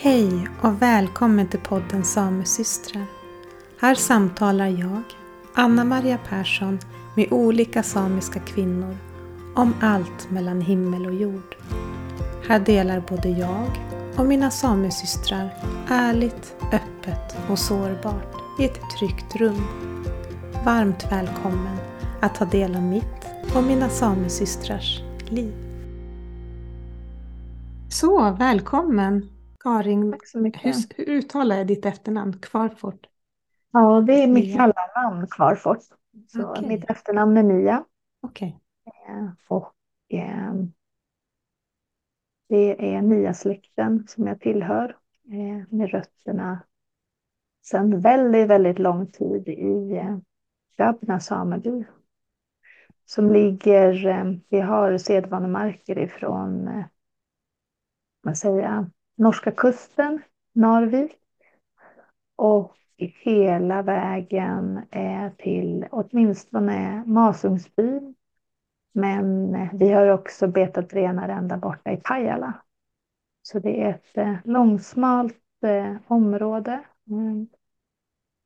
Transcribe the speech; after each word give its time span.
Hej 0.00 0.48
och 0.62 0.82
välkommen 0.82 1.48
till 1.48 1.60
podden 1.60 2.04
Samesystrar. 2.04 3.06
Här 3.80 3.94
samtalar 3.94 4.66
jag, 4.66 5.02
Anna 5.54 5.84
Maria 5.84 6.18
Persson, 6.28 6.78
med 7.16 7.32
olika 7.32 7.82
samiska 7.82 8.40
kvinnor 8.40 8.96
om 9.54 9.74
allt 9.80 10.30
mellan 10.30 10.60
himmel 10.60 11.06
och 11.06 11.14
jord. 11.14 11.56
Här 12.48 12.60
delar 12.60 13.02
både 13.08 13.28
jag 13.28 13.70
och 14.16 14.26
mina 14.26 14.50
samesystrar 14.50 15.50
ärligt, 15.88 16.56
öppet 16.72 17.36
och 17.50 17.58
sårbart 17.58 18.34
i 18.58 18.64
ett 18.64 18.80
tryggt 18.98 19.36
rum. 19.36 19.64
Varmt 20.64 21.12
välkommen 21.12 21.76
att 22.20 22.34
ta 22.34 22.44
del 22.44 22.76
av 22.76 22.82
mitt 22.82 23.26
och 23.54 23.62
mina 23.62 23.88
samesystrars 23.88 25.02
liv. 25.30 25.54
Så, 27.88 28.36
välkommen 28.38 29.37
Karin. 29.68 30.12
Tack 30.12 30.26
så 30.26 30.38
mycket. 30.38 30.64
Hur, 30.64 30.74
hur 30.96 31.08
uttalar 31.14 31.56
jag 31.56 31.66
ditt 31.66 31.86
efternamn? 31.86 32.38
Kvarfort? 32.38 33.06
Ja, 33.72 34.00
det 34.00 34.12
är 34.22 34.26
mitt 34.26 34.44
Mia. 34.44 34.56
mellannamn 34.56 35.26
Kvarfors. 35.30 35.82
Så 36.28 36.50
Okej. 36.50 36.68
mitt 36.68 36.90
efternamn 36.90 37.36
är 37.36 37.42
Mia. 37.42 37.84
Okej. 38.22 38.60
Eh, 38.86 39.28
Och 39.48 39.74
eh, 40.08 40.52
det 42.48 42.94
är 42.94 43.02
Mia-släkten 43.02 44.04
som 44.08 44.26
jag 44.26 44.40
tillhör 44.40 44.96
eh, 45.32 45.64
med 45.76 45.90
rötterna 45.90 46.62
sedan 47.62 48.00
väldigt, 48.00 48.48
väldigt 48.48 48.78
lång 48.78 49.06
tid 49.06 49.48
i 49.48 49.96
eh, 49.96 50.16
Gabna 50.76 51.20
sameby. 51.20 51.84
Som 53.04 53.32
ligger, 53.32 54.06
eh, 54.06 54.24
vi 54.48 54.60
har 54.60 54.98
sedvanemarker 54.98 55.98
ifrån, 55.98 56.68
eh, 56.68 56.84
vad 58.22 58.38
säger 58.38 58.62
jag, 58.62 58.90
norska 59.18 59.50
kusten, 59.50 60.22
Narvik. 60.52 61.12
Och 62.36 62.74
hela 62.98 63.82
vägen 63.82 64.82
eh, 64.90 65.32
till 65.38 65.86
åtminstone 65.90 67.04
Masungsbyn. 67.06 68.14
Men 68.92 69.54
eh, 69.54 69.68
vi 69.72 69.92
har 69.92 70.08
också 70.08 70.48
betat 70.48 70.92
renar 70.92 71.28
ända 71.28 71.56
borta 71.56 71.92
i 71.92 71.96
Pajala. 71.96 72.62
Så 73.42 73.58
det 73.58 73.82
är 73.82 73.90
ett 73.90 74.18
eh, 74.18 74.36
långsmalt 74.44 75.34
område 76.06 76.84
mm, 77.10 77.48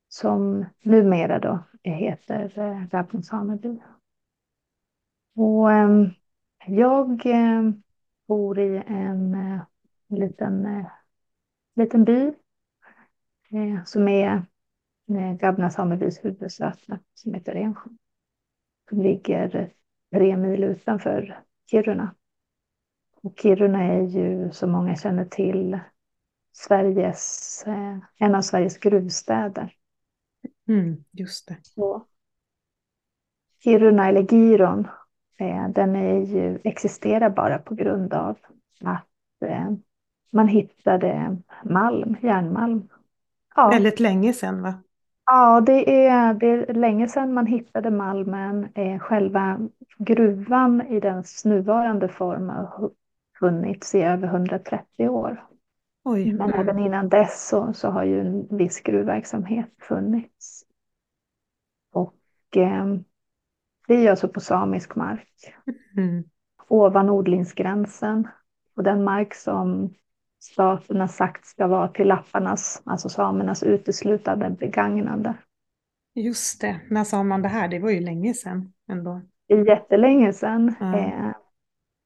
som 0.08 0.66
numera 0.82 1.38
då 1.38 1.58
heter 1.82 2.58
eh, 2.58 3.20
sameby. 3.22 3.82
Och 5.36 5.68
jag 6.66 7.22
bor 8.28 8.58
i 8.58 8.82
en 8.86 9.36
eh, 10.12 10.18
liten, 10.18 10.66
eh, 10.66 10.86
liten 11.74 12.04
by 12.04 12.32
eh, 13.50 13.84
som 13.84 14.08
är 14.08 14.46
eh, 15.08 15.32
Gabna 15.32 15.70
samebys 15.70 16.24
huvudsäte 16.24 16.98
som 17.14 17.34
heter 17.34 17.52
Rensjö. 17.52 17.90
Som 18.88 19.02
ligger 19.02 19.72
tre 20.12 20.36
mil 20.36 20.64
utanför 20.64 21.42
Kiruna. 21.70 22.14
Och 23.22 23.38
Kiruna 23.38 23.82
är 23.82 24.02
ju 24.02 24.50
som 24.52 24.70
många 24.70 24.96
känner 24.96 25.24
till 25.24 25.80
Sveriges, 26.52 27.62
eh, 27.66 27.98
en 28.18 28.34
av 28.34 28.42
Sveriges 28.42 28.78
gruvstäder. 28.78 29.74
Mm, 30.68 31.04
just 31.10 31.48
det. 31.48 31.56
Så 31.62 32.06
Kiruna 33.64 34.08
eller 34.08 34.22
Giron, 34.22 34.88
eh, 35.38 35.68
den 35.68 35.96
är 35.96 36.20
ju, 36.20 36.60
existerar 36.64 37.30
bara 37.30 37.58
på 37.58 37.74
grund 37.74 38.14
av 38.14 38.38
att 38.80 39.42
eh, 39.44 39.70
man 40.32 40.48
hittade 40.48 41.36
malm, 41.64 42.16
järnmalm. 42.22 42.88
Ja. 43.56 43.68
Väldigt 43.68 44.00
länge 44.00 44.32
sedan 44.32 44.62
va? 44.62 44.74
Ja, 45.26 45.60
det 45.60 46.06
är, 46.06 46.34
det 46.34 46.46
är 46.46 46.74
länge 46.74 47.08
sedan 47.08 47.34
man 47.34 47.46
hittade 47.46 47.90
malmen. 47.90 48.68
Eh, 48.74 48.98
själva 48.98 49.58
gruvan 49.98 50.82
i 50.82 51.00
dess 51.00 51.44
nuvarande 51.44 52.08
form 52.08 52.48
har 52.48 52.90
funnits 53.38 53.94
i 53.94 54.02
över 54.02 54.28
130 54.28 55.08
år. 55.08 55.44
Oj. 56.04 56.32
Men 56.32 56.52
även 56.52 56.78
innan 56.78 57.08
dess 57.08 57.48
så, 57.48 57.72
så 57.72 57.88
har 57.88 58.04
ju 58.04 58.20
en 58.20 58.56
viss 58.56 58.80
gruvverksamhet 58.80 59.70
funnits. 59.78 60.64
Och 61.92 62.56
eh, 62.56 62.86
det 63.88 63.94
är 63.94 64.10
alltså 64.10 64.28
på 64.28 64.40
samisk 64.40 64.96
mark, 64.96 65.54
Mm. 65.96 66.24
ovan 66.68 67.10
odlingsgränsen. 67.10 68.28
Och 68.76 68.82
den 68.82 69.04
mark 69.04 69.34
som 69.34 69.94
staten 70.42 71.00
har 71.00 71.06
sagt 71.06 71.46
ska 71.46 71.66
vara 71.66 71.88
till 71.88 72.08
lapparnas, 72.08 72.82
alltså 72.84 73.08
samernas 73.08 73.62
uteslutande 73.62 74.50
begagnande. 74.50 75.34
Just 76.14 76.60
det. 76.60 76.80
När 76.90 77.04
sa 77.04 77.22
man 77.22 77.42
det 77.42 77.48
här? 77.48 77.68
Det 77.68 77.78
var 77.78 77.90
ju 77.90 78.00
länge 78.00 78.34
sedan 78.34 78.72
ändå. 78.88 79.20
Det 79.48 79.54
är 79.54 79.68
jättelänge 79.68 80.32
sedan. 80.32 80.74
Ja. 80.80 80.98
Eh, 80.98 81.30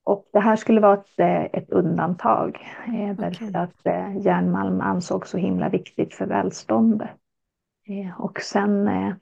och 0.05 0.29
det 0.33 0.41
här 0.41 0.57
skulle 0.57 0.81
vara 0.81 0.95
ett, 0.95 1.19
eh, 1.19 1.45
ett 1.45 1.71
undantag. 1.71 2.59
Eh, 2.87 3.17
därför 3.17 3.45
Okej. 3.45 3.61
att 3.61 3.87
eh, 3.87 4.17
järnmalm 4.27 4.81
ansågs 4.81 5.31
så 5.31 5.39
himla 5.39 5.69
viktigt 5.69 6.15
för 6.15 6.27
välståndet. 6.27 7.11
Eh, 7.89 8.21
och 8.21 8.41
sen 8.41 8.89
eh, 8.89 9.15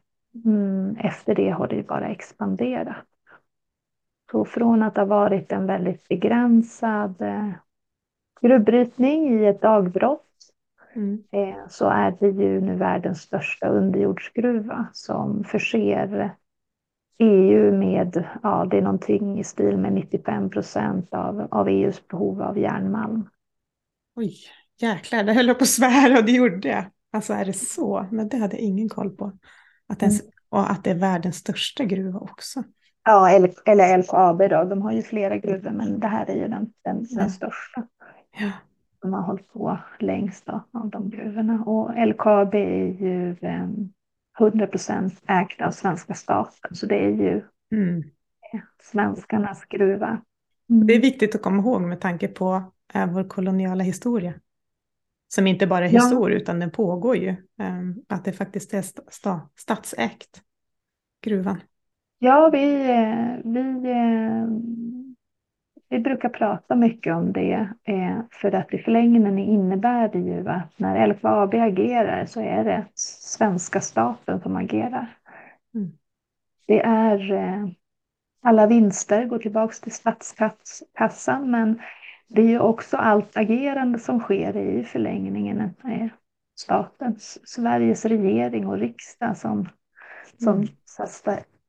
mm, 0.45 0.97
efter 0.97 1.35
det 1.35 1.51
har 1.51 1.69
det 1.69 1.77
ju 1.77 1.83
bara 1.83 2.09
expanderat. 2.09 2.97
Så 4.31 4.45
från 4.45 4.83
att 4.83 4.97
ha 4.97 5.05
varit 5.05 5.53
en 5.53 5.67
väldigt 5.67 6.09
begränsad 6.09 7.23
eh, 7.23 7.51
gruvbrytning 8.41 9.41
i 9.41 9.47
ett 9.47 9.63
dagbrott 9.63 10.21
Mm. 10.97 11.25
eh, 11.31 11.69
så 11.69 11.89
är 11.89 12.17
det 12.21 12.27
ju 12.27 12.61
nu 12.61 12.77
världens 12.77 13.21
största 13.21 13.69
underjordsgruva 13.69 14.87
som 14.93 15.45
förser 15.45 16.35
EU 17.19 17.73
med, 17.73 18.25
ja 18.43 18.67
det 18.71 18.79
är 18.79 18.83
någonting 18.83 19.41
i 19.41 19.45
stil 19.45 19.77
med 19.77 19.93
95 19.93 20.51
procent 20.51 21.15
av, 21.15 21.49
av 21.51 21.69
EUs 21.69 22.09
behov 22.09 22.43
av 22.43 22.59
järnmalm. 22.59 23.29
Oj, 24.17 24.35
jäklar, 24.81 25.25
det 25.25 25.33
höll 25.33 25.47
jag 25.47 25.59
på 25.59 25.63
att 25.63 25.69
svära 25.69 26.19
och 26.19 26.25
det 26.25 26.33
gjorde 26.33 26.69
jag. 26.69 26.85
Alltså 27.13 27.33
är 27.33 27.45
det 27.45 27.53
så? 27.53 28.07
Men 28.11 28.29
det 28.29 28.37
hade 28.37 28.57
jag 28.57 28.63
ingen 28.63 28.89
koll 28.89 29.11
på. 29.11 29.33
Att 29.89 30.03
ens, 30.03 30.23
Och 30.49 30.71
att 30.71 30.85
det 30.85 30.91
är 30.91 30.95
världens 30.95 31.37
största 31.37 31.85
gruva 31.85 32.19
också. 32.19 32.63
Ja, 33.05 33.31
eller, 33.31 33.99
LKAB 33.99 34.39
då, 34.39 34.65
de 34.65 34.83
har 34.83 34.93
ju 34.93 35.03
flera 35.03 35.39
gruvor 35.39 35.71
men 35.71 36.01
det 36.01 36.07
här 36.07 36.31
är 36.31 36.35
ju 36.35 36.49
den, 36.49 36.73
den, 36.85 37.07
den 37.17 37.31
största. 37.31 37.87
Ja. 38.39 38.53
De 39.03 39.13
har 39.13 39.23
hållit 39.23 39.53
på 39.53 39.79
längst 39.99 40.47
då, 40.47 40.65
av 40.73 40.91
de 40.91 41.11
gruvorna. 41.11 41.65
Och 41.65 42.07
LKAB 42.09 42.55
är 42.55 42.85
ju 43.03 43.37
eh, 43.43 43.69
100 44.41 44.67
procent 44.67 45.23
ägt 45.29 45.61
av 45.63 45.71
svenska 45.71 46.15
staten 46.15 46.75
så 46.75 46.87
det 46.87 47.05
är 47.05 47.11
ju 47.11 47.43
Mm. 47.73 48.03
svenskarnas 48.83 49.65
gruva. 49.65 50.23
Det 50.67 50.95
är 50.95 51.01
viktigt 51.01 51.35
att 51.35 51.43
komma 51.43 51.63
ihåg 51.63 51.83
med 51.83 52.01
tanke 52.01 52.29
på 52.29 52.73
eh, 52.95 53.13
vår 53.13 53.25
koloniala 53.25 53.85
historia. 53.85 54.35
Som 55.29 55.47
inte 55.47 55.67
bara 55.67 55.87
är 55.89 55.93
Ja. 55.95 56.01
historia 56.01 56.37
utan 56.37 56.61
den 56.61 56.71
pågår 56.71 57.17
ju. 57.17 57.29
Eh, 57.29 57.81
att 58.09 58.25
det 58.25 58.33
faktiskt 58.33 58.75
är 58.75 58.83
sta, 59.11 59.49
statsägt, 59.57 60.43
gruvan. 61.23 61.61
Ja, 62.19 62.51
vi, 62.53 62.75
eh, 62.91 63.53
vi, 63.53 63.91
eh, 63.91 64.47
vi 65.89 65.99
brukar 65.99 66.29
prata 66.29 66.77
mycket 66.77 67.15
om 67.15 67.33
det 67.33 67.69
eh, 67.85 68.21
för 68.31 68.55
att 68.55 68.75
i 68.75 68.79
förlängningen 68.79 69.39
innebär 69.39 70.09
det 70.09 70.19
ju 70.19 70.49
att 70.49 70.79
när 70.79 71.07
LKAB 71.07 71.55
agerar 71.55 72.27
så 72.27 72.41
är 72.41 72.65
det 72.65 72.87
svenska 72.95 73.81
staten 73.81 74.41
som 74.41 74.57
agerar. 74.57 75.17
Mm. 75.75 75.93
Det 76.67 76.81
är 76.81 77.33
eh, 77.33 77.69
alla 78.43 78.67
vinster 78.67 79.25
går 79.25 79.39
tillbaks 79.39 79.81
till 79.81 79.93
statskassan 79.93 81.51
men 81.51 81.81
det 82.29 82.43
är 82.43 82.49
ju 82.49 82.59
också 82.61 82.97
allt 82.97 83.37
agerande 83.37 83.99
som 83.99 84.21
sker 84.21 84.57
i 84.57 84.85
förlängningen 84.85 85.61
eh, 85.61 86.09
statens, 86.55 87.49
Sveriges 87.49 88.05
regering 88.05 88.67
och 88.67 88.79
riksdag 88.79 89.37
som, 89.37 89.69
som 90.39 90.55
Mm. 90.55 90.69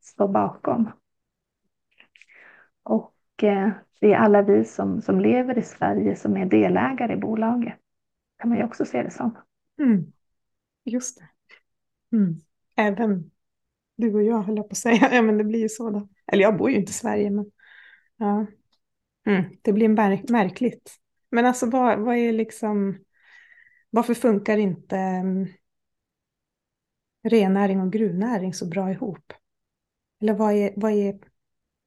står 0.02 0.28
bakom. 0.28 0.92
Och 2.84 3.15
det 3.36 4.14
är 4.14 4.16
alla 4.16 4.42
vi 4.42 4.66
som, 4.66 5.02
som 5.02 5.20
lever 5.20 5.58
i 5.58 5.62
Sverige 5.62 6.16
som 6.16 6.38
är 6.38 6.46
delägare 6.46 7.14
i 7.14 7.18
bolaget. 7.18 7.74
kan 8.40 8.50
man 8.50 8.58
ju 8.58 8.64
också 8.64 8.86
se 8.86 9.04
det 9.04 9.12
som. 9.12 9.38
Mm. 9.80 10.14
Just 10.84 11.20
det. 11.20 11.30
Mm. 12.18 12.42
Även 12.76 13.32
du 13.96 14.14
och 14.14 14.24
jag 14.24 14.42
höll 14.42 14.58
jag 14.58 14.70
på 14.70 14.74
att 14.74 14.78
säga. 14.78 15.10
Ja, 15.14 15.22
men 15.22 15.38
det 15.38 15.44
blir 15.44 15.60
ju 15.60 15.70
så 15.70 15.90
då. 15.90 16.10
Eller 16.28 16.44
jag 16.44 16.58
bor 16.58 16.70
ju 16.70 16.76
inte 16.76 16.90
i 16.90 16.94
Sverige, 16.94 17.30
men 17.30 17.52
ja. 18.18 18.46
Mm. 19.26 19.44
Det 19.62 19.74
blir 19.74 19.90
märk 19.90 20.30
märkligt. 20.30 20.96
Men 21.30 21.46
alltså 21.46 21.70
vad, 21.70 22.00
vad 22.00 22.16
är 22.16 22.34
liksom, 22.34 23.00
varför 23.90 24.14
funkar 24.14 24.58
inte 24.58 24.96
um, 24.96 25.48
rennäring 27.24 27.82
och 27.82 27.92
gruvnäring 27.92 28.54
så 28.54 28.68
bra 28.68 28.92
ihop? 28.92 29.34
Eller 30.22 30.34
vad 30.34 30.54
är, 30.54 30.74
vad 30.76 30.92
är, 30.92 31.20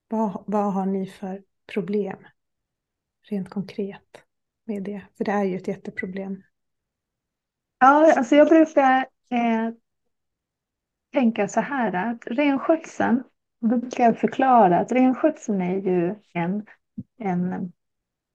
vad, 0.09 0.45
vad 0.47 0.73
har 0.73 0.87
ni 0.87 1.07
för 1.07 1.43
problem 1.73 2.17
rent 3.23 3.51
konkret 3.51 4.25
med 4.65 4.83
det? 4.83 5.03
För 5.17 5.25
det 5.25 5.33
är 5.33 5.45
ju 5.45 5.57
ett 5.57 5.69
jätteproblem. 5.69 6.43
Ja, 7.79 8.15
alltså 8.17 8.37
jag 8.37 8.49
brukar 8.49 9.07
eh, 9.31 9.71
tänka 11.13 11.49
så 11.49 11.61
här 11.61 11.93
att 11.93 12.27
renskötseln, 12.27 13.23
då 13.61 13.77
brukar 13.77 14.05
jag 14.05 14.19
förklara 14.19 14.79
att 14.79 14.93
renskötseln 14.93 15.61
är 15.61 15.77
ju 15.77 16.15
en, 16.33 16.67
en, 17.19 17.73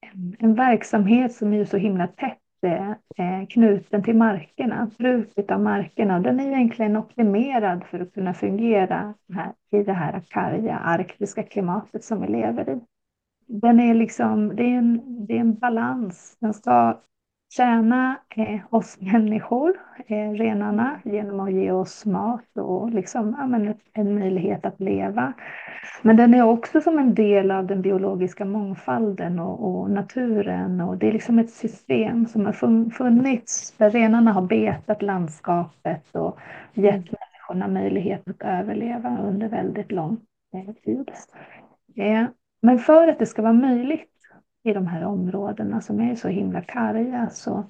en, 0.01 0.35
en 0.39 0.55
verksamhet 0.55 1.35
som 1.35 1.53
är 1.53 1.65
så 1.65 1.77
himla 1.77 2.07
tätt 2.07 2.42
Eh, 2.63 2.91
eh, 2.91 3.47
knuten 3.49 4.03
till 4.03 4.15
markerna, 4.15 4.89
bruket 4.97 5.51
av 5.51 5.59
markerna. 5.59 6.19
Den 6.19 6.39
är 6.39 6.47
egentligen 6.47 6.97
optimerad 6.97 7.83
för 7.83 7.99
att 7.99 8.13
kunna 8.13 8.33
fungera 8.33 9.13
här, 9.33 9.53
i 9.71 9.83
det 9.83 9.93
här 9.93 10.21
karga 10.29 10.77
arktiska 10.77 11.43
klimatet 11.43 12.03
som 12.03 12.21
vi 12.21 12.27
lever 12.27 12.69
i. 12.69 12.79
Den 13.47 13.79
är 13.79 13.93
liksom, 13.93 14.55
det 14.55 14.63
är 14.63 14.77
en, 14.77 15.25
det 15.25 15.33
är 15.33 15.39
en 15.39 15.55
balans. 15.55 16.37
Den 16.39 16.53
ska 16.53 16.99
tjäna 17.55 18.17
eh, 18.35 18.59
oss 18.69 18.97
människor, 19.01 19.73
eh, 20.07 20.31
renarna, 20.31 20.99
genom 21.03 21.39
att 21.39 21.53
ge 21.53 21.71
oss 21.71 22.05
mat 22.05 22.57
och 22.57 22.89
liksom, 22.89 23.35
ja, 23.39 23.47
men 23.47 23.73
en 23.93 24.19
möjlighet 24.19 24.65
att 24.65 24.79
leva. 24.79 25.33
Men 26.01 26.17
den 26.17 26.33
är 26.33 26.43
också 26.43 26.81
som 26.81 26.99
en 26.99 27.15
del 27.15 27.51
av 27.51 27.67
den 27.67 27.81
biologiska 27.81 28.45
mångfalden 28.45 29.39
och, 29.39 29.81
och 29.81 29.89
naturen 29.89 30.81
och 30.81 30.97
det 30.97 31.07
är 31.07 31.11
liksom 31.11 31.39
ett 31.39 31.51
system 31.51 32.25
som 32.25 32.45
har 32.45 32.89
funnits 32.89 33.71
där 33.77 33.89
renarna 33.89 34.31
har 34.31 34.41
betat 34.41 35.01
landskapet 35.01 36.15
och 36.15 36.39
gett 36.73 36.93
mm. 36.93 37.03
människorna 37.03 37.67
möjlighet 37.67 38.29
att 38.29 38.41
överleva 38.41 39.17
under 39.21 39.49
väldigt 39.49 39.91
lång 39.91 40.17
eh, 40.53 40.73
tid. 40.73 41.11
Eh, 41.95 42.25
men 42.61 42.79
för 42.79 43.07
att 43.07 43.19
det 43.19 43.25
ska 43.25 43.41
vara 43.41 43.53
möjligt 43.53 44.12
i 44.63 44.73
de 44.73 44.87
här 44.87 45.05
områdena 45.05 45.81
som 45.81 46.01
är 46.01 46.15
så 46.15 46.27
himla 46.27 46.61
karga. 46.61 47.29
Så, 47.29 47.63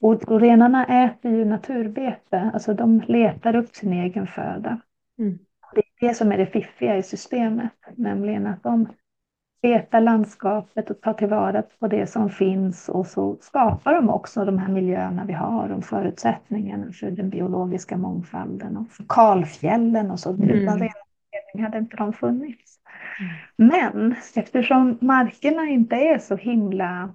och, 0.00 0.22
och 0.22 0.40
renarna 0.40 1.04
äter 1.04 1.32
ju 1.32 1.44
naturbete, 1.44 2.50
alltså 2.54 2.74
de 2.74 3.00
letar 3.06 3.56
upp 3.56 3.74
sin 3.74 3.92
egen 3.92 4.26
föda. 4.26 4.80
Mm. 5.18 5.38
Det 5.74 5.80
är 5.80 6.08
det 6.08 6.14
som 6.14 6.32
är 6.32 6.38
det 6.38 6.46
fiffiga 6.46 6.96
i 6.96 7.02
systemet, 7.02 7.72
nämligen 7.96 8.46
att 8.46 8.62
de 8.62 8.88
betar 9.62 10.00
landskapet 10.00 10.90
och 10.90 11.00
tar 11.00 11.12
tillvara 11.12 11.62
på 11.62 11.86
det 11.86 12.06
som 12.06 12.30
finns 12.30 12.88
och 12.88 13.06
så 13.06 13.36
skapar 13.40 13.94
de 13.94 14.10
också 14.10 14.44
de 14.44 14.58
här 14.58 14.68
miljöerna 14.72 15.24
vi 15.24 15.32
har 15.32 15.68
och 15.68 15.84
förutsättningarna 15.84 16.92
för 16.92 17.10
den 17.10 17.30
biologiska 17.30 17.96
mångfalden 17.96 18.76
och 18.76 19.08
kalfjällen 19.08 20.10
och 20.10 20.20
så. 20.20 20.30
Mm. 20.30 20.50
Utan 20.50 20.74
renanledning 20.74 21.64
hade 21.64 21.78
inte 21.78 21.96
de 21.96 22.12
funnits. 22.12 22.73
Men 23.56 24.14
eftersom 24.34 24.98
markerna 25.00 25.68
inte 25.68 25.96
är 25.96 26.18
så 26.18 26.36
himla, 26.36 27.14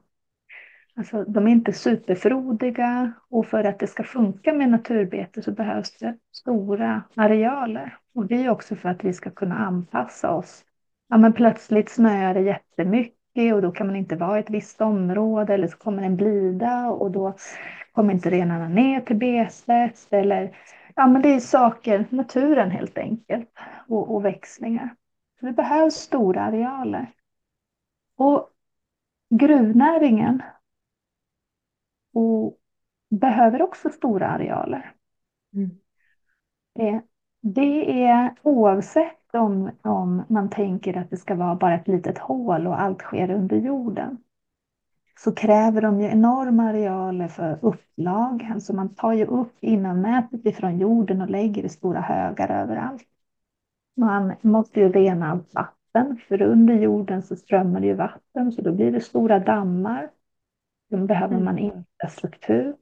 alltså 0.95 1.23
de 1.23 1.47
är 1.47 1.51
inte 1.51 1.73
superfrodiga 1.73 3.13
och 3.29 3.45
för 3.45 3.63
att 3.63 3.79
det 3.79 3.87
ska 3.87 4.03
funka 4.03 4.53
med 4.53 4.69
naturbete 4.69 5.41
så 5.41 5.51
behövs 5.51 5.97
det 5.97 6.17
stora 6.31 7.03
arealer. 7.15 7.97
Och 8.13 8.25
det 8.25 8.45
är 8.45 8.49
också 8.49 8.75
för 8.75 8.89
att 8.89 9.03
vi 9.03 9.13
ska 9.13 9.29
kunna 9.29 9.57
anpassa 9.57 10.31
oss. 10.31 10.65
Ja, 11.09 11.17
men 11.17 11.33
plötsligt 11.33 11.89
snöar 11.89 12.33
det 12.33 12.41
jättemycket 12.41 13.53
och 13.53 13.61
då 13.61 13.71
kan 13.71 13.87
man 13.87 13.95
inte 13.95 14.15
vara 14.15 14.37
i 14.37 14.39
ett 14.39 14.49
visst 14.49 14.81
område 14.81 15.53
eller 15.53 15.67
så 15.67 15.77
kommer 15.77 16.03
en 16.03 16.15
blida 16.15 16.89
och 16.89 17.11
då 17.11 17.35
kommer 17.91 18.13
inte 18.13 18.29
renarna 18.29 18.67
ner 18.67 19.01
till 19.01 19.15
betet 19.15 20.07
eller 20.09 20.57
ja, 20.95 21.07
men 21.07 21.21
det 21.21 21.29
är 21.29 21.39
saker, 21.39 22.05
naturen 22.09 22.71
helt 22.71 22.97
enkelt 22.97 23.49
och, 23.87 24.15
och 24.15 24.25
växlingar. 24.25 24.89
Så 25.39 25.45
det 25.45 25.53
behövs 25.53 25.95
stora 25.95 26.41
arealer. 26.41 27.13
Och 28.15 28.49
gruvnäringen 29.29 30.41
och 32.13 32.57
behöver 33.09 33.61
också 33.61 33.89
stora 33.89 34.27
arealer. 34.27 34.95
Mm. 35.53 35.69
Det, 36.75 37.01
det 37.41 38.03
är 38.03 38.35
oavsett 38.41 39.35
om, 39.35 39.71
om 39.81 40.23
man 40.29 40.49
tänker 40.49 40.97
att 40.97 41.09
det 41.09 41.17
ska 41.17 41.35
vara 41.35 41.55
bara 41.55 41.75
ett 41.75 41.87
litet 41.87 42.17
hål 42.17 42.67
och 42.67 42.81
allt 42.81 43.01
sker 43.01 43.31
under 43.31 43.57
jorden 43.57 44.17
så 45.23 45.31
kräver 45.31 45.81
de 45.81 46.01
ju 46.01 46.07
enorma 46.07 46.63
arealer 46.63 47.27
för 47.27 47.59
upplag. 47.61 48.49
Alltså 48.53 48.73
man 48.73 48.95
tar 48.95 49.13
ju 49.13 49.25
upp 49.25 49.53
innanmätet 49.59 50.45
ifrån 50.45 50.79
jorden 50.79 51.21
och 51.21 51.29
lägger 51.29 51.63
i 51.63 51.69
stora 51.69 52.01
högar 52.01 52.49
överallt. 52.49 53.03
Man 53.99 54.35
måste 54.41 54.79
ju 54.79 54.91
rena 54.91 55.31
allt 55.31 55.53
vatten, 55.53 56.19
för 56.27 56.41
under 56.41 56.73
jorden 56.73 57.21
så 57.21 57.35
strömmar 57.35 57.79
det 57.79 57.87
ju 57.87 57.93
vatten, 57.93 58.51
så 58.51 58.61
då 58.61 58.71
blir 58.71 58.91
det 58.91 59.01
stora 59.01 59.39
dammar. 59.39 60.09
Då 60.89 60.97
behöver 60.97 61.39
man 61.39 61.57
mm. 61.57 61.63
infrastruktur. 61.63 62.75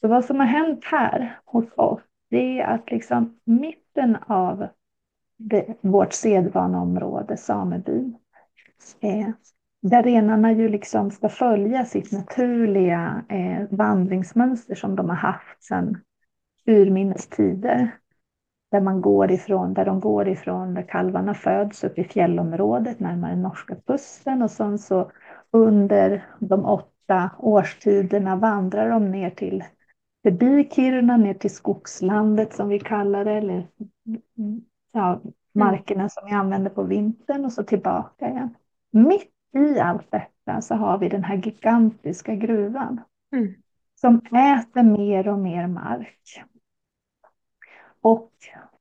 Så 0.00 0.08
vad 0.08 0.24
som 0.24 0.40
har 0.40 0.46
hänt 0.46 0.84
här 0.84 1.40
hos 1.44 1.64
oss, 1.76 2.00
det 2.30 2.60
är 2.60 2.66
att 2.66 2.90
liksom 2.90 3.40
mitten 3.44 4.16
av 4.26 4.66
det, 5.36 5.78
vårt 5.80 6.12
sedvaneområde, 6.12 7.36
samebyn, 7.36 8.16
eh, 9.00 9.28
där 9.82 10.02
renarna 10.02 10.52
ju 10.52 10.68
liksom 10.68 11.10
ska 11.10 11.28
följa 11.28 11.84
sitt 11.84 12.12
naturliga 12.12 13.24
eh, 13.28 13.62
vandringsmönster 13.70 14.74
som 14.74 14.96
de 14.96 15.08
har 15.08 15.16
haft 15.16 15.62
sedan 15.62 16.00
urminnes 16.66 17.28
tider 17.28 17.98
där 18.74 18.80
man 18.80 19.00
går 19.00 19.30
ifrån, 19.30 19.74
där 19.74 19.84
de 19.84 20.00
går 20.00 20.28
ifrån 20.28 20.74
där 20.74 20.82
kalvarna 20.82 21.34
föds 21.34 21.84
upp 21.84 21.98
i 21.98 22.04
fjällområdet 22.04 23.00
närmare 23.00 23.36
norska 23.36 23.74
kusten 23.86 24.42
och 24.42 24.50
sen 24.50 24.78
så 24.78 25.10
under 25.50 26.26
de 26.38 26.64
åtta 26.64 27.30
årstiderna 27.38 28.36
vandrar 28.36 28.90
de 28.90 29.10
ner 29.10 29.30
till 29.30 29.64
förbi 30.22 30.68
Kiruna 30.72 31.16
ner 31.16 31.34
till 31.34 31.54
skogslandet 31.54 32.52
som 32.52 32.68
vi 32.68 32.80
kallar 32.80 33.24
det, 33.24 33.32
eller 33.32 33.66
ja, 34.92 35.20
markerna 35.52 36.08
som 36.08 36.26
vi 36.26 36.32
använder 36.32 36.70
på 36.70 36.82
vintern 36.82 37.44
och 37.44 37.52
så 37.52 37.62
tillbaka 37.62 38.28
igen. 38.28 38.54
Mitt 38.90 39.30
i 39.56 39.78
allt 39.80 40.10
detta 40.10 40.60
så 40.60 40.74
har 40.74 40.98
vi 40.98 41.08
den 41.08 41.24
här 41.24 41.36
gigantiska 41.36 42.34
gruvan 42.34 43.00
mm. 43.32 43.54
som 44.00 44.16
äter 44.26 44.82
mer 44.82 45.28
och 45.28 45.38
mer 45.38 45.66
mark. 45.66 46.44
Och 48.04 48.30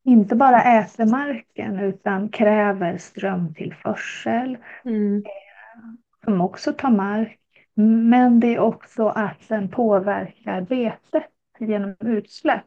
inte 0.03 0.35
bara 0.35 0.63
äter 0.63 1.05
marken 1.05 1.79
utan 1.79 2.29
kräver 2.29 2.97
strömtillförsel. 2.97 4.57
Mm. 4.85 5.17
Eh, 5.17 5.81
som 6.23 6.41
också 6.41 6.73
tar 6.73 6.91
mark. 6.91 7.39
Men 7.73 8.39
det 8.39 8.55
är 8.55 8.59
också 8.59 9.07
att 9.07 9.47
den 9.47 9.69
påverkar 9.69 10.61
betet 10.61 11.29
genom 11.59 11.95
utsläpp. 11.99 12.65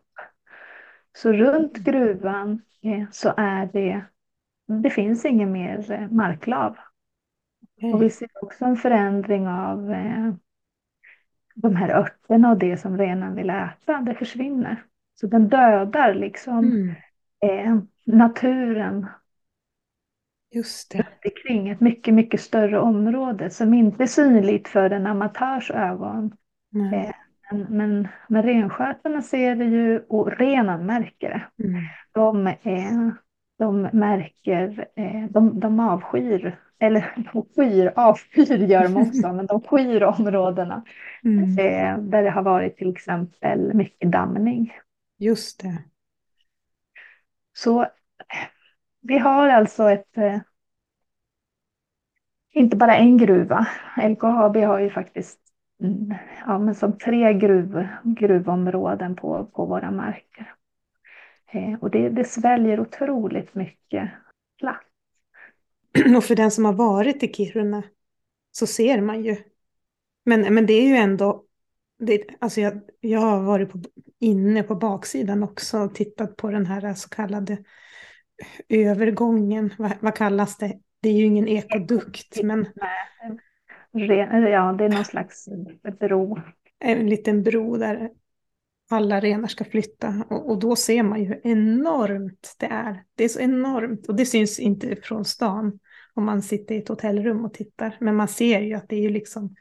Så 1.13 1.33
runt 1.33 1.77
gruvan 1.77 2.63
eh, 2.83 3.05
så 3.11 3.35
är 3.37 3.67
det, 3.73 4.05
det 4.83 4.91
finns 4.91 5.25
inget 5.25 5.49
mer 5.49 5.93
eh, 5.93 6.09
marklav. 6.11 6.77
Mm. 7.83 7.95
Och 7.95 8.03
vi 8.03 8.11
ser 8.11 8.29
också 8.43 8.65
en 8.65 8.77
förändring 8.77 9.49
av 9.49 9.95
de 11.55 11.77
här 11.77 11.89
örterna 11.89 12.51
och 12.51 12.59
det 12.59 12.77
som 12.77 12.99
renen 12.99 13.35
vill 13.35 13.51
äta, 13.51 14.01
det 14.01 14.15
försvinner. 14.15 14.83
Så 15.21 15.27
den 15.27 15.49
dödar 15.49 16.15
liksom 16.15 16.59
mm. 16.59 16.95
eh, 17.41 17.79
naturen. 18.05 19.07
Just 20.55 20.91
det. 20.91 21.31
Kring 21.43 21.69
ett 21.69 21.81
mycket, 21.81 22.15
mycket 22.15 22.41
större 22.41 22.79
område 22.79 23.51
som 23.51 23.75
inte 23.75 24.03
är 24.03 24.07
synligt 24.07 24.69
för 24.69 24.91
en 24.91 25.07
amatörs 25.07 25.71
ögon. 25.71 26.33
Eh, 26.93 27.11
men, 27.51 27.67
men, 27.69 28.09
men 28.29 28.43
renskötarna 28.43 29.23
ser 29.23 29.57
det 29.57 29.65
ju 29.65 30.01
och 30.09 30.39
renen 30.39 30.87
märker 30.87 31.29
det. 31.29 31.65
Mm. 31.65 31.83
De, 32.13 32.47
eh, 32.47 33.13
de 33.59 33.83
märker, 33.93 34.89
eh, 34.97 35.25
de, 35.31 35.61
de 35.61 35.81
avskyr, 35.81 36.59
eller 36.79 37.15
de 37.33 37.47
skyr, 37.57 37.93
avskyr 37.97 38.59
gör 38.59 38.83
de 38.83 38.97
också, 38.97 39.33
men 39.33 39.47
de 39.47 39.61
skyr 39.61 40.03
områdena 40.03 40.83
mm. 41.25 41.59
eh, 41.59 41.99
där 41.99 42.23
det 42.23 42.31
har 42.31 42.43
varit 42.43 42.77
till 42.77 42.91
exempel 42.91 43.75
mycket 43.75 44.13
dammning. 44.13 44.73
Just 45.19 45.61
det. 45.61 45.85
Så 47.53 47.87
vi 49.01 49.19
har 49.19 49.49
alltså 49.49 49.91
ett, 49.91 50.19
eh, 50.19 50.41
inte 52.51 52.77
bara 52.77 52.97
en 52.97 53.19
gruva. 53.19 53.67
LKAB 53.97 54.57
har 54.57 54.79
ju 54.79 54.91
faktiskt 54.91 55.39
mm, 55.83 56.15
ja, 56.47 56.59
men 56.59 56.75
som 56.75 56.99
tre 56.99 57.35
gruv, 57.35 57.87
gruvområden 58.05 59.17
på, 59.17 59.47
på 59.47 59.65
våra 59.67 59.91
marker. 59.91 60.55
Eh, 61.51 61.75
och 61.81 61.91
det, 61.91 62.09
det 62.09 62.25
sväljer 62.25 62.81
otroligt 62.81 63.55
mycket 63.55 64.11
plats. 64.59 64.87
Och 66.17 66.25
för 66.25 66.37
den 66.37 66.51
som 66.51 66.65
har 66.65 66.73
varit 66.73 67.23
i 67.23 67.35
Kiruna 67.35 67.83
så 68.51 68.67
ser 68.67 69.01
man 69.01 69.25
ju. 69.25 69.37
Men, 70.25 70.55
men 70.55 70.67
det 70.67 70.73
är 70.73 70.89
ju 70.89 70.97
ändå 70.97 71.46
det, 71.99 72.23
alltså 72.39 72.61
jag, 72.61 72.81
jag 73.01 73.21
har 73.21 73.43
varit 73.43 73.71
på, 73.71 73.81
inne 74.19 74.63
på 74.63 74.75
baksidan 74.75 75.43
också 75.43 75.79
och 75.79 75.95
tittat 75.95 76.37
på 76.37 76.51
den 76.51 76.67
här 76.67 76.95
så 76.95 77.09
kallade 77.09 77.59
övergången. 78.69 79.75
Vad, 79.79 79.93
vad 80.01 80.15
kallas 80.15 80.57
det? 80.57 80.79
Det 81.01 81.09
är 81.09 81.15
ju 81.15 81.25
ingen 81.25 81.49
ekodukt, 81.49 82.43
men... 82.43 82.67
Ja, 83.93 84.73
det 84.79 84.85
är 84.85 84.89
någon 84.89 85.05
slags 85.05 85.49
bro. 86.01 86.39
En 86.79 87.11
liten 87.11 87.43
bro 87.43 87.77
där 87.77 88.11
alla 88.91 89.21
renar 89.21 89.49
ska 89.49 89.65
flytta. 89.65 90.25
Och, 90.31 90.51
och, 90.51 90.59
då 90.59 90.77
ser 90.77 91.03
man 91.03 91.21
ju 91.21 91.27
hur 91.27 91.41
enormt 91.45 92.55
det 92.59 92.67
är. 92.67 93.05
Det 93.15 93.25
är 93.25 93.29
så 93.29 93.41
enormt 93.41 94.09
och 94.09 94.15
det 94.15 94.27
syns 94.27 94.59
inte 94.59 94.97
från 95.03 95.25
stan 95.25 95.79
om 96.15 96.25
man 96.25 96.43
sitter 96.43 96.75
i 96.75 96.79
ett 96.79 96.89
hotellrum 96.89 97.45
och 97.45 97.55
tittar. 97.55 97.97
Men 98.01 98.17
man 98.17 98.29
ser 98.29 98.61
ju 98.61 98.75
att 98.75 98.89
det 98.89 98.97
är 98.97 99.01
ju 99.01 99.09
liksom, 99.09 99.55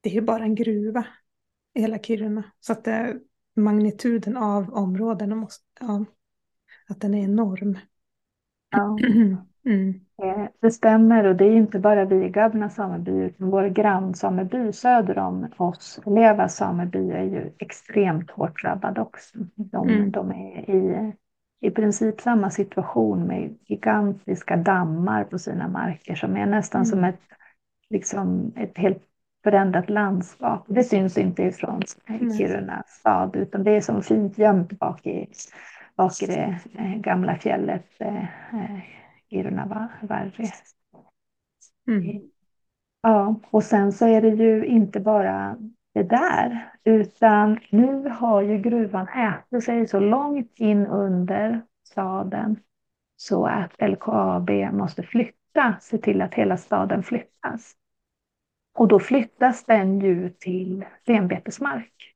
det 0.00 0.08
är 0.08 0.14
ju 0.14 0.20
bara 0.20 0.44
en 0.44 0.54
gruva 0.54 1.06
i 1.76 1.80
hela 1.80 1.98
Kiruna. 1.98 2.42
Så 2.60 2.72
att 2.72 2.84
det, 2.84 3.16
magnituden 3.56 4.36
av 4.36 4.74
områdena 4.74 5.36
måste, 5.36 5.64
ja, 5.80 6.04
att 6.88 7.00
den 7.00 7.14
är 7.14 7.24
enorm. 7.24 7.78
Ja. 8.70 8.98
Mm. 9.66 10.00
Eh, 10.22 10.48
det 10.60 10.70
stämmer 10.70 11.24
och 11.24 11.36
det 11.36 11.44
är 11.44 11.56
inte 11.56 11.78
bara 11.78 12.04
vi 12.04 12.24
i 12.24 12.28
Gabna 12.28 12.70
sameby 12.70 13.10
utan 13.10 13.50
vår 13.50 13.68
grannsameby 13.68 14.72
söder 14.72 15.18
om 15.18 15.48
oss, 15.56 16.00
Leva 16.06 16.48
sameby, 16.48 17.10
är 17.10 17.22
ju 17.22 17.52
extremt 17.58 18.30
hårt 18.30 18.62
drabbad 18.62 18.98
också. 18.98 19.38
De, 19.54 19.88
mm. 19.88 20.10
de 20.10 20.30
är 20.30 20.70
i, 20.70 21.12
i 21.60 21.70
princip 21.70 22.20
samma 22.20 22.50
situation 22.50 23.26
med 23.26 23.58
gigantiska 23.64 24.56
dammar 24.56 25.24
på 25.24 25.38
sina 25.38 25.68
marker 25.68 26.14
som 26.14 26.36
är 26.36 26.46
nästan 26.46 26.80
mm. 26.80 26.86
som 26.86 27.04
ett, 27.04 27.20
liksom 27.90 28.52
ett 28.56 28.78
helt 28.78 29.02
förändrat 29.46 29.90
landskap. 29.90 30.64
Det 30.68 30.84
syns 30.84 31.18
inte 31.18 31.42
ifrån 31.42 31.82
Kiruna 32.38 32.82
stad 32.86 33.36
utan 33.36 33.64
det 33.64 33.70
är 33.70 33.80
som 33.80 34.02
fint 34.02 34.38
gömt 34.38 34.78
bak 34.78 35.06
i, 35.06 35.28
bak 35.96 36.22
i 36.22 36.26
det 36.26 36.58
eh, 36.78 36.94
gamla 36.94 37.36
fjället 37.36 37.86
eh, 37.98 38.22
eh 38.24 38.80
Kirunavarre. 39.30 39.88
Mm. 41.88 42.22
Ja, 43.02 43.40
och 43.50 43.64
sen 43.64 43.92
så 43.92 44.06
är 44.06 44.22
det 44.22 44.28
ju 44.28 44.66
inte 44.66 45.00
bara 45.00 45.56
det 45.94 46.02
där, 46.02 46.72
utan 46.84 47.58
nu 47.70 48.08
har 48.08 48.42
ju 48.42 48.58
gruvan 48.58 49.08
ätit 49.08 49.64
sig 49.64 49.86
så 49.86 50.00
långt 50.00 50.52
in 50.56 50.86
under 50.86 51.62
staden 51.88 52.56
så 53.16 53.46
att 53.46 53.72
LKAB 53.90 54.50
måste 54.72 55.02
flytta, 55.02 55.76
se 55.80 55.98
till 55.98 56.22
att 56.22 56.34
hela 56.34 56.56
staden 56.56 57.02
flyttas. 57.02 57.74
Och 58.76 58.88
då 58.88 59.00
flyttas 59.00 59.64
den 59.64 60.00
ju 60.00 60.30
till 60.30 60.84
renbetesmark. 61.04 62.14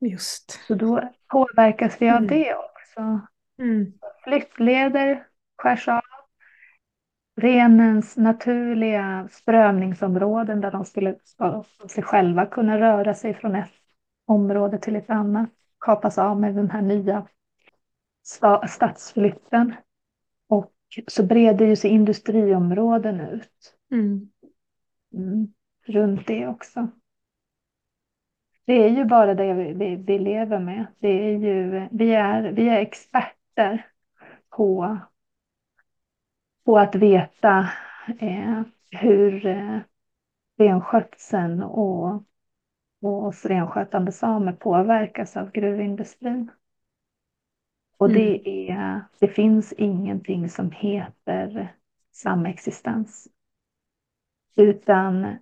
Just. 0.00 0.50
Så 0.66 0.74
då 0.74 1.10
påverkas 1.26 1.96
vi 2.00 2.10
av 2.10 2.16
mm. 2.16 2.28
det 2.28 2.54
också. 2.54 3.20
Mm. 3.58 3.92
Flyttleder 4.24 5.26
skärs 5.56 5.88
av 5.88 6.00
renens 7.36 8.16
naturliga 8.16 9.28
strövningsområden 9.30 10.60
där 10.60 10.70
de 10.70 10.84
skulle 10.84 11.16
sig 11.90 12.02
själva 12.02 12.46
kunna 12.46 12.80
röra 12.80 13.14
sig 13.14 13.34
från 13.34 13.54
ett 13.54 13.72
område 14.26 14.78
till 14.78 14.96
ett 14.96 15.10
annat 15.10 15.50
kapas 15.80 16.18
av 16.18 16.40
med 16.40 16.54
den 16.54 16.70
här 16.70 16.82
nya 16.82 17.26
stadsflytten. 18.68 19.74
Och 20.48 20.72
så 21.06 21.22
breder 21.22 21.66
ju 21.66 21.76
sig 21.76 21.90
industriområden 21.90 23.20
ut. 23.20 23.76
Mm. 23.90 24.30
Mm, 25.14 25.52
runt 25.84 26.26
det 26.26 26.46
också. 26.46 26.88
Det 28.64 28.72
är 28.72 28.88
ju 28.88 29.04
bara 29.04 29.34
det 29.34 29.54
vi, 29.54 29.72
vi, 29.72 29.96
vi, 29.96 30.18
lever 30.18 30.58
med. 30.58 30.86
Det 30.98 31.08
är 31.08 31.38
ju, 31.38 31.88
vi, 31.90 32.14
är, 32.14 32.52
vi 32.52 32.68
är 32.68 32.78
experter 32.78 33.86
på 34.50 34.98
på 36.64 36.78
att 36.78 36.94
veta 36.94 37.70
eh, 38.18 38.62
hur 38.90 39.46
eh, 39.46 39.78
renskötseln 40.58 41.62
och, 41.62 42.24
och 43.00 43.26
oss 43.26 43.44
renskötande 43.44 44.12
samer 44.12 44.52
påverkas 44.52 45.36
av 45.36 45.50
gruvindustrin. 45.50 46.50
Och 47.96 48.10
mm. 48.10 48.18
det, 48.18 48.70
är, 48.70 49.00
det 49.18 49.28
finns 49.28 49.72
ingenting 49.72 50.48
som 50.48 50.70
heter 50.70 51.74
samexistens. 52.12 53.28
Utan 54.56 55.36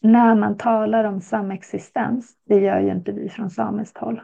när 0.00 0.34
man 0.34 0.56
talar 0.56 1.04
om 1.04 1.20
samexistens, 1.20 2.36
det 2.44 2.60
gör 2.60 2.80
ju 2.80 2.90
inte 2.90 3.12
vi 3.12 3.28
från 3.28 3.50
samiskt 3.50 3.98
håll, 3.98 4.20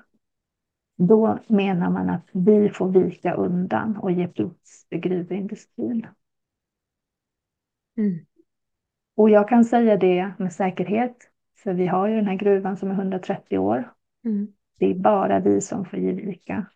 då 0.96 1.38
menar 1.46 1.90
man 1.90 2.10
att 2.10 2.28
vi 2.32 2.68
får 2.68 2.88
vika 2.88 3.34
undan 3.34 3.96
och 3.96 4.12
ge 4.12 4.28
plats 4.28 4.86
för 4.88 4.96
gruvindustrin. 4.96 6.06
Mm. 7.96 8.18
Och 9.16 9.30
jag 9.30 9.48
kan 9.48 9.64
säga 9.64 9.96
det 9.96 10.32
med 10.38 10.52
säkerhet, 10.52 11.16
för 11.62 11.72
vi 11.72 11.86
har 11.86 12.08
ju 12.08 12.16
den 12.16 12.26
här 12.26 12.36
gruvan 12.36 12.76
som 12.76 12.90
är 12.90 12.94
130 12.94 13.58
år. 13.58 13.92
Mm. 14.24 14.48
Det 14.78 14.90
är 14.90 14.94
bara 14.94 15.40
vi 15.40 15.60
som 15.60 15.84
får 15.84 15.98
ge 15.98 16.12
vika. 16.12 16.66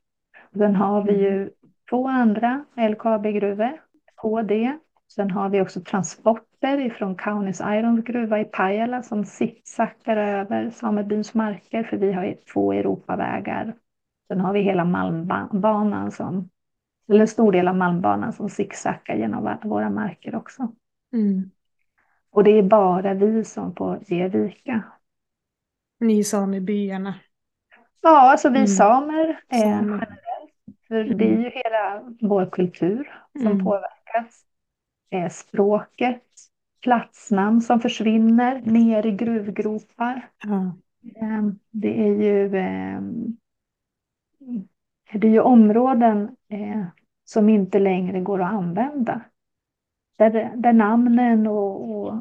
Sen 0.52 0.76
har 0.76 1.02
vi 1.02 1.12
ju 1.22 1.36
mm. 1.36 1.50
två 1.90 2.08
andra 2.08 2.64
LKAB-gruvor 2.76 3.80
på 4.22 4.42
det. 4.42 4.78
Sen 5.08 5.30
har 5.30 5.48
vi 5.48 5.60
också 5.60 5.80
transporter 5.80 6.78
ifrån 6.80 7.14
Kaunis 7.16 7.60
Irons 7.60 8.04
gruva 8.04 8.40
i 8.40 8.44
Pajala 8.44 9.02
som 9.02 9.24
sicksackar 9.24 10.16
över 10.16 10.70
samebyns 10.70 11.34
marker, 11.34 11.84
för 11.84 11.96
vi 11.96 12.12
har 12.12 12.34
två 12.52 12.72
Europavägar 12.72 13.74
Sen 14.28 14.40
har 14.40 14.52
vi 14.52 14.60
hela 14.60 14.84
Malmbanan 14.84 16.12
som, 16.12 16.50
eller 17.08 17.20
en 17.20 17.28
stor 17.28 17.52
del 17.52 17.68
av 17.68 17.76
Malmbanan 17.76 18.32
som 18.32 18.48
zigzaggar 18.48 19.16
genom 19.16 19.58
våra 19.62 19.90
marker 19.90 20.34
också. 20.34 20.72
Mm. 21.12 21.50
Och 22.30 22.44
det 22.44 22.50
är 22.50 22.62
bara 22.62 23.14
vi 23.14 23.44
som 23.44 23.74
får 23.74 23.98
ge 24.06 24.28
vika. 24.28 24.82
Ni 26.00 26.24
samebyarna? 26.24 27.14
Ja, 28.00 28.30
alltså 28.30 28.48
vi 28.48 28.56
mm. 28.56 28.66
samer 28.66 29.40
eh, 29.48 29.58
generellt. 29.58 30.02
För 30.88 31.00
mm. 31.00 31.18
det 31.18 31.24
är 31.24 31.38
ju 31.38 31.50
hela 31.50 32.02
vår 32.20 32.50
kultur 32.50 33.12
som 33.32 33.46
mm. 33.46 33.64
påverkas. 33.64 34.44
Eh, 35.10 35.28
språket, 35.28 36.24
platsnamn 36.82 37.60
som 37.60 37.80
försvinner 37.80 38.60
ner 38.60 39.06
i 39.06 39.10
gruvgropar. 39.10 40.30
Eh, 41.16 41.42
det 41.70 42.00
är 42.00 42.22
ju 42.22 42.56
eh, 42.56 43.00
det 45.12 45.26
är 45.26 45.32
ju 45.32 45.40
områden 45.40 46.36
eh, 46.48 46.84
som 47.24 47.48
inte 47.48 47.78
längre 47.78 48.20
går 48.20 48.42
att 48.42 48.52
använda. 48.52 49.20
Där, 50.18 50.52
där 50.56 50.72
namnen 50.72 51.46
och, 51.46 51.90
och 51.90 52.14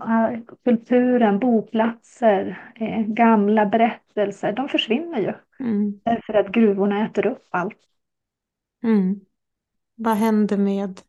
kulturen, 0.64 1.40
boplatser, 1.40 2.72
eh, 2.76 3.02
gamla 3.02 3.66
berättelser, 3.66 4.54
de 4.54 4.70
försvinner 4.70 5.20
ju. 5.20 5.34
Mm. 5.60 6.00
Därför 6.04 6.34
att 6.34 6.52
gruvorna 6.52 7.06
äter 7.06 7.26
upp 7.26 7.48
allt. 7.50 7.78
Mm. 8.84 9.20
Vad 9.96 10.16
händer 10.16 10.58
med, 10.58 11.02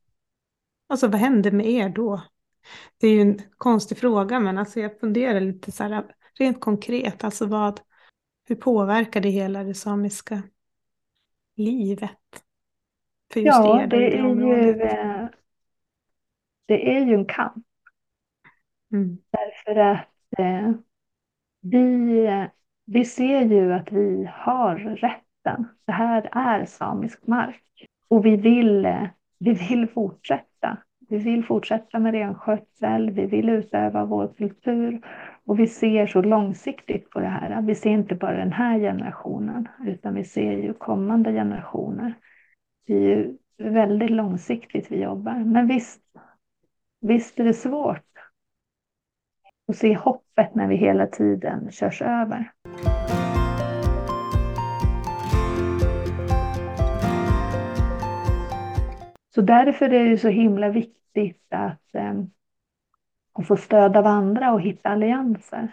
alltså 0.88 1.08
vad 1.08 1.20
händer 1.20 1.50
med 1.50 1.66
er 1.66 1.88
då? 1.88 2.22
Det 3.00 3.06
är 3.06 3.14
ju 3.14 3.20
en 3.20 3.40
konstig 3.56 3.98
fråga, 3.98 4.40
men 4.40 4.58
alltså 4.58 4.80
jag 4.80 5.00
funderar 5.00 5.40
lite 5.40 5.72
så 5.72 5.84
här, 5.84 6.04
rent 6.38 6.60
konkret, 6.60 7.24
alltså 7.24 7.46
vad, 7.46 7.80
hur 8.48 8.56
påverkar 8.56 9.20
det 9.20 9.28
hela 9.28 9.64
det 9.64 9.74
samiska 9.74 10.42
livet? 11.56 12.44
För 13.32 13.40
just 13.40 13.58
ja, 13.58 13.82
er 13.82 13.86
det, 13.86 13.96
det 13.96 14.18
är 14.18 14.34
ju, 14.34 14.82
eh, 14.82 15.28
det 16.66 16.96
är 16.96 17.04
ju 17.04 17.14
en 17.14 17.26
kamp. 17.26 17.64
Mm. 18.92 19.18
Därför 19.30 19.80
att 19.80 20.08
eh, 20.38 20.72
vi, 21.60 22.26
vi 22.84 23.04
ser 23.04 23.44
ju 23.44 23.72
att 23.72 23.92
vi 23.92 24.30
har 24.32 24.76
rätten. 24.76 25.68
Det 25.84 25.92
här 25.92 26.28
är 26.32 26.64
samisk 26.64 27.26
mark. 27.26 27.86
Och 28.08 28.26
vi 28.26 28.36
vill, 28.36 28.84
eh, 28.84 29.06
vi 29.38 29.52
vill 29.52 29.88
fortsätta. 29.88 30.47
Vi 31.08 31.18
vill 31.18 31.44
fortsätta 31.44 31.98
med 31.98 32.12
renskötsel, 32.12 33.10
vi 33.10 33.26
vill 33.26 33.48
utöva 33.48 34.04
vår 34.04 34.34
kultur 34.38 35.00
och 35.44 35.58
vi 35.58 35.66
ser 35.66 36.06
så 36.06 36.22
långsiktigt 36.22 37.10
på 37.10 37.20
det 37.20 37.26
här. 37.26 37.62
Vi 37.62 37.74
ser 37.74 37.90
inte 37.90 38.14
bara 38.14 38.36
den 38.36 38.52
här 38.52 38.78
generationen 38.78 39.68
utan 39.86 40.14
vi 40.14 40.24
ser 40.24 40.52
ju 40.52 40.74
kommande 40.74 41.32
generationer. 41.32 42.14
Det 42.86 42.94
är 42.94 43.00
ju 43.00 43.36
väldigt 43.58 44.10
långsiktigt 44.10 44.90
vi 44.90 45.02
jobbar. 45.02 45.44
Men 45.44 45.66
visst, 45.66 46.02
visst 47.00 47.40
är 47.40 47.44
det 47.44 47.54
svårt 47.54 48.04
att 49.68 49.76
se 49.76 49.94
hoppet 49.96 50.54
när 50.54 50.68
vi 50.68 50.76
hela 50.76 51.06
tiden 51.06 51.70
körs 51.70 52.02
över. 52.02 52.52
Så 59.38 59.42
därför 59.42 59.90
är 59.90 60.10
det 60.10 60.18
så 60.18 60.28
himla 60.28 60.68
viktigt 60.68 61.46
att, 61.50 61.94
eh, 61.94 62.14
att 63.32 63.46
få 63.46 63.56
stöd 63.56 63.96
av 63.96 64.06
andra 64.06 64.52
och 64.52 64.60
hitta 64.60 64.88
allianser. 64.88 65.68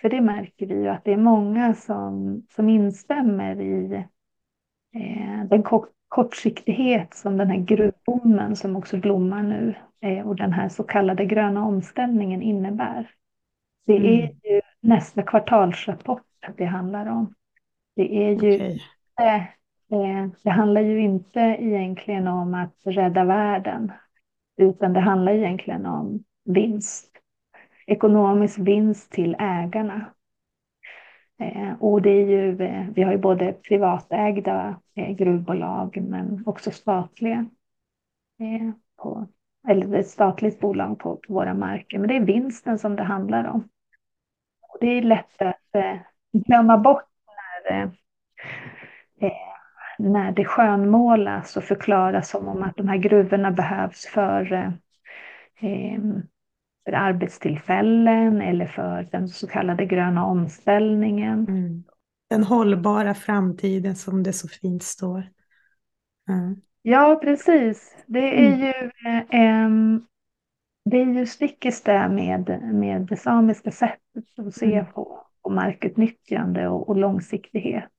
För 0.00 0.08
det 0.08 0.20
märker 0.20 0.66
vi 0.66 0.74
ju 0.74 0.88
att 0.88 1.04
det 1.04 1.12
är 1.12 1.16
många 1.16 1.74
som, 1.74 2.42
som 2.50 2.68
instämmer 2.68 3.60
i 3.60 3.94
eh, 4.94 5.44
den 5.44 5.62
kort, 5.62 5.88
kortsiktighet 6.08 7.14
som 7.14 7.36
den 7.36 7.50
här 7.50 7.58
gruvboomen 7.58 8.56
som 8.56 8.76
också 8.76 8.96
blommar 8.96 9.42
nu 9.42 9.74
eh, 10.00 10.28
och 10.28 10.36
den 10.36 10.52
här 10.52 10.68
så 10.68 10.82
kallade 10.82 11.24
gröna 11.24 11.64
omställningen 11.64 12.42
innebär. 12.42 13.10
Det 13.86 13.96
mm. 13.96 14.08
är 14.12 14.54
ju 14.54 14.60
nästa 14.80 15.22
kvartalsrapport 15.22 16.22
det 16.56 16.64
handlar 16.64 17.06
om. 17.06 17.34
Det 17.96 18.24
är 18.24 18.42
ju 18.42 18.54
okay. 18.54 18.78
Eh, 19.92 20.26
det 20.44 20.50
handlar 20.50 20.80
ju 20.80 21.00
inte 21.00 21.40
egentligen 21.40 22.28
om 22.28 22.54
att 22.54 22.76
rädda 22.84 23.24
världen, 23.24 23.92
utan 24.56 24.92
det 24.92 25.00
handlar 25.00 25.32
egentligen 25.32 25.86
om 25.86 26.24
vinst. 26.44 27.10
Ekonomisk 27.86 28.58
vinst 28.58 29.12
till 29.12 29.36
ägarna. 29.38 30.12
Eh, 31.40 31.72
och 31.80 32.02
det 32.02 32.10
är 32.10 32.26
ju, 32.26 32.62
eh, 32.62 32.86
vi 32.94 33.02
har 33.02 33.12
ju 33.12 33.18
både 33.18 33.52
privatägda 33.52 34.80
gruvbolag 34.94 35.98
men 36.02 36.42
också 36.46 36.70
statliga. 36.70 37.46
På, 38.96 39.26
eller 39.68 39.94
ett 39.94 40.08
statligt 40.08 40.60
bolag 40.60 40.98
på, 40.98 41.16
på, 41.16 41.32
våra 41.32 41.54
marker. 41.54 41.98
Men 41.98 42.08
det 42.08 42.16
är 42.16 42.24
vinsten 42.24 42.78
som 42.78 42.96
det 42.96 43.02
handlar 43.02 43.44
om. 43.44 43.68
Och 44.60 44.76
det 44.80 44.86
är 44.86 45.02
lätt 45.02 45.42
att 45.42 45.76
glömma 46.32 46.78
bort 46.78 47.04
när, 47.70 47.90
när 49.98 50.32
det 50.32 50.44
skönmålas 50.44 51.56
och 51.56 51.64
förklaras 51.64 52.30
som 52.30 52.48
om 52.48 52.62
att 52.62 52.76
de 52.76 52.88
här 52.88 52.96
gruvorna 52.96 53.50
behövs 53.50 54.06
för 54.06 54.72
för 56.88 56.92
arbetstillfällen 56.92 58.42
eller 58.42 58.66
för 58.66 59.08
den 59.12 59.28
så 59.28 59.46
kallade 59.46 59.86
gröna 59.86 60.24
omställningen. 60.24 61.46
Mm. 61.48 61.84
Den 62.30 62.44
hållbara 62.44 63.14
framtiden 63.14 63.96
som 63.96 64.22
det 64.22 64.32
så 64.32 64.48
fint 64.48 64.82
står. 64.82 65.28
Mm. 66.28 66.56
Ja, 66.82 67.20
precis. 67.22 68.04
Det 68.06 68.46
är 68.46 68.54
mm. 68.54 68.60
ju, 68.60 68.72
eh, 69.38 70.00
det 70.84 70.96
är 70.96 71.06
ju 71.06 71.26
stick 71.26 71.66
i 71.66 71.72
stäv 71.72 72.12
med, 72.12 72.60
med 72.72 73.06
det 73.06 73.16
samiska 73.16 73.70
sättet 73.70 74.24
att 74.46 74.54
se 74.54 74.72
mm. 74.72 74.86
på, 74.92 75.26
på 75.42 75.50
markutnyttjande 75.50 76.68
och, 76.68 76.88
och 76.88 76.96
långsiktighet. 76.96 77.90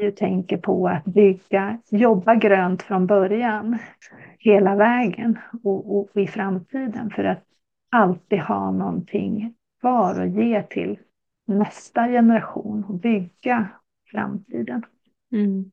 Vi 0.00 0.12
tänker 0.12 0.56
på 0.56 0.88
att 0.88 1.04
bygga, 1.04 1.78
jobba 1.90 2.34
grönt 2.34 2.82
från 2.82 3.06
början 3.06 3.78
hela 4.38 4.76
vägen 4.76 5.38
och, 5.62 5.96
och 5.96 6.08
i 6.14 6.26
framtiden 6.26 7.10
för 7.10 7.24
att 7.24 7.44
alltid 7.90 8.38
ha 8.40 8.70
någonting 8.70 9.54
kvar 9.80 10.20
att 10.20 10.34
ge 10.34 10.62
till 10.62 10.98
nästa 11.46 12.08
generation 12.08 12.84
och 12.84 12.94
bygga 12.94 13.68
framtiden. 14.10 14.82
Mm. 15.32 15.70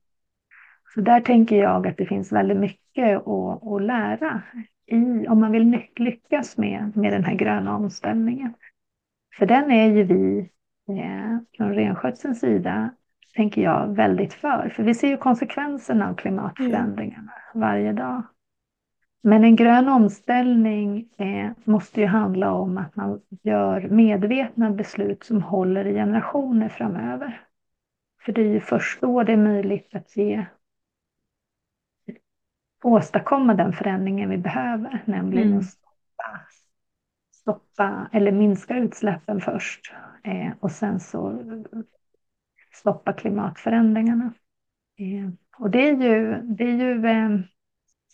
Så 0.94 1.02
där 1.02 1.22
tänker 1.22 1.56
jag 1.56 1.88
att 1.88 1.98
det 1.98 2.06
finns 2.06 2.32
väldigt 2.32 2.58
mycket 2.58 3.28
att, 3.28 3.68
att 3.68 3.82
lära 3.82 4.42
i, 4.86 5.28
om 5.28 5.40
man 5.40 5.52
vill 5.52 5.82
lyckas 5.96 6.58
med, 6.58 6.98
med 6.98 7.14
den 7.14 7.24
här 7.24 7.36
gröna 7.36 7.76
omställningen. 7.76 8.54
För 9.38 9.46
den 9.46 9.72
är 9.72 9.92
ju 9.92 10.04
vi 10.04 10.50
eh, 10.90 11.38
från 11.58 11.74
renskötselns 11.74 12.40
sida, 12.40 12.90
tänker 13.36 13.62
jag, 13.62 13.96
väldigt 13.96 14.34
för. 14.34 14.70
För 14.70 14.84
vi 14.84 14.94
ser 14.94 15.08
ju 15.08 15.18
konsekvenserna 15.18 16.10
av 16.10 16.16
klimatförändringarna 16.16 17.32
mm. 17.54 17.70
varje 17.70 17.94
dag. 17.94 18.24
Men 19.22 19.44
en 19.44 19.56
grön 19.56 19.90
omställning 19.90 21.10
eh, 21.18 21.52
måste 21.64 22.02
ju 22.02 22.08
handla 22.08 22.52
om 22.52 22.78
att 22.78 22.96
man 22.96 23.22
gör 23.44 23.82
medvetna 23.82 24.72
beslut 24.72 25.24
som 25.24 25.44
håller 25.44 25.88
i 25.88 25.94
generationer 25.94 26.70
framöver. 26.70 27.42
För 28.26 28.32
det 28.32 28.42
är 28.42 28.50
ju 28.50 28.60
först 28.60 29.02
då 29.02 29.24
det 29.24 29.34
är 29.34 29.38
möjligt 29.38 29.96
att 29.96 30.18
ge, 30.18 30.46
åstadkomma 32.84 33.54
den 33.54 33.74
förändringen 33.74 34.30
vi 34.30 34.38
behöver, 34.38 35.04
nämligen 35.06 35.48
mm. 35.48 35.60
att 35.60 35.66
stoppa, 35.66 36.40
stoppa 37.32 38.10
eller 38.12 38.32
minska 38.32 38.78
utsläppen 38.78 39.42
först 39.42 39.94
eh, 40.24 40.52
och 40.60 40.72
sen 40.72 41.00
så 41.00 41.44
stoppa 42.74 43.14
klimatförändringarna. 43.14 44.34
Eh, 44.98 45.30
och 45.58 45.70
det 45.70 45.90
är 45.90 46.02
ju, 46.02 46.42
det 46.42 46.64
är 46.64 46.78
ju 46.78 47.06
eh, 47.06 47.40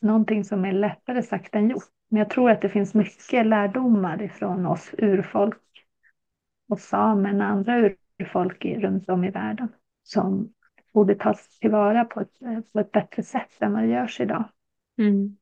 någonting 0.02 0.44
som 0.44 0.66
är 0.66 0.72
lättare 0.72 1.24
sagt 1.24 1.56
än 1.56 1.70
gjort. 1.70 1.84
Men 2.10 2.20
jag 2.20 2.30
tror 2.30 2.52
att 2.52 2.62
det 2.62 2.70
finns 2.70 2.94
mycket 2.94 3.46
lärdomar 3.46 4.22
ifrån 4.22 4.66
oss 4.66 4.90
urfolk 4.98 5.58
och 6.68 6.80
samerna, 6.80 7.48
andra 7.48 7.92
urfolk 8.20 8.66
runt 8.66 9.10
om 9.10 9.24
i 9.24 9.32
världen 9.32 9.68
som 10.04 10.54
borde 10.94 11.16
tas 11.16 11.60
tillvara 11.60 12.06
på 12.06 12.20
ett, 12.20 12.42
eh, 12.42 12.60
på 12.74 12.80
ett 12.80 12.92
bättre 12.92 13.24
sätt 13.24 13.52
än 13.60 13.74
vad 13.74 13.82
det 13.82 13.88
görs 13.88 14.20
idag. 14.20 14.50
Mm. 14.98 15.38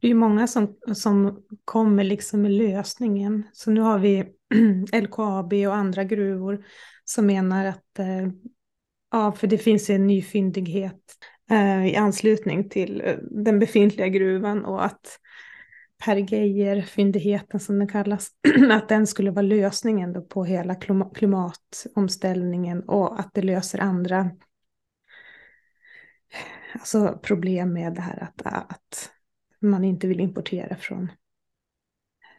Det 0.00 0.08
är 0.08 0.14
många 0.14 0.46
som, 0.46 0.76
som 0.94 1.42
kommer 1.64 2.04
liksom 2.04 2.42
med 2.42 2.50
lösningen. 2.50 3.42
Så 3.52 3.70
nu 3.70 3.80
har 3.80 3.98
vi 3.98 4.35
LKAB 4.92 5.52
och 5.52 5.74
andra 5.74 6.04
gruvor 6.04 6.64
som 7.04 7.26
menar 7.26 7.64
att 7.64 7.98
eh, 7.98 8.28
ja, 9.10 9.32
för 9.32 9.46
det 9.46 9.58
finns 9.58 9.90
en 9.90 10.06
ny 10.06 10.22
fyndighet 10.22 11.02
eh, 11.50 11.86
i 11.86 11.96
anslutning 11.96 12.68
till 12.68 13.00
eh, 13.04 13.16
den 13.30 13.58
befintliga 13.58 14.08
gruvan 14.08 14.64
och 14.64 14.84
att 14.84 15.18
Per 16.04 16.16
Geijer-fyndigheten 16.16 17.60
som 17.60 17.78
den 17.78 17.88
kallas, 17.88 18.30
att 18.70 18.88
den 18.88 19.06
skulle 19.06 19.30
vara 19.30 19.42
lösningen 19.42 20.12
då 20.12 20.22
på 20.22 20.44
hela 20.44 20.74
klimatomställningen 21.14 22.82
och 22.82 23.20
att 23.20 23.30
det 23.34 23.42
löser 23.42 23.78
andra 23.78 24.30
alltså 26.72 27.18
problem 27.22 27.72
med 27.72 27.94
det 27.94 28.00
här 28.00 28.22
att, 28.22 28.46
att 28.46 29.10
man 29.60 29.84
inte 29.84 30.06
vill 30.06 30.20
importera 30.20 30.76
från 30.76 31.12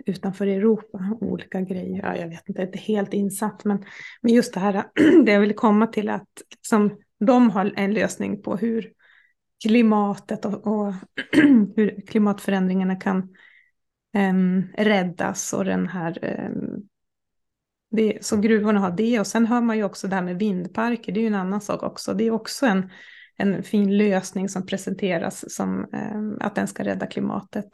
utanför 0.09 0.47
Europa, 0.47 1.17
olika 1.21 1.61
grejer. 1.61 2.01
Ja, 2.03 2.17
jag 2.17 2.27
vet 2.29 2.49
inte, 2.49 2.61
inte 2.61 2.77
helt 2.77 3.13
insatt, 3.13 3.65
men, 3.65 3.85
men 4.21 4.33
just 4.33 4.53
det 4.53 4.59
här, 4.59 4.83
det 5.25 5.31
jag 5.31 5.39
vill 5.39 5.55
komma 5.55 5.87
till 5.87 6.09
att 6.09 6.27
liksom, 6.51 6.97
de 7.19 7.49
har 7.49 7.73
en 7.75 7.93
lösning 7.93 8.41
på 8.41 8.55
hur 8.55 8.91
klimatet 9.65 10.45
och, 10.45 10.67
och 10.67 10.93
hur 11.75 12.01
klimatförändringarna 12.07 12.95
kan 12.95 13.35
um, 14.17 14.67
räddas 14.77 15.53
och 15.53 15.65
den 15.65 15.87
här 15.87 16.39
um, 16.49 16.87
det, 17.91 18.25
så 18.25 18.37
gruvorna 18.37 18.79
har 18.79 18.91
det 18.91 19.19
och 19.19 19.27
sen 19.27 19.45
hör 19.45 19.61
man 19.61 19.77
ju 19.77 19.83
också 19.83 20.07
det 20.07 20.15
här 20.15 20.23
med 20.23 20.39
vindparker, 20.39 21.11
det 21.11 21.19
är 21.19 21.21
ju 21.21 21.27
en 21.27 21.35
annan 21.35 21.61
sak 21.61 21.83
också. 21.83 22.13
Det 22.13 22.23
är 22.23 22.31
också 22.31 22.65
en, 22.65 22.89
en 23.37 23.63
fin 23.63 23.97
lösning 23.97 24.49
som 24.49 24.65
presenteras 24.65 25.55
som 25.55 25.85
eh, 25.93 26.47
att 26.47 26.55
den 26.55 26.67
ska 26.67 26.83
rädda 26.83 27.07
klimatet. 27.07 27.65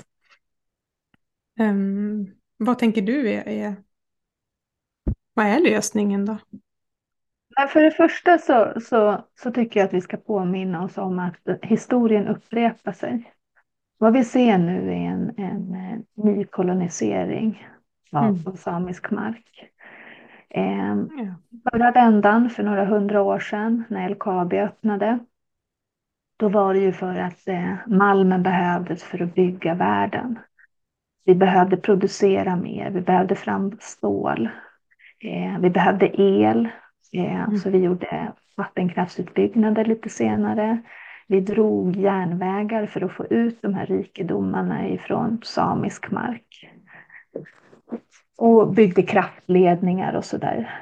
Um, 1.60 2.32
vad 2.58 2.80
tänker 2.80 3.02
du 3.02 3.30
är, 3.30 3.48
är, 3.48 3.76
vad 5.34 5.46
är 5.46 5.60
lösningen 5.60 6.26
då? 6.26 6.38
för 7.70 7.82
det 7.82 7.92
första 7.92 8.38
så, 8.38 8.74
så, 8.82 9.26
så 9.36 9.52
tycker 9.52 9.80
jag 9.80 9.88
att 9.88 9.94
vi 9.94 10.02
ska 10.02 10.18
påminna 10.18 10.84
oss 10.84 10.98
om 10.98 11.20
att 11.20 11.60
historien 11.62 12.28
upprepar 12.28 12.92
sig. 12.92 13.34
Vad 13.98 14.14
vi 14.14 14.24
ser 14.24 14.58
nu 14.58 14.90
är 14.90 14.96
en, 14.96 15.34
en, 15.38 15.76
en 15.76 16.06
ny 16.14 16.46
kolonisering 16.46 17.68
av 18.12 18.40
mm. 18.46 18.58
samisk 18.58 19.12
mark. 19.12 19.70
Eh, 20.50 20.96
förra 21.72 21.92
vändan 21.92 22.50
för 22.50 22.64
några 22.64 22.86
hundra 22.86 23.22
år 23.22 23.40
sedan 23.40 23.84
när 23.90 24.10
LKAB 24.10 24.54
öppnade, 24.54 25.20
då 26.38 26.50
var 26.50 26.74
det 26.74 26.80
ju 26.80 26.92
för 26.92 27.16
att 27.16 27.48
eh, 27.48 27.74
malmen 27.88 28.44
behövdes 28.44 29.04
för 29.04 29.22
att 29.22 29.36
bygga 29.36 29.74
världen. 29.74 30.40
Vi 31.26 31.36
behövde 31.36 31.78
producera 31.78 32.56
mer, 32.56 32.90
vi 32.90 33.02
behövde 33.02 33.36
fram 33.36 33.78
stål, 33.80 34.50
eh, 35.20 35.60
vi 35.60 35.70
behövde 35.70 36.22
el 36.22 36.70
Eh, 37.14 37.44
mm. 37.44 37.58
Så 37.58 37.70
vi 37.70 37.78
gjorde 37.78 38.32
vattenkraftsutbyggnader 38.58 39.86
lite 39.86 40.10
senare. 40.10 40.82
Vi 41.28 41.40
drog 41.40 41.96
järnvägar 41.96 42.86
för 42.86 43.02
att 43.02 43.12
få 43.12 43.26
ut 43.26 43.62
de 43.62 43.74
här 43.74 43.86
rikedomarna 43.86 44.88
ifrån 44.90 45.42
samisk 45.44 46.12
mark. 46.12 46.70
Och 48.38 48.74
byggde 48.74 49.04
kraftledningar 49.04 50.14
och 50.14 50.26
sådär. 50.26 50.80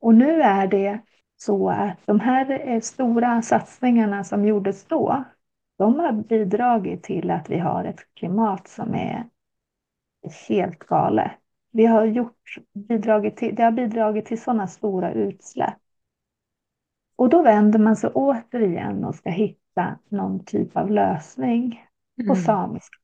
Och 0.00 0.14
nu 0.14 0.42
är 0.42 0.66
det 0.66 0.98
så 1.36 1.70
att 1.70 2.06
de 2.06 2.20
här 2.20 2.68
eh, 2.68 2.80
stora 2.80 3.42
satsningarna 3.42 4.24
som 4.24 4.44
gjordes 4.44 4.84
då, 4.84 5.24
de 5.80 6.00
har 6.00 6.12
bidragit 6.12 7.02
till 7.02 7.30
att 7.30 7.50
vi 7.50 7.58
har 7.58 7.84
ett 7.84 8.14
klimat 8.14 8.68
som 8.68 8.94
är 8.94 9.24
helt 10.48 10.78
galet 10.78 11.32
vi 11.70 11.86
har 11.86 12.04
gjort, 12.04 12.58
bidragit 12.72 13.36
till, 13.36 13.54
det 13.54 13.62
har 13.62 13.70
bidragit 13.70 14.26
till 14.26 14.42
sådana 14.42 14.66
stora 14.66 15.12
utsläpp. 15.12 15.78
Och 17.16 17.28
då 17.28 17.42
vänder 17.42 17.78
man 17.78 17.96
sig 17.96 18.10
återigen 18.14 19.04
och 19.04 19.14
ska 19.14 19.30
hitta 19.30 19.98
någon 20.08 20.44
typ 20.44 20.76
av 20.76 20.90
lösning 20.90 21.86
på 22.16 22.32
mm. 22.32 22.36
samiska. 22.36 22.98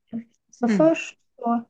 Så 0.50 0.66
mm. 0.66 0.78
först 0.78 1.18
så 1.36 1.64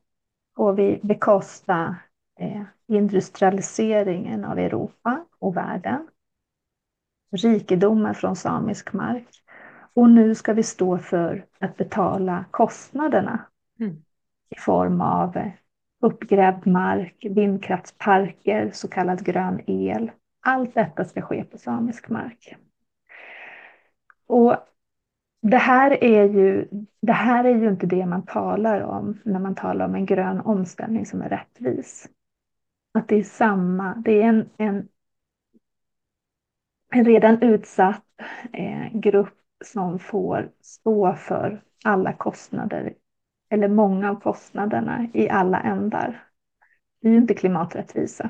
får 0.55 0.73
vi 0.73 0.99
bekosta 1.03 1.95
eh, 2.39 2.63
industrialiseringen 2.87 4.45
av 4.45 4.59
Europa 4.59 5.25
och 5.39 5.57
världen. 5.57 6.07
Rikedomar 7.31 8.13
från 8.13 8.35
samisk 8.35 8.93
mark. 8.93 9.43
Och 9.97 10.09
nu 10.09 10.35
ska 10.35 10.53
vi 10.53 10.63
stå 10.63 10.97
för 10.97 11.45
att 11.59 11.77
betala 11.77 12.45
kostnaderna 12.51 13.45
mm. 13.79 13.95
i 14.49 14.59
form 14.59 15.01
av 15.01 15.51
uppgrävd 16.01 16.67
mark, 16.67 17.25
vindkraftsparker, 17.29 18.71
så 18.73 18.87
kallad 18.87 19.25
grön 19.25 19.61
el. 19.67 20.11
Allt 20.41 20.73
detta 20.73 21.05
ska 21.05 21.21
ske 21.21 21.43
på 21.43 21.57
samisk 21.57 22.09
mark. 22.09 22.55
Och 24.27 24.55
det 25.41 25.57
här, 25.57 26.03
är 26.03 26.23
ju, 26.23 26.67
det 27.01 27.13
här 27.13 27.43
är 27.43 27.55
ju 27.55 27.69
inte 27.69 27.85
det 27.85 28.05
man 28.05 28.25
talar 28.25 28.81
om 28.81 29.19
när 29.23 29.39
man 29.39 29.55
talar 29.55 29.85
om 29.85 29.95
en 29.95 30.05
grön 30.05 30.41
omställning 30.41 31.05
som 31.05 31.21
är 31.21 31.29
rättvis. 31.29 32.09
Att 32.93 33.07
det 33.07 33.15
är 33.15 33.23
samma, 33.23 33.95
det 33.95 34.21
är 34.21 34.27
en, 34.27 34.49
en, 34.57 34.87
en 36.91 37.05
redan 37.05 37.41
utsatt 37.41 38.03
eh, 38.53 38.93
grupp 38.93 39.36
som 39.65 39.99
får 39.99 40.51
stå 40.61 41.13
för 41.13 41.63
alla 41.85 42.13
kostnader, 42.13 42.93
eller 43.49 43.67
många 43.67 44.09
av 44.09 44.15
kostnaderna 44.15 45.07
i 45.13 45.29
alla 45.29 45.59
ändar. 45.59 46.23
Det 47.01 47.07
är 47.07 47.11
ju 47.11 47.17
inte 47.17 47.33
klimaträttvisa. 47.33 48.29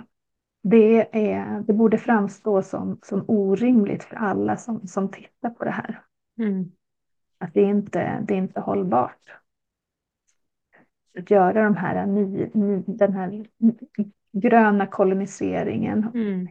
Det, 0.63 1.29
är, 1.31 1.63
det 1.67 1.73
borde 1.73 1.97
framstå 1.97 2.61
som, 2.61 2.99
som 3.03 3.25
orimligt 3.27 4.03
för 4.03 4.15
alla 4.15 4.57
som, 4.57 4.87
som 4.87 5.11
tittar 5.11 5.49
på 5.49 5.65
det 5.65 5.71
här. 5.71 6.03
Mm. 6.39 6.71
Att 7.37 7.53
det 7.53 7.61
inte 7.61 8.23
det 8.27 8.33
är 8.33 8.37
inte 8.37 8.59
hållbart. 8.59 9.35
Att 11.19 11.31
göra 11.31 11.63
de 11.63 11.75
här, 11.75 12.05
ny, 12.05 12.49
ny, 12.53 12.83
den 12.87 13.13
här 13.13 13.45
gröna 14.31 14.87
koloniseringen. 14.87 16.11
Mm. 16.13 16.47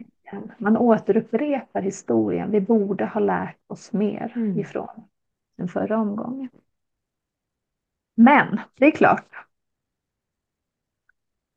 Man 0.59 0.77
återupprepar 0.77 1.83
historien. 1.83 2.51
Vi 2.51 2.61
borde 2.61 3.07
ha 3.07 3.21
lärt 3.21 3.59
oss 3.67 3.93
mer 3.93 4.33
mm. 4.37 4.59
ifrån 4.59 5.09
den 5.57 5.69
förra 5.69 5.99
omgången. 5.99 6.51
Men 8.15 8.61
det 8.75 8.87
är 8.87 8.91
klart. 8.91 9.47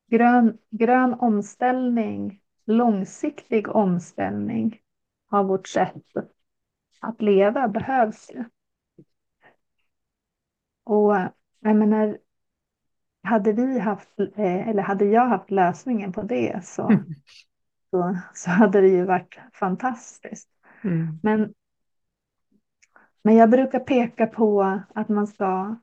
Grön, 0.07 0.57
grön 0.69 1.13
omställning, 1.13 2.41
långsiktig 2.65 3.69
omställning 3.69 4.79
av 5.29 5.45
vårt 5.45 5.67
sätt 5.67 6.03
att 6.99 7.21
leva 7.21 7.67
behövs 7.67 8.31
ju. 8.33 8.43
Och 10.83 11.15
jag 11.59 11.75
menar, 11.75 12.17
hade 13.23 13.53
vi 13.53 13.79
haft, 13.79 14.19
eh, 14.19 14.67
eller 14.67 14.83
hade 14.83 15.05
jag 15.05 15.27
haft 15.27 15.51
lösningen 15.51 16.11
på 16.11 16.21
det 16.21 16.65
så. 16.65 16.91
så, 17.91 18.17
så, 18.33 18.49
hade 18.49 18.81
det 18.81 18.87
ju 18.87 19.05
varit 19.05 19.39
fantastiskt. 19.53 20.49
Mm. 20.81 21.19
Men, 21.23 21.53
men 23.23 23.35
jag 23.35 23.49
brukar 23.49 23.79
peka 23.79 24.27
på 24.27 24.79
att 24.95 25.09
man 25.09 25.27
ska 25.27 25.75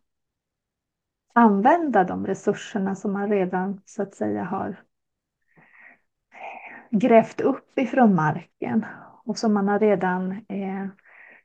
använda 1.34 2.04
de 2.04 2.26
resurserna 2.26 2.94
som 2.94 3.12
man 3.12 3.30
redan 3.30 3.80
så 3.84 4.02
att 4.02 4.14
säga 4.14 4.44
har 4.44 4.76
grävt 6.90 7.40
upp 7.40 7.78
ifrån 7.78 8.14
marken 8.14 8.86
och 9.24 9.38
som 9.38 9.54
man 9.54 9.68
har 9.68 9.78
redan 9.78 10.32
eh, 10.32 10.86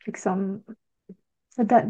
liksom 0.06 0.64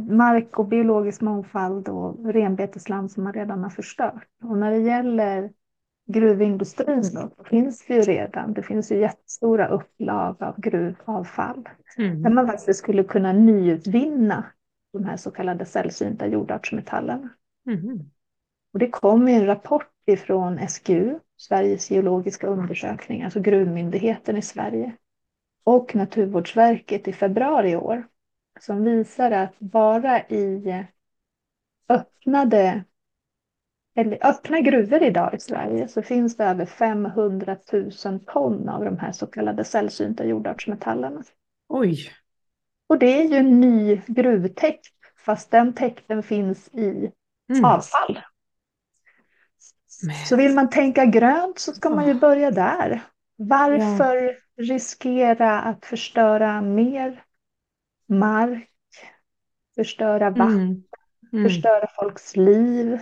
mark 0.09 0.59
och 0.59 0.67
biologisk 0.67 1.21
mångfald 1.21 1.89
och 1.89 2.33
renbetesland 2.33 3.11
som 3.11 3.23
man 3.23 3.33
redan 3.33 3.63
har 3.63 3.69
förstört. 3.69 4.27
Och 4.43 4.57
när 4.57 4.71
det 4.71 4.77
gäller 4.77 5.53
gruvindustrin 6.11 7.03
då, 7.13 7.43
finns 7.43 7.85
det 7.87 7.93
ju 7.93 8.01
redan, 8.01 8.53
det 8.53 8.63
finns 8.63 8.91
ju 8.91 8.97
jättestora 8.97 9.67
upplag 9.67 10.43
av 10.43 10.59
gruvavfall. 10.59 11.69
Mm. 11.97 12.23
Där 12.23 12.29
man 12.29 12.47
faktiskt 12.47 12.79
skulle 12.79 13.03
kunna 13.03 13.33
nyutvinna 13.33 14.45
de 14.93 15.05
här 15.05 15.17
så 15.17 15.31
kallade 15.31 15.65
sällsynta 15.65 16.27
jordartsmetallerna. 16.27 17.29
Mm. 17.67 17.99
Och 18.73 18.79
det 18.79 18.89
kom 18.89 19.27
en 19.27 19.45
rapport 19.45 19.91
ifrån 20.05 20.67
SGU, 20.67 21.19
Sveriges 21.37 21.91
geologiska 21.91 22.47
undersökning, 22.47 23.23
alltså 23.23 23.39
gruvmyndigheten 23.39 24.37
i 24.37 24.41
Sverige, 24.41 24.91
och 25.63 25.95
Naturvårdsverket 25.95 27.07
i 27.07 27.13
februari 27.13 27.71
i 27.71 27.75
år 27.75 28.07
som 28.59 28.83
visar 28.83 29.31
att 29.31 29.59
bara 29.59 30.21
i 30.21 30.85
öppnade 31.89 32.83
eller 33.95 34.27
öppna 34.27 34.59
gruvor 34.59 35.03
idag 35.03 35.33
i 35.33 35.39
Sverige 35.39 35.87
så 35.87 36.01
finns 36.01 36.37
det 36.37 36.43
över 36.43 36.65
500 36.65 37.57
000 37.71 38.19
ton 38.27 38.69
av 38.69 38.85
de 38.85 38.97
här 38.97 39.11
så 39.11 39.27
kallade 39.27 39.63
sällsynta 39.63 40.25
jordartsmetallerna. 40.25 41.23
Oj! 41.69 42.11
Och 42.87 42.99
det 42.99 43.21
är 43.21 43.23
ju 43.23 43.35
en 43.35 43.61
ny 43.61 44.01
gruvtäkt 44.07 44.85
fast 45.25 45.51
den 45.51 45.73
täkten 45.73 46.23
finns 46.23 46.67
i 46.67 47.11
mm. 47.49 47.65
avfall. 47.65 48.19
Men... 50.03 50.15
Så 50.15 50.35
vill 50.35 50.53
man 50.53 50.69
tänka 50.69 51.05
grönt 51.05 51.59
så 51.59 51.71
ska 51.71 51.89
man 51.89 52.07
ju 52.07 52.13
börja 52.13 52.51
där. 52.51 53.01
Varför 53.35 54.15
ja. 54.15 54.63
riskera 54.63 55.61
att 55.61 55.85
förstöra 55.85 56.61
mer 56.61 57.23
mark, 58.07 58.69
förstöra 59.75 60.29
vatten, 60.29 60.61
mm. 60.61 60.83
Mm. 61.33 61.49
förstöra 61.49 61.87
folks 61.99 62.35
liv. 62.35 62.99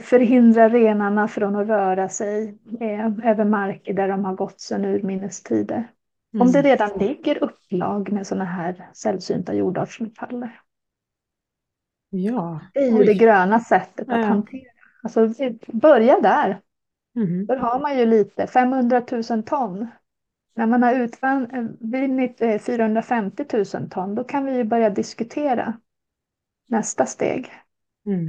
Förhindra 0.00 0.68
renarna 0.68 1.28
från 1.28 1.56
att 1.56 1.66
röra 1.66 2.08
sig 2.08 2.58
eh, 2.80 3.30
över 3.30 3.44
marker 3.44 3.94
där 3.94 4.08
de 4.08 4.24
har 4.24 4.34
gått 4.34 4.60
sedan 4.60 4.84
urminnes 4.84 5.42
tider. 5.42 5.90
Mm. 6.34 6.46
Om 6.46 6.52
det 6.52 6.62
redan 6.62 6.98
ligger 6.98 7.42
upplag 7.42 8.12
med 8.12 8.26
sådana 8.26 8.44
här 8.44 8.90
sällsynta 8.94 9.54
jordartsmetaller. 9.54 10.60
Ja. 12.10 12.60
Det 12.74 12.80
är 12.80 12.90
ju 12.90 12.98
Oj. 12.98 13.06
det 13.06 13.14
gröna 13.14 13.60
sättet 13.60 14.08
att 14.08 14.20
ja. 14.20 14.26
hantera. 14.26 14.70
Alltså, 15.02 15.28
börja 15.66 16.20
där. 16.20 16.60
Mm. 17.16 17.46
Då 17.46 17.54
har 17.54 17.80
man 17.80 17.98
ju 17.98 18.06
lite, 18.06 18.46
500 18.46 19.02
000 19.30 19.42
ton 19.42 19.86
när 20.54 20.66
man 20.66 20.82
har 20.82 20.94
utvunnit 20.94 22.42
450 22.60 23.44
000 23.52 23.88
ton, 23.90 24.14
då 24.14 24.24
kan 24.24 24.44
vi 24.44 24.56
ju 24.56 24.64
börja 24.64 24.90
diskutera 24.90 25.80
nästa 26.68 27.06
steg. 27.06 27.50
Mm. 28.06 28.26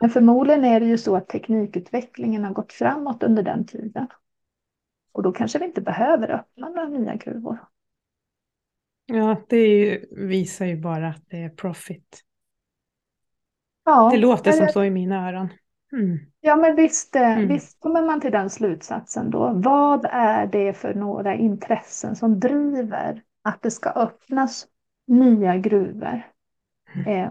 Men 0.00 0.10
förmodligen 0.10 0.64
är 0.64 0.80
det 0.80 0.86
ju 0.86 0.98
så 0.98 1.16
att 1.16 1.28
teknikutvecklingen 1.28 2.44
har 2.44 2.52
gått 2.52 2.72
framåt 2.72 3.22
under 3.22 3.42
den 3.42 3.66
tiden. 3.66 4.06
Och 5.12 5.22
då 5.22 5.32
kanske 5.32 5.58
vi 5.58 5.64
inte 5.64 5.80
behöver 5.80 6.30
öppna 6.30 6.68
några 6.68 6.88
nya 6.88 7.14
gruvor. 7.14 7.58
Ja, 9.06 9.36
det 9.48 9.66
ju, 9.66 10.06
visar 10.10 10.66
ju 10.66 10.76
bara 10.76 11.08
att 11.08 11.22
det 11.26 11.42
är 11.42 11.48
profit. 11.48 12.20
Ja, 13.84 14.10
det 14.12 14.18
låter 14.18 14.52
som 14.52 14.68
så 14.68 14.84
i 14.84 14.90
mina 14.90 15.28
öron. 15.28 15.48
Mm. 15.92 16.18
Ja, 16.40 16.56
men 16.56 16.76
visst, 16.76 17.16
eh, 17.16 17.36
mm. 17.36 17.48
visst 17.48 17.80
kommer 17.80 18.02
man 18.02 18.20
till 18.20 18.32
den 18.32 18.50
slutsatsen 18.50 19.30
då. 19.30 19.52
Vad 19.54 20.06
är 20.10 20.46
det 20.46 20.72
för 20.72 20.94
några 20.94 21.34
intressen 21.34 22.16
som 22.16 22.40
driver 22.40 23.22
att 23.42 23.62
det 23.62 23.70
ska 23.70 23.90
öppnas 23.90 24.66
nya 25.06 25.56
gruvor? 25.56 26.22
Mm. 26.94 27.06
Eh, 27.06 27.30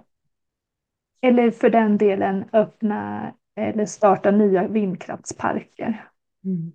eller 1.24 1.52
för 1.52 1.70
den 1.70 1.98
delen 1.98 2.46
öppna 2.54 3.34
eller 3.56 3.86
starta 3.86 4.32
nya 4.32 4.68
vindkraftsparker. 4.68 6.10
Mm. 6.46 6.72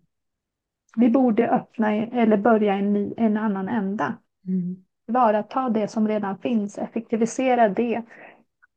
Vi 0.96 1.10
borde 1.10 1.50
öppna 1.50 1.94
eller 1.94 2.36
börja 2.36 2.74
en, 2.74 2.92
ny, 2.92 3.14
en 3.16 3.36
annan 3.36 3.68
ända. 3.68 4.18
Mm. 4.46 4.76
Bara 5.12 5.42
ta 5.42 5.68
det 5.68 5.88
som 5.88 6.08
redan 6.08 6.38
finns, 6.38 6.78
effektivisera 6.78 7.68
det 7.68 8.02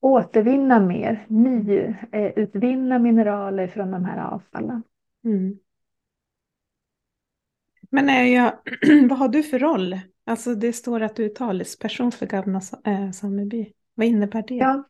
återvinna 0.01 0.79
mer, 0.79 1.25
nyutvinna 1.27 2.95
eh, 2.95 3.01
mineraler 3.01 3.67
från 3.67 3.91
de 3.91 4.05
här 4.05 4.33
avfallen. 4.33 4.83
Mm. 5.25 5.57
Men 7.89 8.09
är 8.09 8.23
jag, 8.23 8.53
vad 9.09 9.19
har 9.19 9.27
du 9.27 9.43
för 9.43 9.59
roll? 9.59 9.99
Alltså 10.25 10.55
det 10.55 10.73
står 10.73 11.01
att 11.01 11.15
du 11.15 11.25
är 11.25 11.29
talesperson 11.29 12.11
för 12.11 12.25
Gavna 12.25 12.61
äh, 12.85 13.11
sameby. 13.11 13.73
Vad 13.95 14.07
innebär 14.07 14.43
det? 14.47 14.55
Ja. 14.55 14.83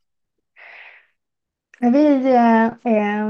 Vi, 1.81 2.33
eh, 2.35 3.25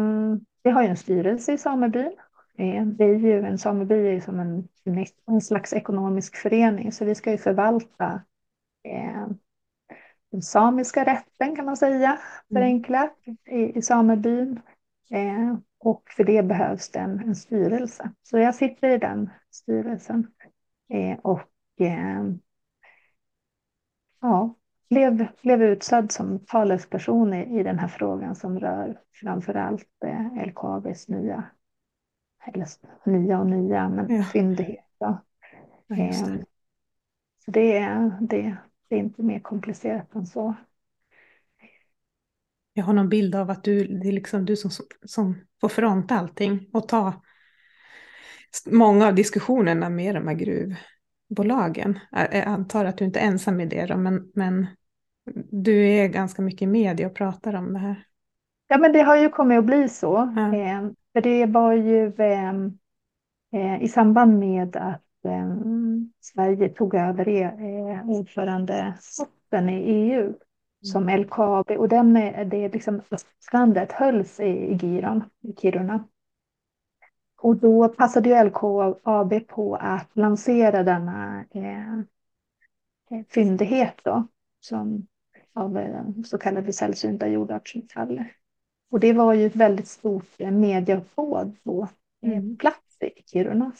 vi 0.63 0.69
har 0.69 0.83
ju 0.83 0.87
en 0.89 0.97
styrelse 0.97 1.53
i 1.53 1.57
samebyn. 1.57 2.11
Eh, 2.57 2.85
det 2.85 3.03
är 3.03 3.19
ju 3.19 3.45
en 3.45 3.57
sameby 3.57 4.07
är 4.07 4.19
som 4.19 4.39
en, 4.39 4.67
en 5.27 5.41
slags 5.41 5.73
ekonomisk 5.73 6.35
förening 6.35 6.91
så 6.91 7.05
vi 7.05 7.15
ska 7.15 7.31
ju 7.31 7.37
förvalta 7.37 8.21
eh, 8.83 9.27
den 10.31 10.41
samiska 10.41 11.05
rätten 11.05 11.55
kan 11.55 11.65
man 11.65 11.77
säga, 11.77 12.07
mm. 12.09 12.19
förenklat, 12.53 13.17
i, 13.45 13.77
i 13.77 13.81
samebyn. 13.81 14.59
Eh, 15.11 15.55
och 15.77 16.03
för 16.09 16.23
det 16.23 16.43
behövs 16.43 16.89
det 16.89 16.99
en, 16.99 17.19
en, 17.19 17.35
styrelse. 17.35 18.11
Så 18.23 18.37
jag 18.37 18.55
sitter 18.55 18.89
i 18.89 18.97
den 18.97 19.29
styrelsen. 19.51 20.27
Eh, 20.89 21.19
och 21.19 21.49
eh, 21.79 22.23
ja, 24.21 24.55
blev, 24.91 25.27
blev 25.41 25.63
utsedd 25.63 26.11
som 26.11 26.39
talesperson 26.39 27.33
i, 27.33 27.59
i 27.59 27.63
den 27.63 27.79
här 27.79 27.87
frågan 27.87 28.35
som 28.35 28.59
rör 28.59 28.99
framför 29.21 29.53
allt 29.53 29.87
eh, 30.05 30.47
LKABs 30.47 31.07
nya, 31.07 31.43
eller 32.53 32.67
nya 33.03 33.39
och 33.39 33.47
nya, 33.47 33.89
men 33.89 34.15
ja. 34.15 34.23
fyndighet. 34.23 34.85
Ja, 34.97 35.23
det. 35.87 35.95
Eh, 35.95 36.11
så 37.45 37.51
det 37.51 37.77
är, 37.77 38.17
det, 38.21 38.57
det 38.89 38.95
är 38.95 38.99
inte 38.99 39.23
mer 39.23 39.39
komplicerat 39.39 40.15
än 40.15 40.25
så. 40.25 40.55
Jag 42.73 42.83
har 42.83 42.93
någon 42.93 43.09
bild 43.09 43.35
av 43.35 43.49
att 43.49 43.63
du, 43.63 43.87
det 43.87 44.07
är 44.07 44.13
liksom 44.13 44.45
du 44.45 44.55
som, 44.55 44.71
som 45.05 45.35
får 45.61 45.69
fronta 45.69 46.15
allting 46.15 46.69
och 46.73 46.87
ta, 46.87 47.21
många 48.65 49.07
av 49.07 49.15
diskussionerna 49.15 49.89
med 49.89 50.15
de 50.15 50.27
här 50.27 50.35
gruvbolagen. 50.35 51.99
Jag 52.11 52.35
antar 52.35 52.85
att 52.85 52.97
du 52.97 53.05
inte 53.05 53.19
är 53.19 53.27
ensam 53.27 53.59
i 53.59 53.65
det 53.65 53.85
då, 53.85 53.97
men, 53.97 54.31
men 54.35 54.67
du 55.51 55.87
är 55.87 56.07
ganska 56.07 56.41
mycket 56.41 56.61
i 56.61 56.67
media 56.67 57.07
och 57.07 57.15
pratar 57.15 57.55
om 57.55 57.73
det 57.73 57.79
här. 57.79 58.05
Ja, 58.67 58.77
men 58.77 58.93
det 58.93 59.01
har 59.01 59.17
ju 59.17 59.29
kommit 59.29 59.59
att 59.59 59.65
bli 59.65 59.89
så. 59.89 60.33
Ja. 60.35 60.55
Eh, 60.55 60.89
för 61.13 61.21
det 61.21 61.45
var 61.45 61.73
ju 61.73 62.13
eh, 62.17 62.53
eh 63.53 63.83
i 63.83 63.87
samband 63.87 64.39
med 64.39 64.75
att 64.75 65.25
eh, 65.25 65.55
Sverige 66.19 66.69
tog 66.69 66.95
över 66.95 67.27
eh, 67.27 68.09
ordförandeposten 68.09 69.69
i 69.69 69.81
EU 69.81 70.21
mm. 70.21 70.35
som 70.81 71.09
LKAB 71.09 71.71
och 71.71 71.89
den, 71.89 72.13
det 72.49 72.73
liksom 72.73 73.01
strandet 73.39 73.91
hölls 73.91 74.39
i, 74.39 74.43
i 74.43 74.77
Giron, 74.77 75.23
i 75.41 75.53
Kiruna. 75.61 76.07
Och 77.41 77.55
då 77.55 77.89
passade 77.89 78.29
ju 78.29 78.43
LKAB 78.43 79.47
på 79.47 79.75
att 79.75 80.09
lansera 80.13 80.83
denna 80.83 81.45
eh, 81.51 81.93
eh 81.99 83.25
fyndighet 83.29 83.95
då, 84.03 84.27
som 84.59 85.07
av 85.53 85.77
eh, 85.77 86.03
så 86.25 86.37
kallade 86.37 86.73
sällsynta 86.73 87.27
jordartsmetaller. 87.27 88.31
Och 88.91 88.99
det 88.99 89.13
var 89.13 89.33
ju 89.33 89.45
ett 89.45 89.55
väldigt 89.55 89.87
stort 89.87 90.29
eh, 90.37 90.51
mediauppbåd 90.51 91.55
på 91.63 91.87
eh, 92.23 92.31
mm. 92.31 92.57
plats 92.57 92.97
i 93.01 93.21
Kiruna. 93.31 93.71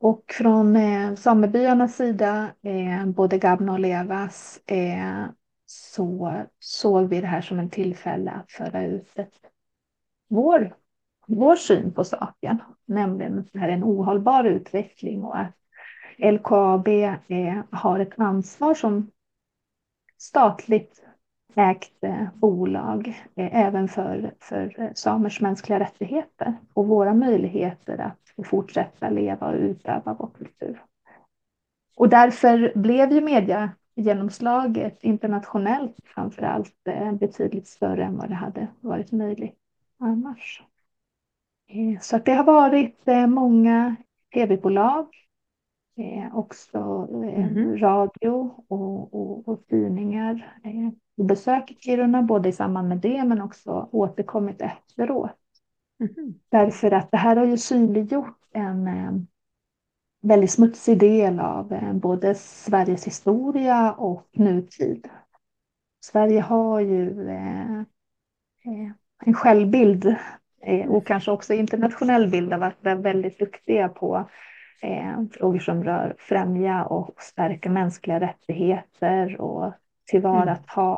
Och 0.00 0.24
från 0.38 0.76
eh, 0.76 1.14
samebyarnas 1.14 1.96
sida, 1.96 2.50
eh, 2.62 3.06
både 3.06 3.38
Gabna 3.38 3.72
och 3.72 3.80
Levas, 3.80 4.60
eh, 4.66 5.24
så 5.66 6.32
såg 6.58 7.08
vi 7.08 7.20
det 7.20 7.26
här 7.26 7.40
som 7.40 7.58
en 7.58 7.70
tillfälle 7.70 8.30
att 8.30 8.52
föra 8.52 8.84
ut 8.84 9.18
ett, 9.18 9.34
vår, 10.28 10.74
vår 11.26 11.56
syn 11.56 11.92
på 11.92 12.04
saken, 12.04 12.58
nämligen 12.84 13.38
att 13.38 13.52
det 13.52 13.58
här 13.58 13.68
är 13.68 13.72
en 13.72 13.84
ohållbar 13.84 14.44
utveckling 14.44 15.24
och 15.24 15.38
att 15.38 15.54
LKAB 16.18 16.88
eh, 16.88 17.62
har 17.70 18.00
ett 18.00 18.18
ansvar 18.18 18.74
som 18.74 19.10
statligt 20.22 21.02
ägt 21.54 22.04
eh, 22.04 22.26
bolag 22.34 23.08
eh, 23.34 23.64
även 23.66 23.88
för, 23.88 24.34
för 24.40 24.80
eh, 24.80 24.92
samers 24.94 25.40
mänskliga 25.40 25.80
rättigheter 25.80 26.54
och 26.74 26.86
våra 26.86 27.14
möjligheter 27.14 27.98
att 27.98 28.46
fortsätta 28.46 29.10
leva 29.10 29.48
och 29.48 29.54
utöva 29.54 30.16
vår 30.18 30.30
kultur. 30.38 30.82
Och 31.96 32.08
därför 32.08 32.72
blev 32.74 33.12
ju 33.12 33.20
mediegenomslaget 33.20 35.04
internationellt 35.04 35.96
framför 36.04 36.42
allt 36.42 36.74
betydligt 37.20 37.66
större 37.66 38.04
än 38.04 38.16
vad 38.16 38.28
det 38.28 38.34
hade 38.34 38.66
varit 38.80 39.12
möjligt 39.12 39.58
annars. 39.98 40.62
Så 42.00 42.16
att 42.16 42.24
det 42.24 42.32
har 42.32 42.44
varit 42.44 43.06
många 43.28 43.96
tv-bolag 44.34 45.06
eh, 45.96 46.36
också 46.36 47.08
eh, 47.24 47.50
mm. 47.50 47.78
radio 47.78 48.50
och, 48.68 49.14
och, 49.14 49.48
och 49.48 49.66
tidningar. 49.66 50.58
Eh, 50.64 51.24
besök 51.24 51.70
i 51.70 51.74
Kiruna, 51.74 52.22
både 52.22 52.48
i 52.48 52.52
samband 52.52 52.88
med 52.88 52.98
det 52.98 53.24
men 53.24 53.40
också 53.40 53.88
återkommit 53.92 54.60
efteråt. 54.60 55.30
Mm. 56.00 56.34
Därför 56.48 56.90
att 56.90 57.10
det 57.10 57.16
här 57.16 57.36
har 57.36 57.46
ju 57.46 57.56
synliggjort 57.56 58.38
en 58.52 58.86
eh, 58.86 59.12
väldigt 60.22 60.50
smutsig 60.50 60.98
del 60.98 61.40
av 61.40 61.72
eh, 61.72 61.92
både 61.92 62.34
Sveriges 62.34 63.06
historia 63.06 63.92
och 63.92 64.28
nutid. 64.32 65.08
Sverige 66.04 66.40
har 66.40 66.80
ju 66.80 67.28
eh, 67.28 67.80
eh 67.80 68.92
en 69.24 69.34
självbild 69.34 70.16
och 70.88 71.06
kanske 71.06 71.30
också 71.30 71.54
internationell 71.54 72.30
bild 72.30 72.52
av 72.52 72.62
att 72.62 72.84
vara 72.84 72.94
väldigt 72.94 73.38
duktiga 73.38 73.88
på 73.88 74.28
eh, 74.82 75.22
frågor 75.32 75.58
som 75.58 75.84
rör 75.84 76.14
främja 76.18 76.84
och 76.84 77.22
stärka 77.22 77.70
mänskliga 77.70 78.20
rättigheter 78.20 79.40
och 79.40 79.72
tillvarata 80.10 80.96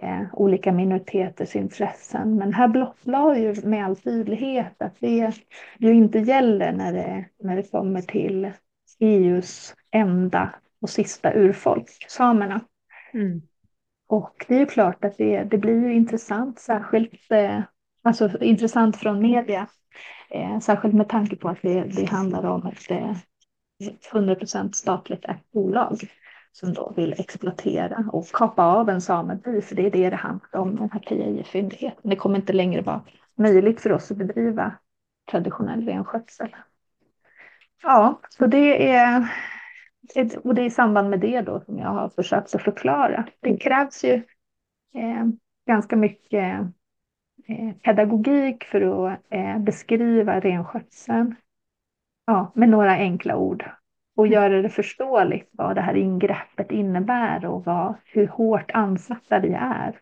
mm. 0.00 0.22
eh, 0.22 0.28
olika 0.32 0.72
minoriteters 0.72 1.56
intressen. 1.56 2.36
Men 2.36 2.54
här 2.54 2.68
blottlade 2.68 3.38
ju 3.38 3.54
med 3.64 3.84
all 3.84 3.96
tydlighet 3.96 4.82
att 4.82 5.00
det 5.00 5.32
ju 5.78 5.94
inte 5.94 6.18
gäller 6.18 6.72
när 6.72 6.92
det, 6.92 7.24
när 7.42 7.56
det 7.56 7.70
kommer 7.70 8.02
till 8.02 8.50
EUs 8.98 9.74
enda 9.90 10.54
och 10.80 10.90
sista 10.90 11.34
urfolk, 11.34 11.88
samerna. 12.08 12.60
Mm. 13.12 13.42
Och 14.08 14.44
det 14.48 14.54
är 14.54 14.60
ju 14.60 14.66
klart 14.66 15.04
att 15.04 15.16
det, 15.16 15.44
det 15.44 15.58
blir 15.58 15.84
ju 15.84 15.94
intressant, 15.94 16.58
särskilt 16.58 17.30
eh, 17.30 17.60
alltså 18.02 18.38
intressant 18.40 18.96
från 18.96 19.22
media 19.22 19.66
Eh, 20.30 20.58
särskilt 20.60 20.94
med 20.94 21.08
tanke 21.08 21.36
på 21.36 21.48
att 21.48 21.62
det, 21.62 21.82
det 21.82 22.04
handlar 22.04 22.44
om 22.44 22.66
ett 22.66 22.90
eh, 22.90 23.16
100% 24.12 24.72
statligt 24.72 25.24
ägt 25.24 25.52
bolag 25.52 25.98
som 26.52 26.72
då 26.72 26.92
vill 26.96 27.12
exploatera 27.18 28.04
och 28.12 28.26
kapa 28.32 28.62
av 28.62 28.88
en 28.88 29.00
sameby, 29.00 29.60
för 29.60 29.74
det 29.74 29.86
är 29.86 29.90
det 29.90 30.10
det 30.10 30.16
handlar 30.16 30.60
om, 30.60 30.76
den 30.76 30.90
här 30.92 31.42
fyndigheten. 31.42 32.10
Det 32.10 32.16
kommer 32.16 32.36
inte 32.36 32.52
längre 32.52 32.82
vara 32.82 33.04
möjligt 33.34 33.80
för 33.80 33.92
oss 33.92 34.10
att 34.10 34.16
bedriva 34.16 34.72
traditionell 35.30 35.86
renskötsel. 35.86 36.56
Ja, 37.82 38.20
så 38.28 38.46
det 38.46 38.90
är, 38.90 39.28
och 40.44 40.54
det 40.54 40.62
är 40.62 40.66
i 40.66 40.70
samband 40.70 41.10
med 41.10 41.20
det 41.20 41.40
då 41.40 41.60
som 41.60 41.78
jag 41.78 41.88
har 41.88 42.08
försökt 42.08 42.54
att 42.54 42.62
förklara. 42.62 43.26
Det 43.40 43.56
krävs 43.56 44.04
ju 44.04 44.14
eh, 44.94 45.26
ganska 45.66 45.96
mycket 45.96 46.42
Eh, 46.42 46.66
pedagogik 47.82 48.64
för 48.64 49.06
att 49.06 49.18
eh, 49.30 49.58
beskriva 49.58 50.40
renskötseln 50.40 51.34
ja, 52.26 52.52
med 52.54 52.68
några 52.68 52.92
enkla 52.92 53.36
ord 53.36 53.70
och 54.16 54.26
mm. 54.26 54.32
göra 54.32 54.62
det 54.62 54.68
förståeligt 54.68 55.48
vad 55.52 55.74
det 55.74 55.80
här 55.80 55.94
ingreppet 55.94 56.70
innebär 56.70 57.46
och 57.46 57.64
vad, 57.64 57.94
hur 58.04 58.26
hårt 58.26 58.70
ansatta 58.70 59.40
vi 59.40 59.52
är 59.52 60.00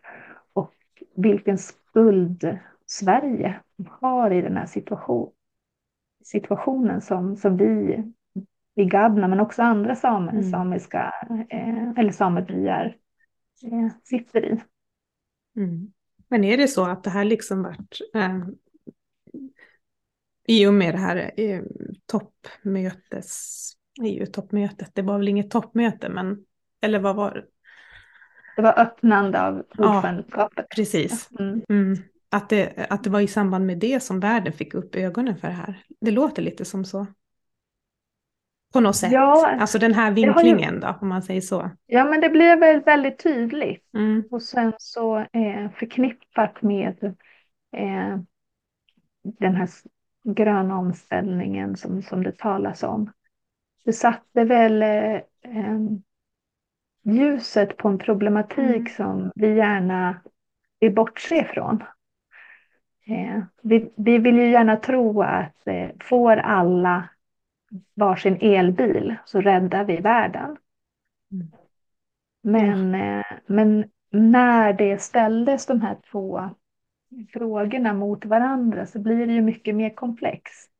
och 0.53 0.73
vilken 1.15 1.57
skuld 1.57 2.57
Sverige 2.85 3.59
har 3.89 4.31
i 4.31 4.41
den 4.41 4.57
här 4.57 4.65
situation, 4.65 5.31
situationen 6.23 7.01
som, 7.01 7.35
som 7.35 7.57
vi 7.57 8.03
i 8.75 8.85
Gabna 8.85 9.27
men 9.27 9.39
också 9.39 9.61
andra 9.61 9.95
samer, 9.95 10.31
mm. 10.31 10.43
samiska 10.43 11.13
eh, 11.49 11.89
eller 11.89 12.11
samebyar 12.11 12.95
eh, 13.63 13.91
sitter 14.03 14.45
i. 14.45 14.61
Mm. 15.57 15.91
Men 16.27 16.43
är 16.43 16.57
det 16.57 16.67
så 16.67 16.85
att 16.85 17.03
det 17.03 17.09
här 17.09 17.23
liksom 17.23 17.63
vart 17.63 17.99
eh, 18.15 18.39
i 20.47 20.67
och 20.67 20.73
med 20.73 20.93
det 20.93 20.97
här 20.97 21.31
eh, 21.37 21.61
toppmötes, 22.05 23.71
EU-toppmötet, 24.03 24.91
det 24.93 25.01
var 25.01 25.17
väl 25.17 25.27
inget 25.27 25.51
toppmöte, 25.51 26.09
men 26.09 26.45
eller 26.81 26.99
vad 26.99 27.15
var 27.15 27.33
det? 27.33 27.45
Det 28.55 28.61
var 28.61 28.79
öppnande 28.79 29.41
av 29.41 29.65
ordförandeskapet. 29.77 30.57
Ja, 30.57 30.75
precis. 30.75 31.29
Mm. 31.39 31.61
Mm. 31.69 31.97
Att, 32.29 32.49
det, 32.49 32.87
att 32.89 33.03
det 33.03 33.09
var 33.09 33.21
i 33.21 33.27
samband 33.27 33.65
med 33.65 33.77
det 33.77 34.03
som 34.03 34.19
världen 34.19 34.53
fick 34.53 34.73
upp 34.73 34.95
ögonen 34.95 35.37
för 35.37 35.47
det 35.47 35.53
här. 35.53 35.83
Det 36.01 36.11
låter 36.11 36.41
lite 36.41 36.65
som 36.65 36.85
så. 36.85 37.07
På 38.77 38.81
något 38.81 38.95
sätt. 38.95 39.11
Ja, 39.11 39.57
alltså 39.59 39.79
den 39.79 39.93
här 39.93 40.11
vinklingen 40.11 40.73
ju... 40.73 40.79
då, 40.79 40.95
om 41.01 41.07
man 41.07 41.23
säger 41.23 41.41
så. 41.41 41.69
Ja, 41.85 42.05
men 42.05 42.21
det 42.21 42.29
blev 42.29 42.59
väl 42.59 42.81
väldigt 42.81 43.23
tydligt. 43.23 43.93
Mm. 43.93 44.23
Och 44.31 44.41
sen 44.41 44.73
så 44.77 45.17
eh, 45.17 45.71
förknippat 45.75 46.61
med 46.61 47.03
eh, 47.77 48.17
den 49.23 49.55
här 49.55 49.69
gröna 50.23 50.77
omställningen 50.77 51.75
som, 51.75 52.01
som 52.01 52.23
det 52.23 52.37
talas 52.37 52.83
om. 52.83 53.11
Det 53.85 53.93
satte 53.93 54.43
väl 54.43 54.81
eh, 54.81 55.21
ljuset 57.03 57.77
på 57.77 57.87
en 57.87 57.97
problematik 57.97 58.75
mm. 58.75 58.87
som 58.87 59.31
vi 59.35 59.55
gärna 59.55 60.21
vill 60.79 60.95
bortse 60.95 61.43
från. 61.53 61.83
Eh, 63.07 63.43
vi, 63.61 63.93
vi 63.97 64.17
vill 64.17 64.37
ju 64.37 64.49
gärna 64.49 64.75
tro 64.75 65.21
att 65.21 65.67
eh, 65.67 65.89
får 65.99 66.37
alla 66.37 67.09
varsin 67.93 68.37
elbil 68.41 69.15
så 69.25 69.41
räddar 69.41 69.85
vi 69.85 69.97
världen. 69.97 70.57
Mm. 71.31 71.47
Men, 72.41 72.95
mm. 72.95 73.23
men 73.45 73.89
när 74.09 74.73
det 74.73 75.01
ställdes 75.01 75.65
de 75.65 75.81
här 75.81 75.97
två 76.11 76.49
frågorna 77.33 77.93
mot 77.93 78.25
varandra 78.25 78.85
så 78.85 78.99
blir 78.99 79.27
det 79.27 79.33
ju 79.33 79.41
mycket 79.41 79.75
mer 79.75 79.89
komplext. 79.89 80.71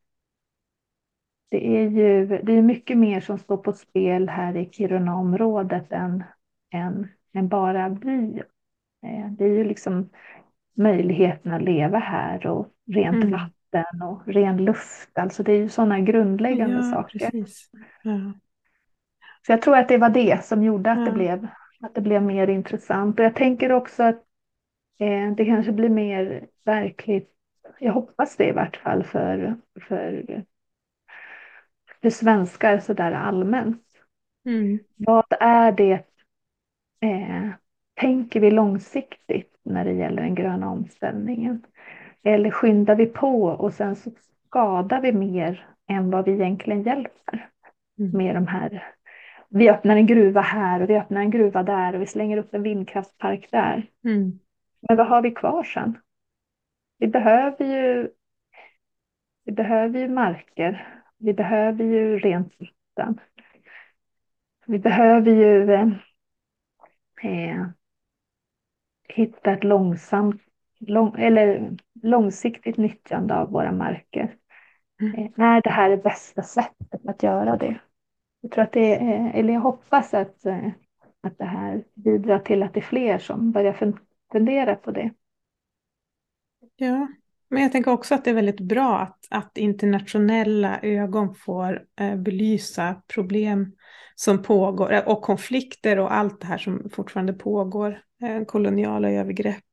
Det 1.49 1.77
är 1.77 1.89
ju 1.89 2.27
det 2.27 2.53
är 2.53 2.61
mycket 2.61 2.97
mer 2.97 3.21
som 3.21 3.37
står 3.37 3.57
på 3.57 3.73
spel 3.73 4.29
här 4.29 4.57
i 4.57 4.69
Kiruna-området 4.71 5.91
än, 5.91 6.23
än, 6.73 7.07
än 7.33 7.47
bara 7.47 7.89
vi. 7.89 8.41
Eh, 9.03 9.31
det 9.31 9.45
är 9.45 9.49
ju 9.49 9.63
liksom 9.63 10.09
möjligheten 10.73 11.53
att 11.53 11.61
leva 11.61 11.99
här 11.99 12.47
och 12.47 12.67
rent 12.85 13.15
mm. 13.15 13.31
vatten 13.31 13.56
vatten 13.71 14.01
och 14.01 14.27
ren 14.27 14.65
luft. 14.65 15.17
Alltså 15.17 15.43
det 15.43 15.51
är 15.51 15.57
ju 15.57 15.69
sådana 15.69 15.99
grundläggande 15.99 16.75
ja, 16.75 16.83
saker. 16.83 17.31
Ja. 18.03 18.33
Så 19.45 19.51
jag 19.51 19.61
tror 19.61 19.77
att 19.77 19.87
det 19.87 19.97
var 19.97 20.09
det 20.09 20.45
som 20.45 20.63
gjorde 20.63 20.91
att, 20.91 20.99
ja. 20.99 21.05
det, 21.05 21.11
blev, 21.11 21.47
att 21.81 21.95
det 21.95 22.01
blev 22.01 22.23
mer 22.23 22.47
intressant. 22.47 23.19
Och 23.19 23.25
jag 23.25 23.35
tänker 23.35 23.71
också 23.71 24.03
att 24.03 24.23
eh, 24.99 25.31
det 25.37 25.45
kanske 25.45 25.71
blir 25.71 25.89
mer 25.89 26.47
verkligt, 26.65 27.33
jag 27.79 27.93
hoppas 27.93 28.35
det 28.35 28.47
i 28.47 28.51
vart 28.51 28.77
fall 28.77 29.03
för, 29.03 29.55
för 29.81 30.43
för 32.01 32.09
svenskar 32.09 32.79
sådär 32.79 33.11
allmänt. 33.11 33.83
Mm. 34.45 34.79
Vad 34.95 35.25
är 35.39 35.71
det, 35.71 35.93
eh, 37.01 37.49
tänker 37.93 38.39
vi 38.39 38.51
långsiktigt 38.51 39.55
när 39.63 39.85
det 39.85 39.93
gäller 39.93 40.21
den 40.21 40.35
gröna 40.35 40.69
omställningen? 40.69 41.65
Eller 42.23 42.51
skyndar 42.51 42.95
vi 42.95 43.05
på 43.05 43.43
och 43.43 43.73
sen 43.73 43.95
så 43.95 44.11
skadar 44.47 45.01
vi 45.01 45.13
mer 45.13 45.67
än 45.89 46.11
vad 46.11 46.25
vi 46.25 46.31
egentligen 46.31 46.83
hjälper 46.83 47.49
Mm. 47.99 48.11
med 48.17 48.35
de 48.35 48.47
här. 48.47 48.83
Vi 49.49 49.69
öppnar 49.69 49.95
en 49.95 50.05
gruva 50.05 50.41
här 50.41 50.81
och 50.81 50.89
vi 50.89 50.97
öppnar 50.97 51.21
en 51.21 51.31
gruva 51.31 51.63
där 51.63 51.95
och 51.95 52.01
vi 52.01 52.05
slänger 52.05 52.37
upp 52.37 52.53
en 52.53 52.63
vindkraftspark 52.63 53.47
där. 53.51 53.87
Mm. 54.05 54.39
Men 54.81 54.97
vad 54.97 55.07
har 55.07 55.21
vi 55.21 55.31
kvar 55.31 55.63
sen? 55.63 55.97
Vi 56.97 57.07
behöver 57.07 57.65
ju, 57.65 58.09
vi 59.43 59.51
behöver 59.51 59.99
ju 59.99 60.09
marker. 60.09 60.87
Vi 61.17 61.33
behöver 61.33 61.83
ju 61.83 62.19
rent 62.19 62.53
vatten. 62.59 63.19
Vi 64.65 64.79
behöver 64.79 65.31
ju 65.31 65.73
eh, 65.73 65.89
eh, 67.23 67.65
hitta 69.09 69.51
ett 69.51 69.63
långsamt, 69.63 70.41
lång, 70.79 71.15
eller 71.17 71.77
långsiktigt 72.03 72.77
nyttjande 72.77 73.35
av 73.35 73.51
våra 73.51 73.71
marker. 73.71 74.35
Mm. 75.01 75.15
Eh, 75.15 75.45
är 75.45 75.61
det 75.61 75.69
här 75.69 75.89
det 75.89 75.97
bästa 75.97 76.43
sättet 76.43 77.07
att 77.07 77.23
göra 77.23 77.57
det? 77.57 77.79
Jag 78.41 78.51
tror 78.51 78.63
att 78.63 78.71
det 78.71 78.95
är, 78.95 79.31
eller 79.33 79.53
jag 79.53 79.61
hoppas 79.61 80.13
att, 80.13 80.45
eh, 80.45 80.67
att 81.21 81.37
det 81.37 81.45
här 81.45 81.83
bidrar 81.93 82.39
till 82.39 82.63
att 82.63 82.73
det 82.73 82.79
är 82.79 82.81
fler 82.81 83.17
som 83.17 83.51
börjar 83.51 83.73
fun- 83.73 83.99
fundera 84.31 84.75
på 84.75 84.91
det. 84.91 85.11
Ja, 86.75 87.07
men 87.49 87.63
jag 87.63 87.71
tänker 87.71 87.91
också 87.91 88.15
att 88.15 88.23
det 88.25 88.29
är 88.29 88.35
väldigt 88.35 88.59
bra 88.59 88.97
att, 88.99 89.17
att 89.29 89.57
internationella 89.57 90.79
ögon 90.81 91.35
får 91.35 91.83
eh, 91.99 92.15
belysa 92.15 93.01
problem 93.13 93.71
som 94.15 94.43
pågår 94.43 94.93
eh, 94.93 95.07
och 95.07 95.21
konflikter 95.21 95.99
och 95.99 96.13
allt 96.13 96.41
det 96.41 96.47
här 96.47 96.57
som 96.57 96.89
fortfarande 96.89 97.33
pågår, 97.33 98.01
eh, 98.21 98.45
koloniala 98.45 99.11
övergrepp. 99.11 99.63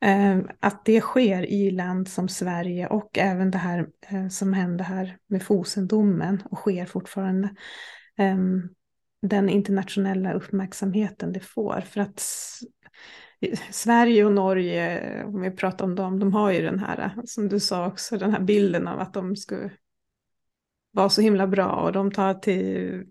Eh, 0.00 0.38
att 0.60 0.84
det 0.84 1.00
sker 1.00 1.46
i 1.46 1.70
land 1.70 2.08
som 2.08 2.28
Sverige 2.28 2.86
och 2.86 3.18
även 3.18 3.50
det 3.50 3.58
här 3.58 3.88
eh, 4.08 4.28
som 4.28 4.52
hände 4.52 4.84
här 4.84 5.18
med 5.26 5.42
Fosendomen 5.42 6.42
och 6.50 6.58
sker 6.58 6.86
fortfarande. 6.86 7.54
Ehm, 8.18 8.68
den 9.22 9.48
internationella 9.48 10.32
uppmärksamheten 10.32 11.32
det 11.32 11.40
får. 11.40 11.80
För 11.80 12.00
att 12.00 12.22
Sverige 13.70 14.24
och 14.24 14.32
Norge, 14.32 15.24
om 15.24 15.40
vi 15.40 15.50
pratar 15.50 15.84
om 15.84 15.94
dem, 15.94 16.18
de 16.18 16.32
har 16.32 16.52
ju 16.52 16.62
den 16.62 16.78
här, 16.78 17.12
som 17.24 17.48
du 17.48 17.60
sa 17.60 17.86
också, 17.86 18.18
den 18.18 18.32
här 18.32 18.40
bilden 18.40 18.88
av 18.88 19.00
att 19.00 19.14
de 19.14 19.36
skulle 19.36 19.70
vara 20.90 21.08
så 21.08 21.20
himla 21.20 21.46
bra 21.46 21.72
och 21.72 21.92
de 21.92 22.12
tar 22.12 22.34
till 22.34 23.04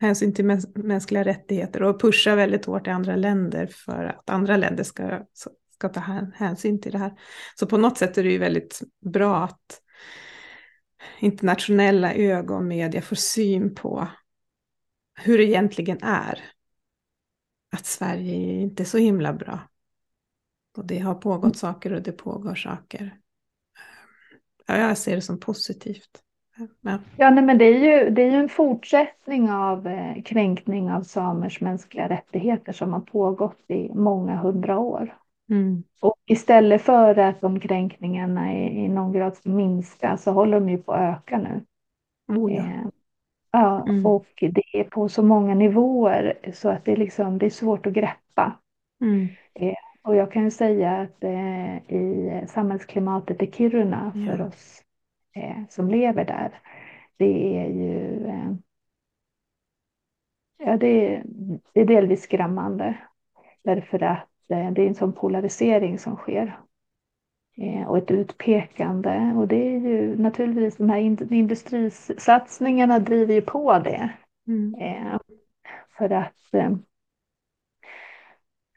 hänsyn 0.00 0.34
till 0.34 0.44
mäns 0.44 0.76
mänskliga 0.76 1.24
rättigheter 1.24 1.82
och 1.82 2.00
pushar 2.00 2.36
väldigt 2.36 2.64
hårt 2.64 2.86
i 2.86 2.90
andra 2.90 3.16
länder 3.16 3.66
för 3.66 4.04
att 4.04 4.30
andra 4.30 4.56
länder 4.56 4.84
ska, 4.84 5.20
ska 5.80 5.88
ta 5.88 6.00
hänsyn 6.34 6.80
till 6.80 6.92
det 6.92 6.98
här. 6.98 7.12
Så 7.54 7.66
på 7.66 7.76
något 7.76 7.98
sätt 7.98 8.18
är 8.18 8.24
det 8.24 8.32
ju 8.32 8.38
väldigt 8.38 8.80
bra 9.00 9.44
att 9.44 9.82
internationella 11.18 12.14
ögon, 12.14 12.68
media 12.68 13.02
får 13.02 13.16
syn 13.16 13.74
på 13.74 14.08
hur 15.14 15.38
det 15.38 15.44
egentligen 15.44 15.98
är. 16.02 16.44
Att 17.72 17.86
Sverige 17.86 18.34
är 18.34 18.60
inte 18.60 18.82
är 18.82 18.84
så 18.84 18.98
himla 18.98 19.32
bra. 19.32 19.58
Och 20.76 20.86
det 20.86 20.98
har 20.98 21.14
pågått 21.14 21.56
saker 21.56 21.92
och 21.92 22.02
det 22.02 22.12
pågår 22.12 22.54
saker. 22.54 23.16
Ja, 24.66 24.76
jag 24.76 24.98
ser 24.98 25.14
det 25.14 25.22
som 25.22 25.40
positivt. 25.40 26.22
Ja. 26.80 26.98
Ja, 27.16 27.30
nej, 27.30 27.44
men 27.44 27.58
det 27.58 27.64
är 27.64 27.78
ju, 27.78 28.10
det 28.10 28.22
är 28.22 28.30
ju 28.30 28.36
en 28.36 28.48
fortsättning 28.48 29.50
av 29.50 29.86
eh, 29.86 30.22
kränkning 30.22 30.90
av 30.90 31.02
samers 31.02 31.60
mänskliga 31.60 32.08
rättigheter 32.08 32.72
som 32.72 32.92
har 32.92 33.00
pågått 33.00 33.64
i 33.68 33.90
många 33.94 34.36
hundra 34.36 34.78
år. 34.78 35.16
Mm. 35.50 35.82
Och 36.00 36.16
istället 36.26 36.82
för 36.82 37.18
att 37.18 37.40
de 37.40 37.60
kränkningarna 37.60 38.54
i, 38.54 38.84
i 38.84 38.88
någon 38.88 39.12
grad 39.12 39.36
ska 39.36 39.50
minska 39.50 40.16
så 40.16 40.32
håller 40.32 40.60
de 40.60 40.68
ju 40.68 40.78
på 40.78 40.92
att 40.92 41.18
öka 41.18 41.38
nu. 41.38 41.64
Oh, 42.38 42.52
ja. 42.52 42.62
Eh, 42.62 42.86
ja, 43.50 43.84
Mm. 43.88 44.06
och 44.06 44.26
det 44.40 44.62
är 44.80 44.84
på 44.84 45.08
så 45.08 45.22
många 45.22 45.54
nivåer 45.54 46.52
så 46.54 46.68
att 46.68 46.84
det, 46.84 46.92
är 46.92 46.96
liksom, 46.96 47.38
det 47.38 47.46
är 47.46 47.50
svårt 47.50 47.86
att 47.86 47.92
greppa. 47.92 48.58
Mm. 49.00 49.28
Och 50.02 50.16
jag 50.16 50.32
kan 50.32 50.44
ju 50.44 50.50
säga 50.50 50.92
att 51.00 51.24
eh, 51.24 51.76
i 51.76 52.44
samhällsklimatet 52.48 53.42
i 53.42 53.52
Kiruna 53.52 54.12
för 54.12 54.38
Ja. 54.38 54.46
oss 54.46 54.82
eh, 55.34 55.56
som 55.68 55.88
lever 55.88 56.24
där, 56.24 56.60
det 57.16 57.58
är 57.58 57.66
ju 57.68 58.26
eh, 58.26 58.52
ja, 60.58 60.76
det, 60.76 61.14
är, 61.14 61.22
det 61.72 61.80
är 61.80 61.84
delvis 61.84 62.22
skrämmande. 62.22 62.98
Därför 63.64 64.02
att 64.02 64.18
eh, 64.18 64.29
det 64.50 64.82
är 64.82 64.88
en 64.88 64.94
sån 64.94 65.12
polarisering 65.12 65.98
som 65.98 66.16
sker. 66.16 66.60
Eh, 67.56 67.88
och 67.88 67.98
ett 67.98 68.10
utpekande. 68.10 69.34
Och 69.36 69.48
det 69.48 69.74
är 69.74 69.80
ju 69.80 70.18
naturligtvis 70.18 70.76
de 70.76 70.90
här 70.90 70.98
in- 70.98 71.32
industrisatsningarna 71.34 72.98
driver 72.98 73.34
ju 73.34 73.42
på 73.42 73.78
det. 73.78 74.10
Mm. 74.46 74.74
Eh, 74.74 75.18
för 75.98 76.10
att 76.10 76.54
eh, 76.54 76.70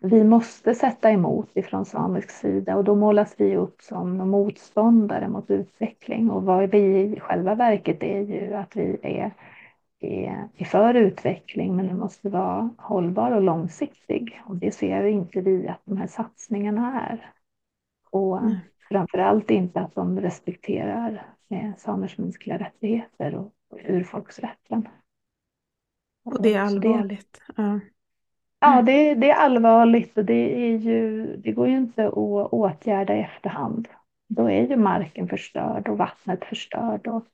vi 0.01 0.23
måste 0.23 0.75
sätta 0.75 1.11
emot 1.11 1.57
ifrån 1.57 1.85
samisk 1.85 2.29
sida 2.29 2.75
och 2.75 2.83
då 2.83 2.95
målas 2.95 3.35
vi 3.37 3.55
upp 3.55 3.81
som 3.81 4.17
motståndare 4.29 5.27
mot 5.29 5.51
utveckling. 5.51 6.29
Och 6.29 6.43
vad 6.43 6.69
vi 6.69 7.01
i 7.01 7.19
själva 7.19 7.55
verket 7.55 8.03
är 8.03 8.21
ju 8.21 8.53
att 8.53 8.75
vi 8.75 8.97
är, 9.01 9.31
är, 10.03 10.49
är 10.57 10.65
för 10.65 10.93
utveckling 10.93 11.75
men 11.75 11.87
den 11.87 11.99
måste 11.99 12.29
vara 12.29 12.69
hållbar 12.77 13.31
och 13.31 13.41
långsiktig. 13.41 14.41
Och 14.45 14.55
det 14.55 14.71
ser 14.71 15.03
inte 15.05 15.41
vi 15.41 15.67
att 15.67 15.81
de 15.85 15.97
här 15.97 16.07
satsningarna 16.07 17.01
är. 17.01 17.31
Och 18.09 18.43
Nej. 18.43 18.59
framförallt 18.89 19.51
inte 19.51 19.79
att 19.79 19.95
de 19.95 20.21
respekterar 20.21 21.25
eh, 21.49 21.71
samers 21.77 22.17
mänskliga 22.17 22.57
rättigheter 22.57 23.35
och 23.35 23.53
urfolksrätten. 23.87 24.87
Och 26.25 26.41
det 26.41 26.53
är 26.53 26.61
allvarligt. 26.61 27.41
Ja. 27.57 27.79
Ja, 28.59 28.73
Mm. 28.73 28.85
det, 28.85 29.15
det 29.15 29.29
är 29.29 29.35
allvarligt 29.35 30.17
och 30.17 30.25
det, 30.25 30.65
är 30.67 30.77
ju, 30.77 31.25
det 31.37 31.51
går 31.51 31.67
ju 31.67 31.77
inte 31.77 32.07
att 32.07 32.13
åtgärda 32.53 33.15
i 33.15 33.19
efterhand. 33.19 33.87
Då 34.27 34.49
är 34.49 34.67
ju 34.67 34.75
marken 34.75 35.27
förstörd 35.27 35.89
och 35.89 35.97
vattnet 35.97 36.45
förstörd 36.45 37.07
och 37.07 37.25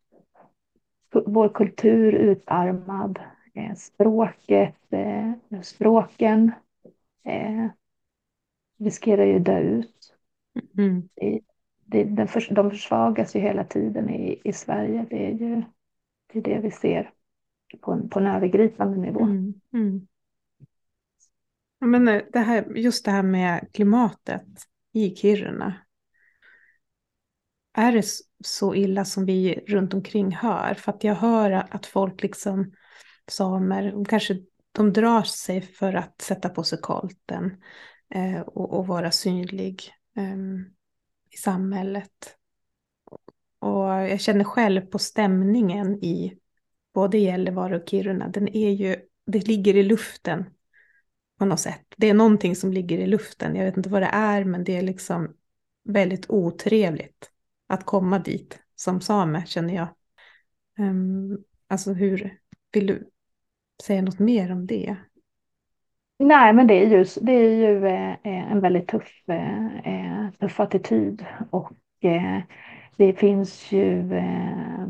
vår 1.12 1.50
kultur 1.50 2.14
utarmad. 2.14 3.20
Eh, 3.54 3.76
språket, 3.76 4.76
eh, 4.90 5.62
språken 5.62 6.52
eh, 7.24 7.68
riskerar 8.80 9.26
ju 9.26 9.40
dö 9.40 9.60
ut. 9.60 10.16
Mm. 10.78 11.10
Det, 11.86 12.04
den 12.04 12.28
de 12.50 12.70
försvagas 12.72 13.36
ju 13.36 13.40
hela 13.40 13.64
tiden 13.64 14.10
i, 14.10 14.42
i 14.44 14.54
Sverige. 14.54 15.06
Det 15.10 15.26
är 15.26 15.32
ju 15.32 15.64
det, 16.28 16.40
är 16.40 16.44
det 16.44 16.60
vi 16.60 16.72
ser 16.72 17.14
på 17.82 17.92
en, 17.92 18.10
på 18.10 18.20
en 18.20 18.28
övergripande 18.28 18.98
nivå. 18.98 19.20
Mm. 19.20 19.54
Mm. 19.74 20.08
Men 21.80 22.06
det 22.06 22.40
här, 22.40 22.66
just 22.76 23.06
det 23.06 23.12
här 23.12 23.24
med 23.24 23.68
klimatet 23.74 24.48
i 24.92 25.16
Kiruna. 25.16 25.74
Är 27.74 27.92
det 27.92 28.04
så 28.44 28.76
illa 28.76 29.06
som 29.06 29.26
vi 29.26 29.64
runt 29.68 29.94
omkring 29.94 30.36
hör? 30.36 30.74
För 30.74 30.92
att 30.92 31.04
jag 31.04 31.16
hör 31.16 31.52
att 31.52 31.86
folk 31.86 32.24
liksom, 32.24 32.72
samer, 33.28 33.92
de 33.92 34.06
kanske 34.06 34.38
de 34.72 34.94
drar 34.94 35.24
sig 35.24 35.62
för 35.62 35.94
att 35.94 36.22
sätta 36.22 36.50
på 36.50 36.64
sig 36.64 36.80
kolten 36.82 37.62
eh, 38.16 38.40
och, 38.40 38.74
och 38.74 38.88
vara 38.88 39.12
synlig 39.12 39.94
eh, 40.18 40.38
i 41.32 41.38
samhället. 41.38 42.36
Och 43.60 43.90
jag 43.90 44.22
känner 44.22 44.44
själv 44.44 44.82
på 44.82 45.00
stämningen 45.00 46.04
i 46.04 46.40
både 46.94 47.18
Gällivare 47.18 47.76
och 47.76 47.90
Kiruna, 47.90 48.28
den 48.28 48.48
är 48.48 48.70
ju, 48.70 48.96
det 49.26 49.48
ligger 49.48 49.76
i 49.76 49.84
luften 49.84 50.46
på 51.40 51.46
något 51.46 51.60
sätt. 51.60 51.86
Det 51.98 52.10
är 52.10 52.14
någonting 52.14 52.56
som 52.56 52.74
ligger 52.74 52.98
i 52.98 53.08
luften, 53.08 53.56
jag 53.56 53.66
vet 53.66 53.78
inte 53.78 53.90
vad 53.90 54.02
det 54.02 54.10
är, 54.14 54.44
men 54.44 54.64
det 54.64 54.78
är 54.78 54.82
liksom 54.82 55.36
väldigt 55.84 56.30
otrevligt 56.30 57.32
att 57.70 57.86
komma 57.86 58.20
dit 58.20 58.60
som 58.76 59.02
same, 59.02 59.46
känner 59.46 59.76
jag. 59.76 59.88
Um, 60.80 61.44
alltså 61.68 61.94
hur, 61.94 62.40
vill 62.74 62.88
du 62.88 63.10
säga 63.84 64.02
något 64.02 64.20
mer 64.20 64.52
om 64.52 64.66
det? 64.66 64.96
Nej, 66.20 66.54
men 66.54 66.68
det 66.68 66.74
är 66.74 66.88
ju, 66.88 67.06
det 67.22 67.32
är 67.32 67.56
ju 67.56 67.88
eh, 67.88 68.52
en 68.52 68.60
väldigt 68.60 68.88
tuff, 68.88 69.24
eh, 69.28 69.78
eh 69.78 70.32
tuff 70.40 70.60
attityd 70.60 71.26
och 71.50 71.74
eh, 72.02 72.42
det 72.98 73.14
finns 73.14 73.72
ju 73.72 74.14
eh, 74.14 74.88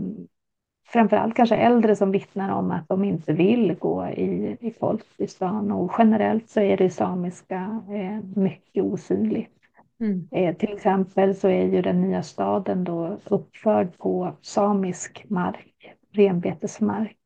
framförallt 0.87 1.35
kanske 1.35 1.55
äldre 1.55 1.95
som 1.95 2.11
vittnar 2.11 2.49
om 2.49 2.71
att 2.71 2.87
de 2.87 3.03
inte 3.03 3.33
vill 3.33 3.73
gå 3.73 4.07
i, 4.07 4.57
i 4.61 4.71
folk 4.79 5.05
i 5.17 5.27
stan 5.27 5.71
och 5.71 5.91
generellt 5.97 6.49
så 6.49 6.59
är 6.59 6.77
det 6.77 6.89
samiska 6.89 7.83
eh, 7.89 8.39
mycket 8.39 8.83
osynligt. 8.83 9.58
Mm. 9.99 10.27
Eh, 10.31 10.55
till 10.55 10.73
exempel 10.73 11.35
så 11.35 11.47
är 11.47 11.65
ju 11.65 11.81
den 11.81 12.01
nya 12.01 12.23
staden 12.23 12.83
då 12.83 13.17
uppförd 13.25 13.97
på 13.97 14.33
samisk 14.41 15.25
mark 15.29 15.95
renbetesmark. 16.11 17.17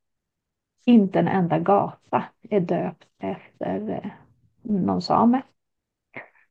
Inte 0.86 1.19
en 1.19 1.28
enda 1.28 1.59
gata 1.59 2.24
är 2.49 2.59
döpt 2.59 3.07
efter 3.19 3.89
eh, 3.89 4.11
någon 4.61 5.01
same 5.01 5.41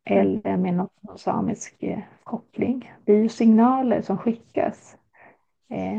eller 0.05 0.57
med 0.57 0.75
någon 0.75 1.19
samisk 1.19 1.83
eh, 1.83 2.01
koppling. 2.25 2.93
Det 3.05 3.13
är 3.13 3.19
ju 3.19 3.29
signaler 3.29 4.03
som 4.03 4.19
skickas 4.19 4.97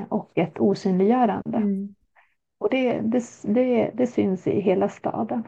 och 0.09 0.32
ett 0.38 0.59
osynliggörande. 0.59 1.57
Mm. 1.57 1.95
Och 2.57 2.69
det, 2.69 2.99
det, 2.99 3.24
det, 3.43 3.91
det, 3.93 4.07
syns 4.07 4.47
i 4.47 4.61
hela 4.61 4.89
staden. 4.89 5.47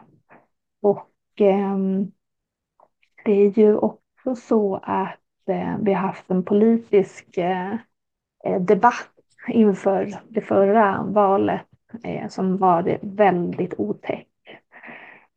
Och 0.82 1.40
eh, 1.40 1.78
det 3.24 3.32
är 3.32 3.58
ju 3.58 3.76
också 3.76 4.05
så 4.34 4.80
att 4.82 5.48
eh, 5.48 5.76
vi 5.80 5.92
har 5.92 6.00
haft 6.06 6.30
en 6.30 6.42
politisk 6.42 7.38
eh, 7.38 7.72
eh 8.44 8.60
debatt 8.60 9.10
inför 9.48 10.14
det 10.28 10.40
förra 10.40 11.02
valet 11.02 11.66
eh, 12.04 12.28
som 12.28 12.56
var 12.56 12.98
väldigt 13.02 13.74
otäck. 13.78 14.28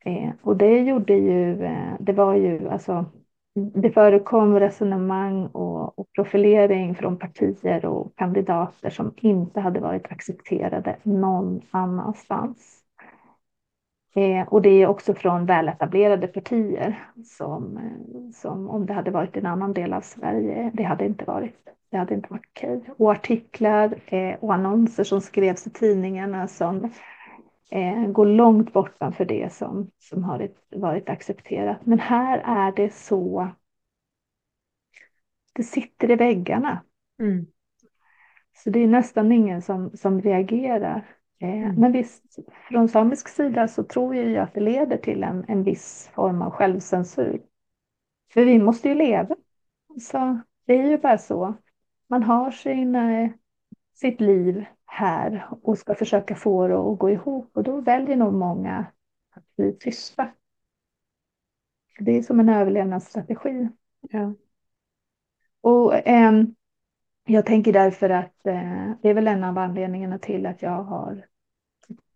Eh, 0.04 0.30
och 0.42 0.56
det 0.56 0.80
gjorde 0.80 1.14
ju, 1.14 1.64
eh, 1.64 1.94
det 2.00 2.12
var 2.12 2.34
ju 2.34 2.68
alltså, 2.68 3.04
det 3.54 3.90
förekom 3.90 4.60
resonemang 4.60 5.46
och, 5.46 5.98
och, 5.98 6.06
profilering 6.14 6.94
från 6.94 7.18
partier 7.18 7.84
och 7.84 8.16
kandidater 8.16 8.90
som 8.90 9.14
inte 9.16 9.60
hade 9.60 9.80
varit 9.80 10.12
accepterade 10.12 10.96
någon 11.02 11.60
annanstans. 11.70 12.79
Eh, 14.14 14.48
och 14.48 14.62
det 14.62 14.68
är 14.70 14.86
också 14.86 15.14
från 15.14 15.46
väletablerade 15.46 16.26
partier 16.28 17.08
som, 17.24 17.76
eh, 17.76 18.30
som 18.32 18.70
om 18.70 18.86
det 18.86 18.92
hade 18.92 19.10
varit 19.10 19.36
en 19.36 19.46
annan 19.46 19.72
del 19.72 19.92
av 19.92 20.00
Sverige, 20.00 20.70
det 20.74 20.82
hade 20.82 21.06
inte 21.06 21.24
varit, 21.24 21.54
det 21.90 21.96
hade 21.96 22.14
inte 22.14 22.28
varit 22.30 22.46
okej. 22.50 22.82
Och 22.96 23.10
artiklar 23.10 24.00
eh, 24.06 24.34
och 24.40 24.54
annonser 24.54 25.04
som 25.04 25.20
skrevs 25.20 25.66
i 25.66 25.70
tidningarna 25.70 26.48
som 26.48 26.90
eh, 27.70 28.06
går 28.06 28.26
långt 28.26 28.72
bortanför 28.72 29.24
det 29.24 29.52
som, 29.52 29.90
som 29.98 30.24
har 30.24 30.48
varit 30.70 31.08
accepterat. 31.08 31.86
Men 31.86 31.98
här 31.98 32.38
är 32.38 32.72
det 32.72 32.94
så, 32.94 33.48
det 35.52 35.62
sitter 35.62 36.10
i 36.10 36.16
väggarna. 36.16 36.84
Mm. 37.20 37.46
Så 38.56 38.70
det 38.70 38.78
är 38.78 38.86
nästan 38.86 39.32
ingen 39.32 39.62
som, 39.62 39.90
som 39.96 40.20
reagerar. 40.20 41.19
Eh, 41.40 41.48
mm. 41.48 41.74
Men 41.74 41.92
visst, 41.92 42.38
från 42.68 42.88
samisk 42.88 43.28
sida 43.28 43.68
så 43.68 43.82
tror 43.82 44.16
jag 44.16 44.28
ju 44.28 44.36
att 44.36 44.54
det 44.54 44.60
leder 44.60 44.96
till 44.96 45.22
en, 45.22 45.44
en 45.48 45.62
viss 45.62 46.10
form 46.14 46.42
av 46.42 46.50
självcensur. 46.50 47.42
För 48.32 48.44
vi 48.44 48.58
måste 48.58 48.88
ju 48.88 48.94
leva. 48.94 49.36
Så 50.00 50.40
det 50.64 50.74
är 50.74 50.90
ju 50.90 50.98
bara 50.98 51.18
så. 51.18 51.54
Man 52.08 52.22
har 52.22 52.50
sin, 52.50 52.94
eh, 52.94 53.30
sitt 53.94 54.20
liv 54.20 54.64
här 54.86 55.48
och 55.62 55.78
ska 55.78 55.94
försöka 55.94 56.34
få 56.34 56.68
det 56.68 56.78
att 56.78 56.98
gå 56.98 57.10
ihop 57.10 57.50
och 57.56 57.62
då 57.62 57.80
väljer 57.80 58.16
nog 58.16 58.32
många 58.32 58.86
att 59.30 59.56
bli 59.56 59.72
tysta. 59.72 60.30
Det 61.98 62.18
är 62.18 62.22
som 62.22 62.40
en 62.40 62.48
överlevnadsstrategi. 62.48 63.68
Ja. 64.00 64.34
Och 65.60 65.94
eh, 65.94 66.32
jag 67.30 67.46
tänker 67.46 67.72
därför 67.72 68.10
att 68.10 68.46
eh, 68.46 68.92
det 69.02 69.08
är 69.08 69.14
väl 69.14 69.26
en 69.26 69.44
av 69.44 69.58
anledningarna 69.58 70.18
till 70.18 70.46
att 70.46 70.62
jag 70.62 70.82
har 70.82 71.26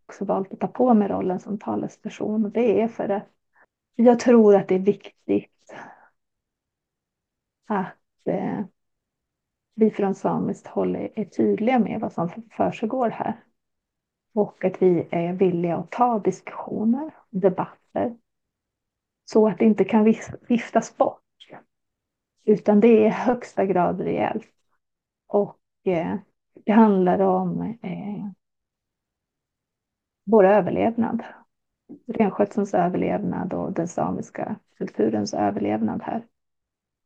också 0.06 0.24
valt 0.24 0.52
att 0.52 0.60
ta 0.60 0.66
på 0.66 0.94
mig 0.94 1.08
rollen 1.08 1.40
som 1.40 1.58
talesperson. 1.58 2.44
Och 2.44 2.50
det 2.50 2.82
är 2.82 2.88
för 2.88 3.08
att 3.08 3.28
jag 3.94 4.20
tror 4.20 4.56
att 4.56 4.68
det 4.68 4.74
är 4.74 4.78
viktigt 4.78 5.74
att 7.66 8.26
eh, 8.28 8.60
vi 9.74 9.90
från 9.90 10.14
samiskt 10.14 10.66
håll 10.66 10.96
är 10.96 11.24
tydliga 11.24 11.78
med 11.78 12.00
vad 12.00 12.12
som 12.12 12.30
försiggår 12.50 13.10
här. 13.10 13.44
Och 14.34 14.64
att 14.64 14.82
vi 14.82 15.08
är 15.10 15.32
villiga 15.32 15.76
att 15.76 15.90
ta 15.90 16.18
diskussioner, 16.18 17.14
debatter. 17.30 18.16
Så 19.24 19.48
att 19.48 19.58
det 19.58 19.64
inte 19.64 19.84
kan 19.84 20.14
viftas 20.48 20.96
bort. 20.96 21.20
Utan 22.44 22.80
det 22.80 22.88
är 22.88 23.06
i 23.06 23.08
högsta 23.08 23.64
grad 23.64 24.00
rejält. 24.00 24.53
Och 25.34 25.58
eh, 25.84 26.16
det 26.64 26.72
handlar 26.72 27.18
om 27.18 27.62
eh, 27.82 28.30
vår 30.24 30.44
överlevnad. 30.44 31.22
Renskötselns 32.06 32.74
överlevnad 32.74 33.52
och 33.52 33.72
den 33.72 33.88
samiska 33.88 34.56
kulturens 34.78 35.34
överlevnad 35.34 36.02
här. 36.02 36.26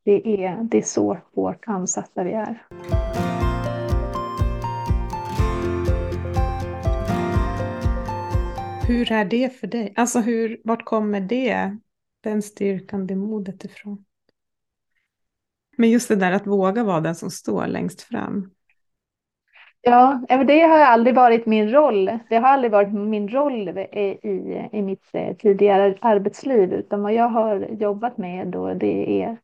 Det 0.03 0.45
är, 0.45 0.63
det 0.63 0.77
är 0.77 0.81
så 0.81 1.17
hårt 1.33 1.63
ansatta 1.67 2.23
vi 2.23 2.31
är. 2.31 2.67
Hur 8.87 9.11
är 9.11 9.25
det 9.25 9.53
för 9.59 9.67
dig? 9.67 9.93
Alltså 9.95 10.19
hur, 10.19 10.61
vart 10.63 10.85
kommer 10.85 11.21
det, 11.21 11.77
den 12.21 12.41
styrkan, 12.41 13.07
det 13.07 13.15
modet 13.15 13.65
ifrån? 13.65 14.05
Men 15.79 15.89
just 15.89 16.07
det 16.07 16.15
där 16.15 16.31
att 16.31 16.47
våga 16.47 16.83
vara 16.83 16.99
den 16.99 17.15
som 17.15 17.31
står 17.31 17.67
längst 17.67 18.01
fram. 18.01 18.49
Ja, 19.81 20.21
det 20.27 20.59
har 20.59 20.79
aldrig 20.79 21.15
varit 21.15 21.45
min 21.45 21.69
roll. 21.71 22.19
Det 22.29 22.35
har 22.37 22.47
aldrig 22.47 22.71
varit 22.71 22.93
min 22.93 23.29
roll 23.29 23.69
i, 23.69 24.19
i 24.71 24.81
mitt 24.81 25.09
eh, 25.13 25.35
tidigare 25.35 25.97
arbetsliv, 26.01 26.73
utan 26.73 27.01
vad 27.03 27.13
jag 27.13 27.29
har 27.29 27.59
jobbat 27.59 28.17
med 28.17 28.47
då, 28.47 28.73
det 28.73 29.23
är 29.23 29.37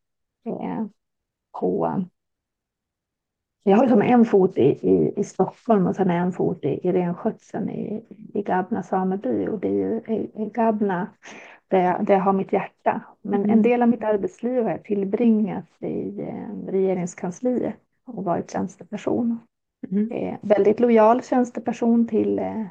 eh, 0.45 0.85
på... 1.59 2.03
Jag 3.63 3.77
har 3.77 3.87
som 3.87 4.01
en 4.01 4.25
fot 4.25 4.57
i, 4.57 4.61
i, 4.61 5.13
i 5.17 5.23
Stockholm 5.23 5.87
och 5.87 5.95
sen 5.95 6.09
en 6.09 6.31
fot 6.31 6.63
i, 6.63 6.87
i 6.87 6.91
renskötseln 6.91 7.69
i, 7.69 8.05
i 8.33 8.41
Gabna 8.41 8.83
sameby. 8.83 9.47
Och 9.47 9.59
det 9.59 9.67
är 9.67 9.73
ju 9.73 10.01
i, 10.07 10.49
Gabna 10.53 11.07
där 11.67 12.05
jag, 12.07 12.19
har 12.19 12.33
mitt 12.33 12.53
hjärta. 12.53 13.01
Men 13.21 13.39
mm. 13.39 13.49
en 13.49 13.61
del 13.61 13.81
av 13.81 13.89
mitt 13.89 14.03
arbetsliv 14.03 14.63
har 14.63 14.71
jag 14.71 14.83
tillbringat 14.83 15.65
i 15.79 16.21
eh, 16.21 16.71
regeringskansliet 16.71 17.75
och 18.05 18.23
varit 18.23 18.51
tjänsteperson. 18.51 19.39
Mm. 19.91 20.11
Eh, 20.11 20.37
väldigt 20.41 20.79
lojal 20.79 21.21
tjänsteperson 21.23 22.07
till 22.07 22.39
eh, 22.39 22.65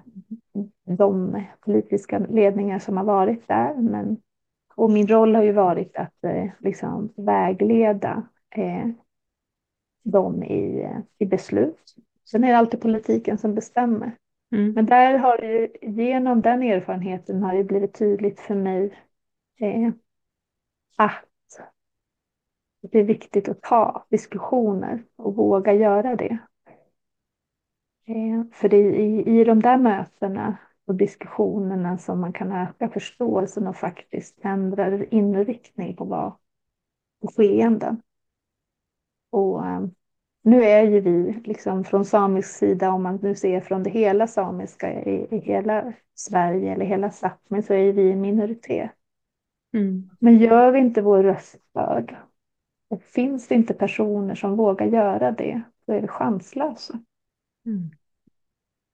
de 0.85 1.43
politiska 1.61 2.19
ledningar 2.19 2.79
som 2.79 2.97
har 2.97 3.05
varit 3.05 3.49
där. 3.49 3.75
Men 3.75 4.17
och 4.75 4.91
min 4.91 5.07
roll 5.07 5.35
har 5.35 5.43
ju 5.43 5.53
varit 5.53 5.97
att 5.97 6.25
eh, 6.25 6.51
liksom 6.59 7.13
vägleda 7.17 8.23
eh, 8.51 8.89
dem 10.05 10.43
i, 10.43 10.89
i 11.19 11.27
beslut. 11.27 11.95
Sen 12.25 12.45
är 12.45 12.49
det 12.49 12.59
alltid 12.59 12.81
politiken 12.81 13.39
som 13.39 13.55
bestämmer. 13.55 14.17
Mm. 14.55 14.73
Men 14.73 14.87
där 14.87 15.19
har 15.19 15.39
det 15.39 15.71
genom 15.83 16.43
den 16.43 16.63
erfarenheten 16.63 17.43
har 17.43 17.55
det 17.55 17.65
blivit 17.65 17.95
tydligt 17.95 18.41
för 18.41 18.55
mig 18.55 18.99
eh, 19.61 19.93
att 20.97 21.25
det 22.83 22.99
är 22.99 23.05
viktigt 23.05 23.49
att 23.49 23.63
ta 23.63 24.07
diskussioner 24.11 25.05
och 25.17 25.37
våga 25.37 25.73
göra 25.73 26.17
det. 26.17 26.39
Eh, 28.07 28.45
för 28.53 28.69
det 28.69 28.77
är 28.77 28.93
i, 28.93 29.41
i 29.41 29.45
de 29.45 29.63
där 29.63 29.79
mötena 29.79 30.57
och 30.87 30.95
diskussionerna 30.95 31.99
som 31.99 32.21
man 32.21 32.33
kan 32.33 32.53
öka 32.53 32.89
förståelsen 32.89 33.67
och 33.67 33.77
faktiskt 33.77 34.39
ändra 34.43 35.05
inriktning 35.05 35.97
på 35.97 36.05
vad 36.05 36.33
på 37.21 37.29
skeenden. 37.37 38.03
Och 39.31 39.67
eh, 39.67 39.87
nu 40.45 40.65
är 40.65 40.83
ju 40.83 41.01
vi 41.01 41.41
liksom 41.45 41.85
från 41.85 42.05
samisk 42.05 42.51
sida, 42.51 42.91
om 42.91 43.03
man 43.03 43.19
nu 43.23 43.35
ser 43.35 43.61
från 43.61 43.83
det 43.83 43.91
hela 43.91 44.27
samiska 44.27 45.03
i, 45.03 45.27
i 45.31 45.39
hela 45.39 45.93
Sverige 46.15 46.73
eller 46.73 46.87
hela 46.87 47.09
Sápmi, 47.09 47.63
så 47.63 47.75
är 47.75 47.93
vi 47.93 48.13
en 48.13 48.21
minoritet. 48.21 48.91
Mm. 49.75 50.11
Men 50.21 50.39
gör 50.39 50.71
vi 50.71 50.79
inte 50.79 51.03
vår 51.03 51.23
röst 51.23 51.57
hörd 51.75 52.17
och 52.89 53.03
finns 53.03 53.49
det 53.49 53.55
inte 53.55 53.75
personer 53.75 54.35
som 54.35 54.57
vågar 54.57 54.87
göra 54.87 55.33
det, 55.33 55.63
då 55.87 55.93
är 55.93 56.01
vi 56.01 56.09
chanslösa. 56.09 56.99
Mm. 57.67 57.91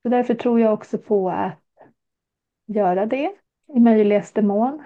Så 0.03 0.09
därför 0.09 0.35
tror 0.35 0.61
jag 0.61 0.73
också 0.73 0.99
på 0.99 1.31
att 1.31 1.59
göra 2.67 3.07
det 3.07 3.33
i 3.75 3.81
möjligaste 3.81 4.43
mån. 4.43 4.83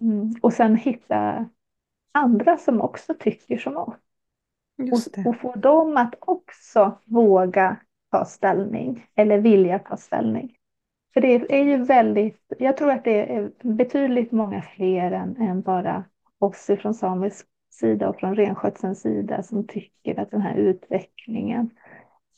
Mm. 0.00 0.34
Och 0.42 0.52
sen 0.52 0.76
hitta 0.76 1.48
andra 2.12 2.56
som 2.56 2.80
också 2.80 3.14
tycker 3.14 3.58
som 3.58 3.76
oss. 3.76 3.94
Och, 4.80 5.26
och 5.26 5.36
få 5.36 5.54
dem 5.54 5.96
att 5.96 6.14
också 6.20 6.98
våga 7.04 7.76
ta 8.10 8.24
ställning 8.24 9.06
eller 9.14 9.38
vilja 9.38 9.78
ta 9.78 9.96
ställning. 9.96 10.56
För 11.14 11.20
det 11.20 11.58
är 11.58 11.64
ju 11.64 11.84
väldigt, 11.84 12.52
jag 12.58 12.76
tror 12.76 12.90
att 12.90 13.04
det 13.04 13.34
är 13.34 13.50
betydligt 13.62 14.32
många 14.32 14.62
fler 14.62 15.12
än, 15.12 15.36
än 15.36 15.62
bara 15.62 16.04
oss 16.38 16.70
från 16.80 16.94
samisk 16.94 17.46
sida 17.70 18.08
och 18.08 18.16
från 18.16 18.36
renskötselns 18.36 19.00
sida 19.00 19.42
som 19.42 19.66
tycker 19.66 20.20
att 20.20 20.30
den 20.30 20.40
här 20.40 20.54
utvecklingen 20.54 21.70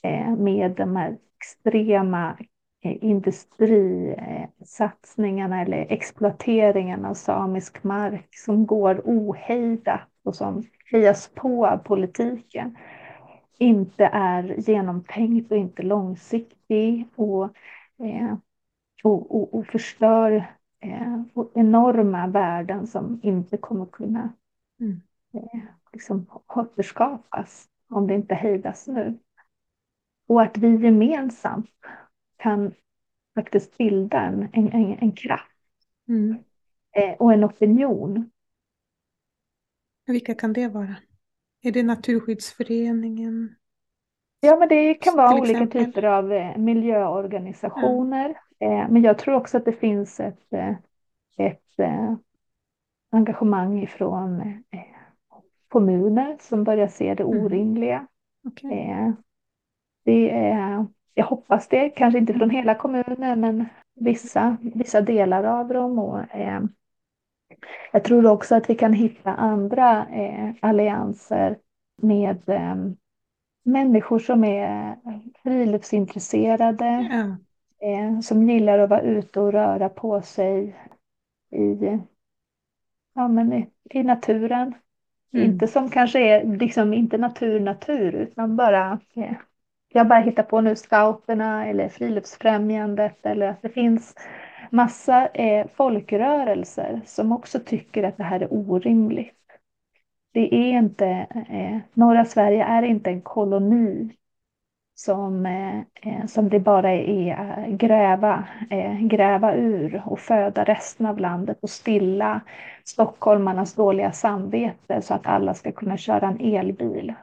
eh, 0.03 0.37
med 0.37 0.71
de 0.71 0.97
här 0.97 1.19
extrema 1.39 2.37
industrisatsningarna 2.83 5.63
eller 5.63 5.93
exploateringen 5.93 7.05
av 7.05 7.15
samisk 7.15 7.85
mark 7.85 8.29
som 8.31 8.67
går 8.67 9.03
ohejdat 9.05 10.09
och 10.25 10.35
som 10.35 10.63
hejas 10.93 11.31
på 11.35 11.67
av 11.67 11.77
politiken 11.79 12.77
inte 13.59 14.05
är 14.05 14.61
genomtänkt 14.61 15.53
och 15.53 15.59
inte 15.59 15.83
långsiktigt 15.83 16.63
giftig 16.73 17.07
och, 17.17 17.45
eh, 17.99 18.37
och, 19.05 19.37
och, 19.37 19.55
och, 19.55 19.67
förstör 19.67 20.33
eh, 20.81 21.21
enorma 21.55 22.27
värden 22.27 22.87
som 22.87 23.21
inte 23.23 23.57
kommer 23.57 23.87
kunna 23.87 24.33
mm. 24.81 25.01
eh, 25.35 25.61
liksom 25.93 26.27
återskapas 26.47 27.69
om 27.89 28.07
det 28.07 28.15
inte 28.15 28.35
hejdas 28.35 28.87
nu. 28.87 29.19
Och 30.27 30.43
att 30.43 30.57
vi 30.57 30.85
gemensamt 30.85 31.71
kan 32.37 32.75
faktiskt 33.35 33.79
bilda 33.79 34.21
en, 34.21 34.49
en, 34.53 34.73
en, 34.73 34.99
en 34.99 35.13
kraft 35.13 35.57
mm. 36.09 36.37
eh, 36.93 37.13
och 37.13 37.33
en 37.33 37.45
opinion. 37.45 38.31
Vilka 40.13 40.35
kan 40.35 40.53
det 40.53 40.69
vara? 40.69 40.97
Är 41.63 41.73
det 41.73 41.83
Naturskyddsföreningen? 41.83 43.55
Ja, 44.41 44.57
men 44.57 44.69
det 44.69 44.95
kan 44.95 45.17
vara 45.17 45.41
olika 45.41 45.67
typer 45.67 46.03
av 46.03 46.33
eh, 46.33 46.57
miljöorganisationer. 46.57 48.29
Eh, 48.59 48.89
men 48.91 49.03
jag 49.03 49.19
tror 49.19 49.35
också 49.35 49.57
att 49.57 49.65
det 49.65 49.73
finns 49.73 50.21
ett, 50.21 50.53
eh, 50.53 50.75
ett 51.39 51.63
engagemang 53.11 53.83
ifrån 53.83 54.63
kommuner 55.69 56.37
som 56.41 56.65
börjar 56.65 56.89
se 56.89 57.15
det 57.15 57.23
mm. 57.23 57.45
orimliga. 57.45 58.07
Okay. 58.45 58.79
Eh, 58.79 59.11
det 60.05 60.31
är, 60.31 60.87
jag 61.15 61.25
hoppas 61.25 61.69
det, 61.69 61.91
kanske 61.91 62.19
inte 62.19 62.35
från 62.35 62.51
hela 62.51 62.75
kommunen, 62.75 63.41
men 63.41 63.67
vissa, 63.95 64.57
vissa 64.75 65.01
delar 65.01 65.45
av 65.45 65.69
dem. 65.69 65.99
Och, 65.99 66.21
jag 67.93 68.05
tror 68.05 68.27
också 68.27 68.55
att 68.55 68.71
vi 68.71 68.75
kan 68.75 68.93
hitta 68.93 69.35
andra 69.35 70.07
eh, 70.09 70.51
allianser 70.61 71.57
med 72.03 72.49
eh, 72.49 72.77
människor 73.65 74.19
som 74.19 74.45
är 74.45 74.97
friluftsintresserade, 75.43 77.09
ja. 77.11 77.37
Eh, 77.89 78.21
som 78.21 78.49
gillar 78.49 78.79
att 78.79 78.91
vara 78.91 79.01
ute 79.01 79.41
och 79.41 79.53
röra 79.53 79.89
på 79.89 80.23
sig 80.23 80.77
i, 81.51 81.99
ja, 83.15 83.29
men 83.29 83.53
i, 83.53 83.67
i 83.91 84.03
naturen. 84.03 84.75
Mm. 85.33 85.47
Inte 85.47 85.67
som 85.67 85.91
kanske 85.91 86.21
är 86.21 86.57
liksom 86.57 86.95
inte 86.95 87.19
natur 87.19 87.61
natur 87.61 88.15
utan 88.15 88.57
bara 88.57 88.99
eh, 89.15 89.35
jag 89.89 90.09
bara 90.09 90.21
hittar 90.21 90.43
på 90.43 90.61
nu 90.61 90.77
scouterna 90.77 91.67
eller 91.67 91.89
friluftsfrämjandet 91.89 93.27
eller 93.27 93.49
att 93.49 93.63
det 93.63 93.69
finns 93.69 94.15
massa 94.73 95.27
eh, 95.27 95.67
folkrörelser 95.75 97.01
som 97.07 97.33
också 97.33 97.61
tycker 97.61 98.03
att 98.03 98.17
det 98.17 98.25
här 98.25 98.41
är 98.41 98.53
orimligt. 98.53 99.35
Det 100.33 100.55
är 100.55 100.79
inte, 100.79 101.07
eh, 101.49 101.79
norra 101.95 102.25
Sverige 102.25 102.65
är 102.65 102.83
inte 102.83 103.11
en 103.11 103.21
koloni 103.21 104.17
som, 104.95 105.47
eh, 105.47 105.79
eh 105.79 106.27
som 106.27 106.49
det 106.49 106.61
bara 106.61 106.91
är 106.93 107.35
att 107.35 107.69
gräva, 107.69 108.45
eh, 108.71 109.01
gräva 109.01 109.55
ur 109.55 110.03
och 110.07 110.19
föda 110.19 110.65
resten 110.65 111.07
av 111.07 111.19
landet 111.19 111.59
och 111.63 111.71
stilla 111.71 112.41
stockholmarnas 112.85 113.75
dåliga 113.75 114.13
samvete 114.13 115.03
så 115.03 115.15
att 115.15 115.27
alla 115.27 115.55
ska 115.55 115.73
kunna 115.73 115.97
köra 115.97 116.29
en 116.29 116.41
elbil. 116.41 117.15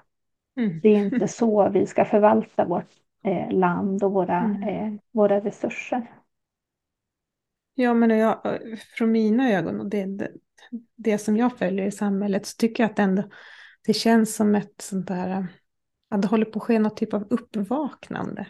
Mm. 0.58 0.80
Det 0.84 0.90
är 0.90 1.06
inte 1.14 1.28
så 1.28 1.70
vi 1.70 1.86
ska 1.86 2.06
förvalta 2.06 2.66
vårt 2.66 2.90
eh, 3.24 3.52
land 3.52 4.04
och 4.04 4.12
våra, 4.12 4.40
mm. 4.40 4.64
eh, 4.64 5.00
våra 5.12 5.40
resurser. 5.40 6.02
Ja, 7.80 7.94
men 7.94 8.10
jag, 8.10 8.60
från 8.98 9.12
mina 9.12 9.52
ögon 9.52 9.80
och 9.80 9.90
det, 9.90 10.06
det, 10.06 10.32
det, 10.96 11.18
som 11.18 11.38
jag 11.38 11.58
följer 11.58 11.86
i 11.86 11.92
samhället 11.92 12.46
så 12.46 12.56
tycker 12.58 12.84
jag 12.84 12.92
att 12.92 13.00
ändå 13.00 13.24
det 13.88 13.94
känns 13.94 14.36
som 14.36 14.56
ett 14.56 14.82
sånt 14.82 15.08
där, 15.08 15.48
att 16.10 16.22
det 16.22 16.28
håller 16.28 16.46
på 16.46 16.60
att 16.60 16.64
ske 16.66 16.80
något 16.80 16.98
typ 16.98 17.14
av 17.14 17.28
uppvaknande. 17.30 18.48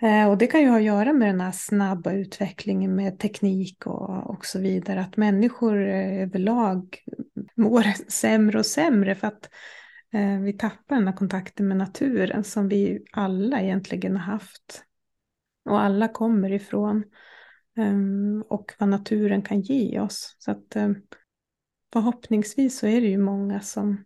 Eh, 0.00 0.30
och 0.30 0.38
det 0.38 0.46
kan 0.46 0.60
ju 0.60 0.68
ha 0.68 0.76
att 0.76 0.82
göra 0.82 1.12
med 1.12 1.28
den 1.28 1.40
här 1.40 1.52
snabba 1.52 2.12
utvecklingen 2.12 2.94
med 2.94 3.18
teknik 3.18 3.86
och, 3.86 4.30
och 4.30 4.46
så 4.46 4.58
vidare. 4.58 5.00
Att 5.00 5.16
människor 5.16 5.88
eh, 5.88 6.22
överlag 6.22 6.98
mår 7.54 7.82
sämre 8.10 8.58
och 8.58 8.66
sämre 8.66 9.14
för 9.14 9.26
att 9.26 9.48
Eh, 10.12 10.38
vi 10.38 10.52
tappar 10.52 10.96
den 10.96 11.08
här 11.08 11.16
kontakten 11.16 11.68
med 11.68 11.76
naturen 11.76 12.44
som 12.44 12.68
vi 12.68 13.04
alla 13.12 13.60
egentligen 13.60 14.16
har 14.16 14.32
haft. 14.32 14.84
Och 15.64 15.80
alla 15.80 16.08
kommer 16.08 16.52
ifrån. 16.52 17.04
Ehm, 17.78 18.44
och 18.48 18.74
vad 18.78 18.88
naturen 18.88 19.42
kan 19.42 19.60
ge 19.60 20.00
oss. 20.00 20.36
Så 20.38 20.50
att 20.50 20.76
ehm, 20.76 21.02
förhoppningsvis 21.92 22.78
så 22.78 22.86
är 22.86 23.00
det 23.00 23.06
ju 23.06 23.18
många 23.18 23.60
som, 23.60 24.04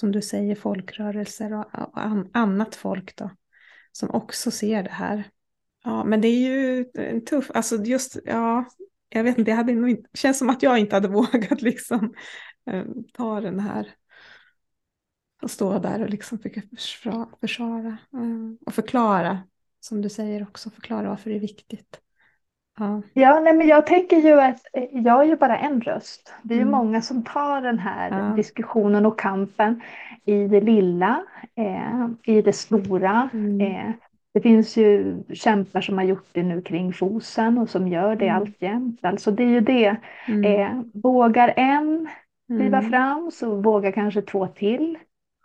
som 0.00 0.12
du 0.12 0.22
säger, 0.22 0.54
folkrörelser 0.54 1.52
och, 1.52 1.66
annat 2.32 2.74
folk 2.74 3.16
då, 3.16 3.30
som 3.92 4.10
också 4.10 4.50
ser 4.50 4.82
det 4.82 4.90
här. 4.90 5.24
Ja, 5.84 6.04
men 6.04 6.20
det 6.20 6.28
är 6.28 6.38
ju 6.38 6.86
en 6.94 7.24
tuff, 7.24 7.50
alltså 7.54 7.76
just, 7.76 8.18
ja, 8.24 8.64
jag 9.08 9.24
vet 9.24 9.38
inte, 9.38 9.50
det 9.50 9.54
hade 9.54 9.74
nog 9.74 9.90
inte, 9.90 10.10
känns 10.14 10.38
som 10.38 10.50
att 10.50 10.62
jag 10.62 10.78
inte 10.78 10.96
hade 10.96 11.08
vågat 11.18 11.62
liksom 11.62 12.14
ehm, 12.66 13.04
ta 13.12 13.40
den 13.40 13.60
här 13.60 13.94
och 15.42 15.50
stå 15.50 15.78
där 15.78 16.02
och 16.02 16.10
liksom 16.10 16.38
försvara, 16.38 17.28
försvara 17.40 17.98
och 18.66 18.74
förklara, 18.74 19.42
som 19.80 20.02
du 20.02 20.08
säger 20.08 20.42
också, 20.42 20.70
förklara 20.70 21.08
varför 21.08 21.30
det 21.30 21.36
är 21.36 21.40
viktigt. 21.40 22.00
Ja, 22.78 23.02
ja 23.12 23.40
nej, 23.40 23.54
men 23.54 23.68
jag 23.68 23.86
tänker 23.86 24.16
ju 24.16 24.40
att 24.40 24.60
eh, 24.72 24.84
jag 24.90 25.20
är 25.20 25.24
ju 25.24 25.36
bara 25.36 25.58
en 25.58 25.80
röst. 25.80 26.34
Det 26.42 26.54
är 26.54 26.58
mm. 26.58 26.68
ju 26.68 26.72
många 26.72 27.02
som 27.02 27.24
tar 27.24 27.60
den 27.60 27.78
här 27.78 28.10
ja. 28.10 28.36
diskussionen 28.36 29.06
och 29.06 29.18
kampen 29.18 29.80
i 30.24 30.48
det 30.48 30.60
lilla, 30.60 31.22
eh, 31.54 32.34
i 32.34 32.42
det 32.42 32.52
stora. 32.52 33.30
Mm. 33.32 33.60
Eh, 33.60 33.92
det 34.34 34.40
finns 34.40 34.76
ju 34.76 35.22
kämpar 35.34 35.80
som 35.80 35.98
har 35.98 36.04
gjort 36.04 36.28
det 36.32 36.42
nu 36.42 36.62
kring 36.62 36.92
Fosen 36.92 37.58
och 37.58 37.68
som 37.68 37.88
gör 37.88 38.16
det 38.16 38.28
mm. 38.28 38.36
alltjämt. 38.36 39.04
Alltså 39.04 39.30
det 39.30 39.42
är 39.42 39.48
ju 39.48 39.60
det. 39.60 39.96
Mm. 40.28 40.44
Eh, 40.44 40.82
vågar 40.94 41.52
en 41.56 42.08
kliva 42.46 42.78
mm. 42.78 42.90
fram 42.90 43.30
så 43.30 43.54
vågar 43.54 43.92
kanske 43.92 44.22
två 44.22 44.46
till 44.46 44.98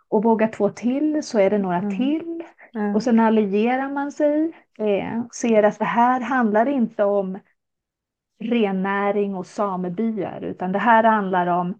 och 0.08 0.22
vågar 0.22 0.48
två 0.48 0.68
till 0.68 1.22
så 1.22 1.38
är 1.38 1.50
det 1.50 1.58
några 1.58 1.78
mm. 1.78 1.96
till. 1.96 2.42
Mm. 2.74 2.94
Och 2.94 3.02
sen 3.02 3.20
allierar 3.20 3.88
man 3.88 4.12
sig, 4.12 4.52
eh, 4.78 5.26
ser 5.32 5.62
att 5.62 5.78
det 5.78 5.84
här 5.84 6.20
handlar 6.20 6.68
inte 6.68 7.04
om 7.04 7.38
rennäring 8.40 9.34
och 9.34 9.46
samebyar 9.46 10.40
utan 10.40 10.72
det 10.72 10.78
här 10.78 11.04
handlar 11.04 11.46
om 11.46 11.74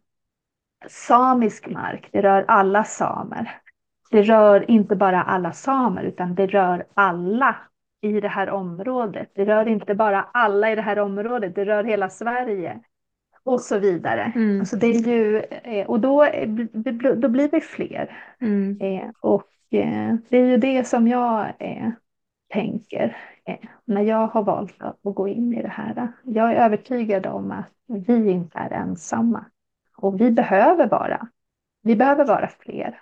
samisk 0.89 1.69
mark. 1.69 2.09
Det 2.13 2.23
rör 2.23 2.45
alla 2.49 2.85
samer. 2.85 3.61
Det 4.11 4.23
rör 4.23 4.71
inte 4.71 4.97
bara 4.97 5.23
alla 5.23 5.53
samer 5.53 6.03
utan 6.03 6.35
det 6.35 6.47
rör 6.47 6.87
alla 6.95 7.57
i 8.01 8.21
det 8.21 8.29
här 8.29 8.51
området. 8.51 9.31
Det 9.35 9.45
rör 9.45 9.69
inte 9.69 9.95
bara 9.95 10.23
alla 10.33 10.71
i 10.71 10.75
det 10.75 10.83
här 10.83 10.99
området, 10.99 11.55
det 11.55 11.65
rör 11.65 11.85
hela 11.85 12.11
Sverige 12.11 12.81
och 13.43 13.61
så 13.61 13.79
vidare. 13.79 14.33
Mm. 14.35 14.61
Alltså 14.61 14.77
det 14.77 14.87
är 14.87 15.09
ju, 15.09 15.39
eh, 15.63 15.87
och 15.87 16.01
då, 16.01 16.27
då 17.17 17.29
blir 17.29 17.49
vi 17.49 17.61
fler. 17.61 18.17
Mm. 18.41 18.79
Eh, 18.81 19.11
och 19.21 19.54
det 20.29 20.39
är 20.39 20.47
ju 20.47 20.57
det 20.57 20.85
som 20.85 21.09
jag 21.09 21.53
tänker 22.53 23.17
när 23.85 24.03
jag 24.03 24.27
har 24.27 24.43
valt 24.43 24.83
att 24.83 24.99
gå 25.03 25.29
in 25.29 25.55
i 25.55 25.63
det 25.63 25.69
här. 25.69 26.09
Jag 26.23 26.53
är 26.53 26.57
övertygad 26.57 27.27
om 27.27 27.51
att 27.51 27.71
vi 28.07 28.31
inte 28.31 28.59
är 28.59 28.71
ensamma. 28.71 29.45
Och 29.97 30.21
vi 30.21 30.31
behöver 30.31 30.87
vara. 30.87 31.29
Vi 31.83 31.97
behöver 31.97 32.25
vara 32.25 32.49
fler. 32.59 33.01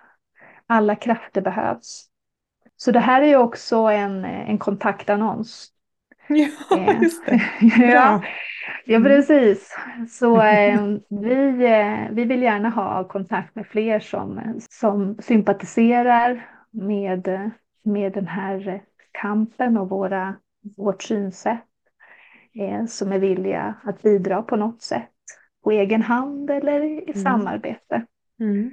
Alla 0.66 0.96
krafter 0.96 1.40
behövs. 1.40 2.08
Så 2.76 2.90
det 2.90 3.00
här 3.00 3.22
är 3.22 3.26
ju 3.26 3.36
också 3.36 3.76
en, 3.76 4.24
en 4.24 4.58
kontaktannons. 4.58 5.68
Ja, 6.28 6.94
just 7.02 7.26
det. 7.26 7.42
ja. 7.78 8.22
Ja, 8.84 8.96
mm. 8.96 9.04
precis. 9.04 9.76
Så 10.10 10.42
eh, 10.42 10.80
vi, 11.08 11.64
eh, 11.64 12.10
vi 12.10 12.24
vill 12.24 12.42
gärna 12.42 12.68
ha 12.68 13.08
kontakt 13.08 13.54
med 13.54 13.66
fler 13.66 14.00
som, 14.00 14.40
som 14.70 15.16
sympatiserar 15.20 16.46
med, 16.72 17.50
med 17.82 18.12
den 18.12 18.26
här 18.26 18.82
kampen 19.12 19.76
och 19.76 19.88
våra, 19.88 20.36
vårt 20.76 21.02
synsätt. 21.02 21.64
Eh, 22.54 22.86
som 22.86 23.12
är 23.12 23.18
villiga 23.18 23.74
att 23.84 24.02
bidra 24.02 24.42
på 24.42 24.56
något 24.56 24.82
sätt. 24.82 25.08
På 25.64 25.70
egen 25.70 26.02
hand 26.02 26.50
eller 26.50 26.82
i 26.82 27.10
mm. 27.10 27.22
samarbete. 27.22 28.06
Mm. 28.40 28.72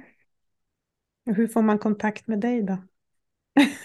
Hur 1.26 1.48
får 1.48 1.62
man 1.62 1.78
kontakt 1.78 2.26
med 2.26 2.38
dig 2.38 2.62
då? 2.62 2.76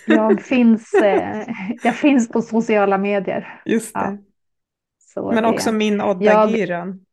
Jag 0.08 0.42
finns, 0.44 0.94
eh, 0.94 1.48
jag 1.84 1.96
finns 1.96 2.30
på 2.30 2.42
sociala 2.42 2.98
medier. 2.98 3.62
Just 3.66 3.94
det. 3.94 4.18
Ja. 5.16 5.32
Men 5.32 5.46
också 5.46 5.72
min 5.72 6.02
Odda 6.02 6.50
Giron. 6.50 7.06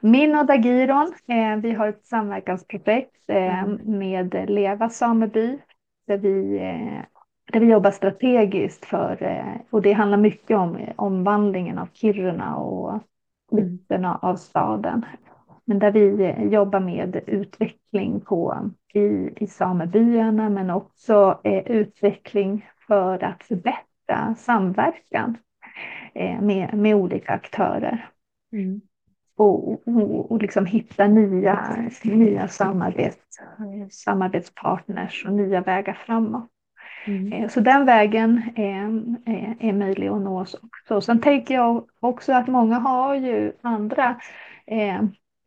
Min 0.00 0.36
Odda 0.36 0.56
Giron. 0.56 1.12
Eh, 1.28 1.56
vi 1.62 1.72
har 1.72 1.88
ett 1.88 2.06
samverkansprojekt 2.06 3.30
eh, 3.30 3.64
mm. 3.64 3.98
med 3.98 4.50
Leva 4.50 4.88
sameby 4.88 5.58
där 6.06 6.16
vi, 6.18 6.56
eh, 6.56 7.02
där 7.52 7.60
vi 7.60 7.66
jobbar 7.66 7.90
strategiskt 7.90 8.84
för, 8.84 9.22
eh, 9.22 9.60
och 9.70 9.82
det 9.82 9.92
handlar 9.92 10.18
mycket 10.18 10.56
om 10.56 10.78
omvandlingen 10.96 11.78
av 11.78 11.88
Kiruna 11.92 12.56
och 12.56 13.00
mm. 13.52 14.04
av 14.04 14.36
staden. 14.36 15.04
Men 15.64 15.78
där 15.78 15.90
vi 15.90 16.24
eh, 16.24 16.44
jobbar 16.44 16.80
med 16.80 17.20
utveckling 17.26 18.20
på, 18.20 18.70
i, 18.92 19.30
i 19.36 19.46
samebyarna 19.46 20.48
men 20.48 20.70
också 20.70 21.40
eh, 21.44 21.70
utveckling 21.70 22.66
för 22.86 23.24
att 23.24 23.44
förbättra 23.44 24.34
samverkan 24.38 25.36
eh, 26.14 26.40
med, 26.40 26.74
med 26.74 26.94
olika 26.94 27.32
aktörer. 27.32 28.08
Mm. 28.52 28.80
Och, 29.36 29.72
och, 29.88 30.30
och 30.30 30.42
liksom 30.42 30.66
hitta 30.66 31.06
nya, 31.06 31.76
nya 32.02 32.48
samarbets, 32.48 33.18
samarbetspartners 33.90 35.24
och 35.26 35.32
nya 35.32 35.60
vägar 35.60 35.98
framåt. 36.06 36.50
Mm. 37.06 37.32
Eh, 37.32 37.48
så 37.48 37.60
den 37.60 37.86
vägen 37.86 38.42
är, 38.56 39.02
är, 39.32 39.56
är 39.60 39.72
möjlig 39.72 40.08
att 40.08 40.20
nå 40.20 40.40
också. 40.40 41.00
Sen 41.00 41.20
tänker 41.20 41.54
jag 41.54 41.84
också 42.00 42.32
att 42.32 42.48
många 42.48 42.78
har 42.78 43.14
ju 43.14 43.52
andra 43.62 44.20
eh, 44.66 45.02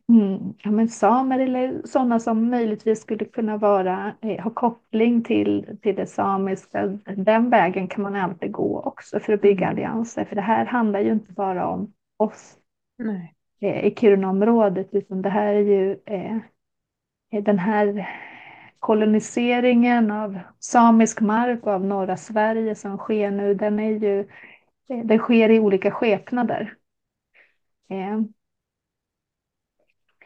Mm, 0.10 0.54
ja, 0.58 0.72
men 0.72 0.90
samer 0.90 1.40
eller 1.40 1.82
sådana 1.86 2.20
som 2.20 2.50
möjligtvis 2.50 3.02
skulle 3.02 3.26
kunna 3.26 3.58
vara, 3.58 4.14
eh, 4.22 4.44
ha 4.44 4.52
koppling 4.52 5.24
till, 5.24 5.78
till 5.82 5.96
det 5.96 6.08
samiska. 6.08 6.88
Den 7.16 7.50
vägen 7.50 7.88
kan 7.88 8.04
man 8.04 8.16
alltid 8.16 8.52
gå 8.52 8.82
också 8.82 9.20
för 9.20 9.34
att 9.34 9.42
bygga 9.42 9.66
mm. 9.66 9.70
allianser. 9.70 10.26
För 10.26 10.36
det 10.36 10.42
här 10.42 10.66
handlar 10.66 11.00
ju 11.00 11.12
inte 11.12 11.34
bara 11.34 11.68
om 11.68 11.94
oss 12.18 12.58
Nej. 12.98 13.36
Eh, 13.60 13.86
i 13.86 13.96
Kirunaområdet 13.96 14.90
utan 14.92 15.22
det 15.22 15.30
här 15.30 15.54
är 15.54 15.60
ju 15.60 16.00
eh, 16.06 16.38
den 17.44 17.60
här 17.60 18.10
koloniseringen 18.80 20.12
av 20.12 20.40
samisk 20.60 21.22
mark 21.22 21.64
och 21.64 21.74
av 21.74 21.86
norra 21.86 22.18
Sverige 22.18 22.76
som 22.76 22.98
sker 22.98 23.32
nu. 23.32 23.54
Den, 23.54 23.80
är 23.80 23.92
ju, 23.92 24.20
eh, 24.90 25.06
den 25.06 25.18
sker 25.20 25.50
i 25.50 25.60
olika 25.60 25.92
skepnader. 25.92 26.74
Eh, 27.90 28.22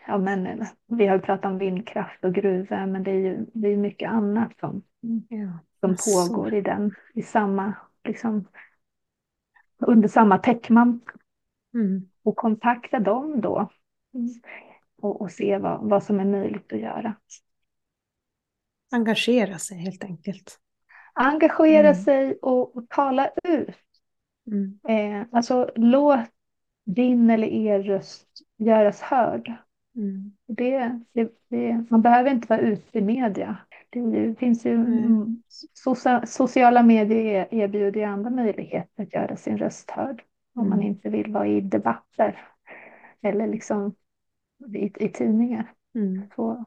ja, 0.08 0.18
men, 0.18 0.66
vi 0.88 1.08
har 1.08 1.20
pratat 1.20 1.52
om 1.52 1.58
vindkraft 1.58 2.24
och 2.24 2.34
gruvor, 2.34 2.86
men 2.86 3.04
det 3.04 3.12
är 3.12 3.20
ju 3.20 3.46
det 3.54 3.68
är 3.68 3.78
mycket 3.78 4.12
annat 4.12 4.60
som, 4.60 4.84
ja, 5.30 5.60
som 5.80 5.96
pågår 5.96 6.54
i 6.54 6.62
den, 6.62 6.96
i 7.14 7.22
samma, 7.22 7.74
liksom, 8.04 8.48
under 9.78 10.08
samma 10.08 10.38
täckmantel. 10.38 11.18
Mm. 11.74 12.10
Och 12.24 12.36
kontakta 12.36 13.00
dem 13.00 13.42
då 13.42 13.70
och, 15.02 15.22
och 15.22 15.32
se 15.32 15.58
vad, 15.58 15.90
vad 15.90 16.04
som 16.04 16.20
är 16.20 16.26
möjligt 16.26 16.74
att 16.74 16.80
göra. 16.80 17.16
Engagera 18.92 19.58
sig 19.58 19.78
helt 19.78 20.04
enkelt. 20.04 20.60
Engagera 21.14 21.90
mm. 21.90 22.04
sig 22.04 22.38
och, 22.42 22.78
och, 22.78 22.90
tala 22.90 23.30
ut. 23.44 23.76
Mm. 24.48 24.80
Eh, 24.88 25.28
alltså 25.32 25.72
låt 25.76 26.20
din 26.86 27.30
eller 27.30 27.48
er 27.48 27.84
röst 27.84 28.28
göras 28.58 29.02
hörd. 29.02 29.54
Mm. 29.96 30.32
Det, 30.48 31.00
det, 31.14 31.32
det, 31.50 31.86
man 31.90 32.02
behöver 32.02 32.32
inte 32.32 32.48
vara 32.48 32.60
ute 32.60 32.98
i 32.98 33.02
media. 33.02 33.58
Det 33.90 34.36
finns 34.40 34.66
ju 34.66 34.74
mm. 34.74 35.44
socia, 35.74 36.26
sociala 36.26 36.84
medier 36.84 37.48
erbjuder 37.52 38.06
andra 38.06 38.30
möjligheter 38.30 39.04
att 39.04 39.14
göra 39.14 39.36
sin 39.36 39.58
röst 39.58 39.92
hörd 39.92 40.24
om 40.54 40.70
man 40.70 40.80
mm. 40.80 40.88
inte 40.88 41.10
vill 41.10 41.32
vara 41.32 41.48
i 41.48 41.62
debatter 41.62 42.48
eller 43.22 43.48
liksom 43.48 43.96
i, 44.68 45.06
i 45.06 45.10
tidningar. 45.10 45.74
Mm. 45.96 46.22
Så, 46.36 46.66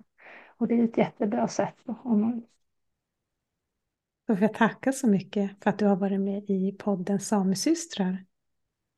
och 0.57 0.69
det 0.69 0.81
är 0.81 0.85
ett 0.85 0.99
jättebra 0.99 1.49
sätt. 1.49 1.77
Om 1.87 2.21
man... 2.21 2.43
Då 4.27 4.37
får 4.37 4.43
jag 4.43 4.55
tacka 4.55 4.93
så 4.93 5.09
mycket 5.09 5.63
för 5.63 5.71
att 5.71 5.79
du 5.79 5.87
har 5.87 5.97
varit 5.97 6.21
med 6.21 6.51
i 6.51 6.73
podden 6.79 7.21
Samesystrar. 7.21 8.25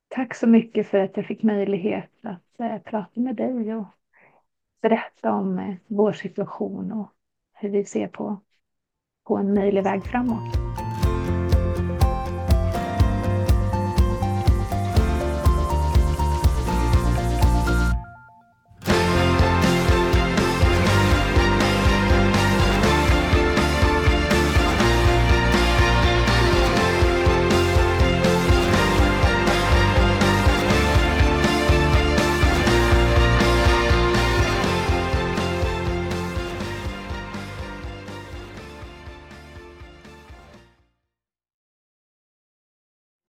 Tack 0.07 0.35
så 0.35 0.47
mycket 0.47 0.87
för 0.87 0.97
att 0.97 1.17
jag 1.17 1.25
fick 1.25 1.43
möjlighet 1.43 2.11
att 2.23 2.59
äh, 2.59 2.77
prata 2.77 3.19
med 3.19 3.35
dig 3.35 3.75
och 3.75 3.87
berätta 4.81 5.33
om 5.33 5.59
eh, 5.59 5.75
vår 5.87 6.13
situation 6.13 6.91
och 6.91 7.11
hur 7.53 7.69
vi 7.69 7.85
ser 7.85 8.07
på, 8.07 8.41
på 9.23 9.37
en 9.37 9.53
möjlig 9.53 9.83
väg 9.83 10.03
framåt. 10.03 10.55